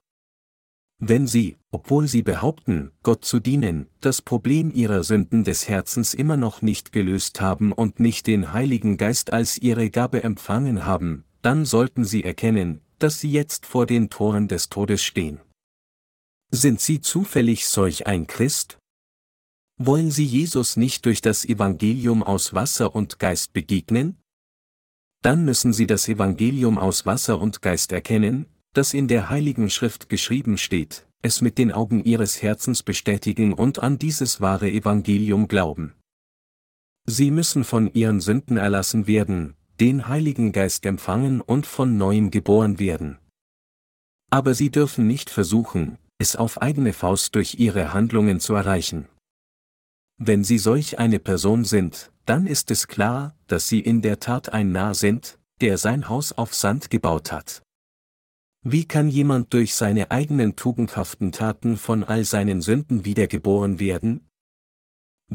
Wenn 1.00 1.26
Sie, 1.26 1.58
obwohl 1.72 2.08
Sie 2.08 2.22
behaupten, 2.22 2.92
Gott 3.02 3.26
zu 3.26 3.40
dienen, 3.40 3.88
das 4.02 4.22
Problem 4.22 4.72
Ihrer 4.72 5.04
Sünden 5.04 5.44
des 5.44 5.68
Herzens 5.68 6.14
immer 6.14 6.38
noch 6.38 6.62
nicht 6.62 6.92
gelöst 6.92 7.42
haben 7.42 7.72
und 7.72 8.00
nicht 8.00 8.28
den 8.28 8.54
Heiligen 8.54 8.98
Geist 8.98 9.34
als 9.34 9.58
Ihre 9.58 9.90
Gabe 9.90 10.24
empfangen 10.24 10.86
haben, 10.86 11.24
dann 11.42 11.66
sollten 11.66 12.06
Sie 12.06 12.24
erkennen, 12.24 12.82
dass 13.00 13.20
Sie 13.20 13.32
jetzt 13.32 13.66
vor 13.66 13.88
den 13.88 14.12
Toren 14.12 14.48
des 14.48 14.70
Todes 14.70 15.02
stehen. 15.02 15.40
Sind 16.52 16.80
Sie 16.82 17.02
zufällig 17.02 17.68
solch 17.68 18.06
ein 18.06 18.28
Christ? 18.28 18.78
Wollen 19.86 20.12
Sie 20.12 20.24
Jesus 20.24 20.78
nicht 20.78 21.06
durch 21.06 21.20
das 21.20 21.44
Evangelium 21.44 22.24
aus 22.24 22.54
Wasser 22.54 22.96
und 22.96 23.20
Geist 23.20 23.52
begegnen? 23.52 24.16
Dann 25.22 25.44
müssen 25.44 25.74
Sie 25.74 25.88
das 25.88 26.08
Evangelium 26.08 26.78
aus 26.78 27.06
Wasser 27.06 27.42
und 27.42 27.62
Geist 27.62 27.92
erkennen, 27.92 28.46
das 28.72 28.94
in 28.94 29.10
der 29.10 29.30
Heiligen 29.30 29.70
Schrift 29.70 30.08
geschrieben 30.08 30.58
steht, 30.58 31.06
es 31.22 31.42
mit 31.42 31.58
den 31.58 31.74
Augen 31.74 32.02
ihres 32.06 32.42
Herzens 32.42 32.82
bestätigen 32.82 33.52
und 33.52 33.80
an 33.80 33.98
dieses 33.98 34.40
wahre 34.40 34.72
Evangelium 34.72 35.50
glauben. 35.50 35.94
Sie 37.06 37.30
müssen 37.30 37.66
von 37.66 37.94
ihren 37.94 38.22
Sünden 38.22 38.56
erlassen 38.56 39.06
werden, 39.06 39.54
den 39.82 40.08
Heiligen 40.08 40.54
Geist 40.54 40.86
empfangen 40.86 41.42
und 41.42 41.66
von 41.66 41.98
neuem 41.98 42.32
geboren 42.32 42.80
werden. 42.80 43.18
Aber 44.32 44.54
sie 44.54 44.72
dürfen 44.72 45.08
nicht 45.08 45.30
versuchen, 45.30 45.98
es 46.20 46.38
auf 46.38 46.62
eigene 46.62 46.94
Faust 46.94 47.36
durch 47.36 47.56
ihre 47.60 47.92
Handlungen 47.92 48.40
zu 48.40 48.54
erreichen. 48.54 49.10
Wenn 50.26 50.44
sie 50.44 50.58
solch 50.58 51.00
eine 51.00 51.20
Person 51.20 51.66
sind, 51.66 52.12
dann 52.26 52.48
ist 52.48 52.72
es 52.72 52.88
klar, 52.88 53.36
dass 53.48 53.68
sie 53.68 53.80
in 53.80 54.02
der 54.02 54.20
Tat 54.20 54.54
ein 54.54 54.72
Narr 54.72 54.94
sind, 54.94 55.38
der 55.60 55.78
sein 55.78 56.08
Haus 56.08 56.32
auf 56.32 56.54
Sand 56.54 56.90
gebaut 56.90 57.32
hat. 57.32 57.62
Wie 58.64 58.86
kann 58.86 59.10
jemand 59.10 59.54
durch 59.54 59.76
seine 59.76 60.12
eigenen 60.12 60.56
tugendhaften 60.56 61.32
Taten 61.32 61.76
von 61.76 62.04
all 62.04 62.24
seinen 62.24 62.62
Sünden 62.62 63.04
wiedergeboren 63.04 63.80
werden? 63.80 64.22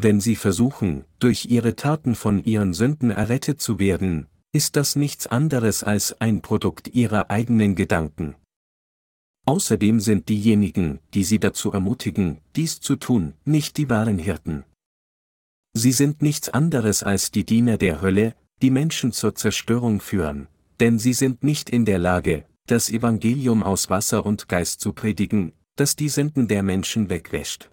wenn 0.03 0.21
sie 0.21 0.37
versuchen, 0.37 1.05
durch 1.19 1.47
ihre 1.47 1.77
Taten 1.77 2.15
von 2.15 2.45
ihren 2.45 2.73
Sünden 2.75 3.11
errettet 3.11 3.61
zu 3.61 3.79
werden, 3.79 4.27
ist 4.53 4.77
das 4.77 4.97
nichts 4.97 5.27
anderes 5.27 5.83
als 5.83 6.21
ein 6.21 6.41
Produkt 6.41 6.89
ihrer 6.95 7.31
eigenen 7.31 7.75
Gedanken. 7.75 8.35
Außerdem 9.47 10.01
sind 10.01 10.29
diejenigen, 10.29 11.01
die 11.15 11.25
sie 11.25 11.39
dazu 11.39 11.73
ermutigen, 11.73 12.39
dies 12.55 12.81
zu 12.81 12.97
tun, 12.97 13.35
nicht 13.45 13.77
die 13.77 13.89
wahren 13.89 14.19
Hirten. 14.19 14.65
Sie 15.79 15.93
sind 15.93 16.23
nichts 16.23 16.49
anderes 16.49 17.05
als 17.05 17.31
die 17.31 17.45
Diener 17.45 17.79
der 17.79 18.03
Hölle, 18.03 18.35
die 18.63 18.71
Menschen 18.71 19.13
zur 19.13 19.37
Zerstörung 19.37 20.01
führen, 20.01 20.49
denn 20.81 20.99
sie 20.99 21.13
sind 21.13 21.45
nicht 21.45 21.71
in 21.71 21.85
der 21.85 22.01
Lage, 22.01 22.47
das 22.67 22.91
Evangelium 22.91 23.63
aus 23.63 23.89
Wasser 23.89 24.27
und 24.27 24.49
Geist 24.49 24.81
zu 24.81 24.93
predigen, 24.93 25.53
das 25.77 25.95
die 25.95 26.09
Sünden 26.09 26.49
der 26.49 26.65
Menschen 26.65 27.11
wegwäscht. 27.11 27.71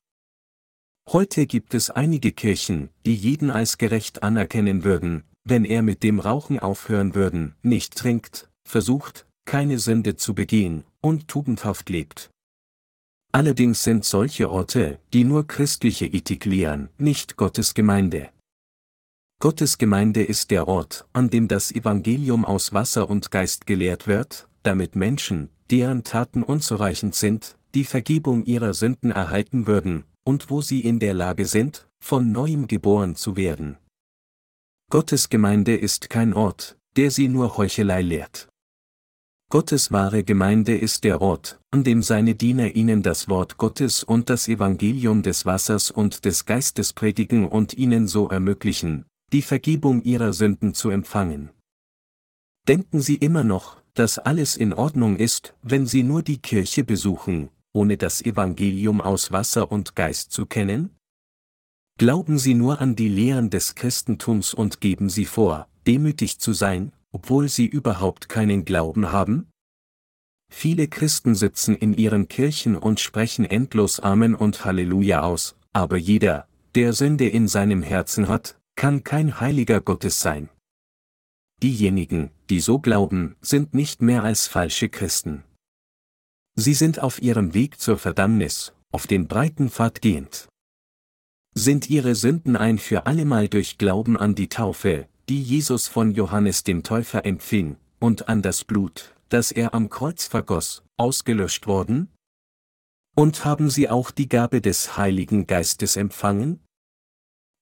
Heute 1.09 1.47
gibt 1.47 1.73
es 1.73 1.89
einige 1.89 2.31
Kirchen, 2.31 2.89
die 3.07 3.15
jeden 3.15 3.49
als 3.49 3.79
gerecht 3.79 4.21
anerkennen 4.21 4.83
würden, 4.83 5.23
wenn 5.43 5.65
er 5.65 5.81
mit 5.81 6.03
dem 6.03 6.19
Rauchen 6.19 6.59
aufhören 6.59 7.15
würden, 7.15 7.55
nicht 7.63 7.95
trinkt, 7.95 8.51
versucht, 8.67 9.25
keine 9.45 9.79
Sünde 9.79 10.15
zu 10.15 10.35
begehen 10.35 10.83
und 11.01 11.27
tugendhaft 11.27 11.89
lebt. 11.89 12.29
Allerdings 13.35 13.83
sind 13.83 14.05
solche 14.05 14.49
Orte, 14.49 14.97
die 15.11 15.25
nur 15.25 15.45
christliche 15.45 16.05
Ethik 16.05 16.45
lehren, 16.45 16.87
nicht 16.97 17.35
Gottes 17.35 17.73
Gemeinde. 17.73 18.29
Gottes 19.41 19.77
Gemeinde 19.77 20.23
ist 20.23 20.51
der 20.51 20.69
Ort, 20.69 21.05
an 21.11 21.29
dem 21.29 21.49
das 21.49 21.69
Evangelium 21.69 22.45
aus 22.45 22.71
Wasser 22.71 23.09
und 23.09 23.31
Geist 23.31 23.67
gelehrt 23.67 24.07
wird, 24.07 24.47
damit 24.63 24.95
Menschen, 24.95 25.49
deren 25.69 26.05
Taten 26.05 26.43
unzureichend 26.43 27.13
sind, 27.13 27.57
die 27.73 27.83
Vergebung 27.83 28.45
ihrer 28.45 28.73
Sünden 28.73 29.11
erhalten 29.11 29.67
würden, 29.67 30.05
und 30.23 30.49
wo 30.49 30.61
sie 30.61 30.79
in 30.79 30.99
der 30.99 31.13
Lage 31.13 31.45
sind, 31.45 31.89
von 32.01 32.31
neuem 32.31 32.69
geboren 32.69 33.17
zu 33.17 33.35
werden. 33.35 33.75
Gottes 34.89 35.27
Gemeinde 35.27 35.75
ist 35.75 36.09
kein 36.09 36.33
Ort, 36.33 36.77
der 36.95 37.11
sie 37.11 37.27
nur 37.27 37.57
Heuchelei 37.57 38.01
lehrt. 38.01 38.47
Gottes 39.55 39.89
wahre 39.89 40.25
Gemeinde 40.25 40.75
ist 40.75 41.05
der 41.05 41.21
Ort, 41.21 41.61
an 41.71 41.85
dem 41.85 42.01
seine 42.01 42.35
Diener 42.35 42.75
ihnen 42.75 43.03
das 43.03 43.29
Wort 43.29 43.55
Gottes 43.55 44.03
und 44.03 44.29
das 44.29 44.49
Evangelium 44.49 45.23
des 45.23 45.45
Wassers 45.45 45.91
und 45.91 46.25
des 46.25 46.43
Geistes 46.43 46.91
predigen 46.91 47.47
und 47.47 47.73
ihnen 47.73 48.09
so 48.09 48.27
ermöglichen, 48.27 49.05
die 49.31 49.41
Vergebung 49.41 50.01
ihrer 50.01 50.33
Sünden 50.33 50.73
zu 50.73 50.89
empfangen. 50.89 51.51
Denken 52.67 52.99
Sie 52.99 53.15
immer 53.15 53.45
noch, 53.45 53.77
dass 53.93 54.19
alles 54.19 54.57
in 54.57 54.73
Ordnung 54.73 55.15
ist, 55.15 55.55
wenn 55.61 55.85
Sie 55.85 56.03
nur 56.03 56.21
die 56.21 56.39
Kirche 56.39 56.83
besuchen, 56.83 57.47
ohne 57.71 57.95
das 57.95 58.21
Evangelium 58.21 58.99
aus 58.99 59.31
Wasser 59.31 59.71
und 59.71 59.95
Geist 59.95 60.33
zu 60.33 60.45
kennen? 60.45 60.97
Glauben 61.97 62.39
Sie 62.39 62.55
nur 62.55 62.81
an 62.81 62.97
die 62.97 63.07
Lehren 63.07 63.49
des 63.49 63.75
Christentums 63.75 64.53
und 64.53 64.81
geben 64.81 65.07
Sie 65.07 65.23
vor, 65.23 65.69
demütig 65.87 66.39
zu 66.39 66.51
sein, 66.51 66.91
obwohl 67.15 67.47
sie 67.47 67.65
überhaupt 67.65 68.27
keinen 68.27 68.65
Glauben 68.65 69.13
haben? 69.13 69.47
Viele 70.51 70.89
Christen 70.89 71.33
sitzen 71.33 71.73
in 71.73 71.93
ihren 71.93 72.27
Kirchen 72.27 72.75
und 72.75 72.99
sprechen 72.99 73.45
endlos 73.45 74.01
Amen 74.01 74.35
und 74.35 74.65
Halleluja 74.65 75.21
aus, 75.21 75.55
aber 75.71 75.95
jeder, 75.95 76.45
der 76.75 76.91
Sünde 76.91 77.29
in 77.29 77.47
seinem 77.47 77.83
Herzen 77.83 78.27
hat, 78.27 78.59
kann 78.75 79.05
kein 79.05 79.39
heiliger 79.39 79.79
Gottes 79.79 80.19
sein. 80.19 80.49
Diejenigen, 81.63 82.31
die 82.49 82.59
so 82.59 82.79
glauben, 82.79 83.37
sind 83.39 83.73
nicht 83.73 84.01
mehr 84.01 84.23
als 84.23 84.47
falsche 84.47 84.89
Christen. 84.89 85.45
Sie 86.55 86.73
sind 86.73 86.99
auf 86.99 87.21
ihrem 87.21 87.53
Weg 87.53 87.79
zur 87.79 87.97
Verdammnis, 87.97 88.73
auf 88.91 89.07
den 89.07 89.29
breiten 89.29 89.69
Pfad 89.69 90.01
gehend. 90.01 90.49
Sind 91.53 91.89
ihre 91.89 92.13
Sünden 92.13 92.57
ein 92.57 92.77
für 92.77 93.05
allemal 93.05 93.47
durch 93.47 93.77
Glauben 93.77 94.17
an 94.17 94.35
die 94.35 94.49
Taufe, 94.49 95.07
die 95.27 95.41
Jesus 95.41 95.87
von 95.87 96.11
Johannes 96.11 96.63
dem 96.63 96.83
Täufer 96.83 97.25
empfing, 97.25 97.77
und 97.99 98.29
an 98.29 98.41
das 98.41 98.63
Blut, 98.63 99.15
das 99.29 99.51
er 99.51 99.73
am 99.73 99.89
Kreuz 99.89 100.25
vergoss, 100.25 100.83
ausgelöscht 100.97 101.67
worden? 101.67 102.09
Und 103.15 103.45
haben 103.45 103.69
sie 103.69 103.89
auch 103.89 104.11
die 104.11 104.29
Gabe 104.29 104.61
des 104.61 104.97
Heiligen 104.97 105.47
Geistes 105.47 105.95
empfangen? 105.95 106.59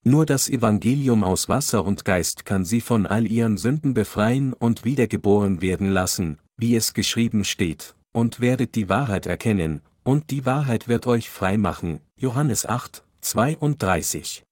Nur 0.06 0.26
das 0.26 0.50
Evangelium 0.50 1.24
aus 1.24 1.48
Wasser 1.48 1.86
und 1.86 2.04
Geist 2.04 2.44
kann 2.44 2.66
sie 2.66 2.82
von 2.82 3.06
all 3.06 3.26
ihren 3.26 3.58
Sünden 3.58 3.94
befreien 3.94 4.52
und 4.52 4.84
wiedergeboren 4.84 5.62
werden 5.62 5.90
lassen, 5.90 6.40
wie 6.58 6.76
es 6.76 6.94
geschrieben 6.94 7.46
steht, 7.46 7.96
und 8.12 8.42
werdet 8.42 8.76
die 8.76 8.90
Wahrheit 8.90 9.26
erkennen, 9.26 9.82
und 10.04 10.32
die 10.32 10.46
Wahrheit 10.46 10.90
wird 10.90 11.08
euch 11.08 11.30
frei 11.30 11.58
machen. 11.58 12.02
Johannes 12.18 12.66
8, 12.66 13.06
32. 13.22 14.44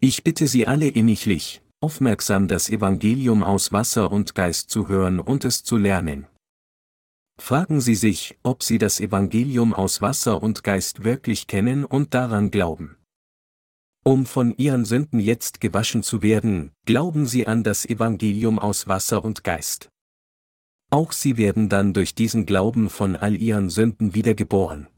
Ich 0.00 0.24
bitte 0.24 0.48
Sie 0.48 0.66
alle 0.66 0.88
inniglich, 0.88 1.62
aufmerksam 1.80 2.48
das 2.48 2.68
Evangelium 2.68 3.42
aus 3.42 3.72
Wasser 3.72 4.10
und 4.10 4.34
Geist 4.34 4.70
zu 4.70 4.88
hören 4.88 5.20
und 5.20 5.44
es 5.44 5.62
zu 5.64 5.76
lernen. 5.76 6.26
Fragen 7.40 7.80
Sie 7.80 7.94
sich, 7.94 8.36
ob 8.42 8.62
Sie 8.62 8.78
das 8.78 9.00
Evangelium 9.00 9.72
aus 9.72 10.02
Wasser 10.02 10.42
und 10.42 10.64
Geist 10.64 11.04
wirklich 11.04 11.46
kennen 11.46 11.84
und 11.84 12.14
daran 12.14 12.50
glauben. 12.50 12.96
Um 14.04 14.26
von 14.26 14.56
Ihren 14.56 14.84
Sünden 14.84 15.20
jetzt 15.20 15.60
gewaschen 15.60 16.02
zu 16.02 16.22
werden, 16.22 16.72
glauben 16.86 17.26
Sie 17.26 17.46
an 17.46 17.62
das 17.62 17.86
Evangelium 17.86 18.58
aus 18.58 18.88
Wasser 18.88 19.24
und 19.24 19.44
Geist. 19.44 19.90
Auch 20.90 21.12
sie 21.12 21.36
werden 21.36 21.68
dann 21.68 21.92
durch 21.92 22.14
diesen 22.14 22.46
Glauben 22.46 22.88
von 22.88 23.14
all 23.14 23.36
ihren 23.36 23.68
Sünden 23.68 24.14
wiedergeboren. 24.14 24.88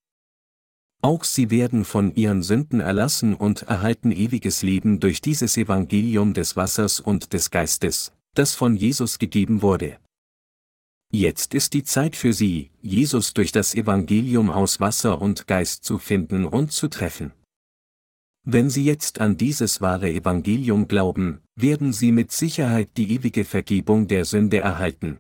Auch 1.03 1.25
sie 1.25 1.51
werden 1.51 1.85
von 1.85 2.15
ihren 2.15 2.43
Sünden 2.43 2.81
erlassen 2.81 3.35
und 3.35 3.63
erhalten 3.63 4.13
ewiges 4.13 4.63
Leben 4.63 5.01
durch 5.01 5.21
dieses 5.23 5.57
Evangelium 5.57 6.35
des 6.35 6.57
Wassers 6.57 7.01
und 7.01 7.33
des 7.33 7.51
Geistes, 7.51 8.13
das 8.35 8.55
von 8.55 8.77
Jesus 8.77 9.19
gegeben 9.19 9.63
wurde. 9.63 9.99
Jetzt 11.13 11.55
ist 11.55 11.73
die 11.73 11.85
Zeit 11.85 12.15
für 12.15 12.33
sie, 12.33 12.71
Jesus 12.83 13.35
durch 13.35 13.51
das 13.51 13.75
Evangelium 13.75 14.51
aus 14.51 14.79
Wasser 14.79 15.21
und 15.21 15.47
Geist 15.47 15.85
zu 15.85 15.99
finden 15.99 16.45
und 16.45 16.71
zu 16.71 16.89
treffen. 16.89 17.33
Wenn 18.45 18.71
Sie 18.71 18.85
jetzt 18.85 19.21
an 19.21 19.37
dieses 19.37 19.81
wahre 19.81 20.11
Evangelium 20.11 20.89
glauben, 20.89 21.41
werden 21.57 21.93
Sie 21.93 22.13
mit 22.13 22.31
Sicherheit 22.31 22.91
die 22.97 23.13
ewige 23.13 23.45
Vergebung 23.45 24.07
der 24.07 24.25
Sünde 24.25 24.61
erhalten. 24.61 25.19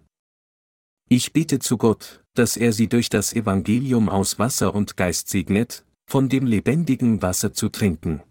Ich 1.08 1.32
bete 1.32 1.58
zu 1.58 1.76
Gott, 1.76 2.22
dass 2.34 2.56
er 2.56 2.72
sie 2.72 2.88
durch 2.88 3.08
das 3.08 3.32
Evangelium 3.32 4.08
aus 4.08 4.38
Wasser 4.38 4.74
und 4.74 4.96
Geist 4.96 5.28
segnet, 5.28 5.84
von 6.06 6.28
dem 6.28 6.46
lebendigen 6.46 7.22
Wasser 7.22 7.52
zu 7.52 7.68
trinken. 7.68 8.22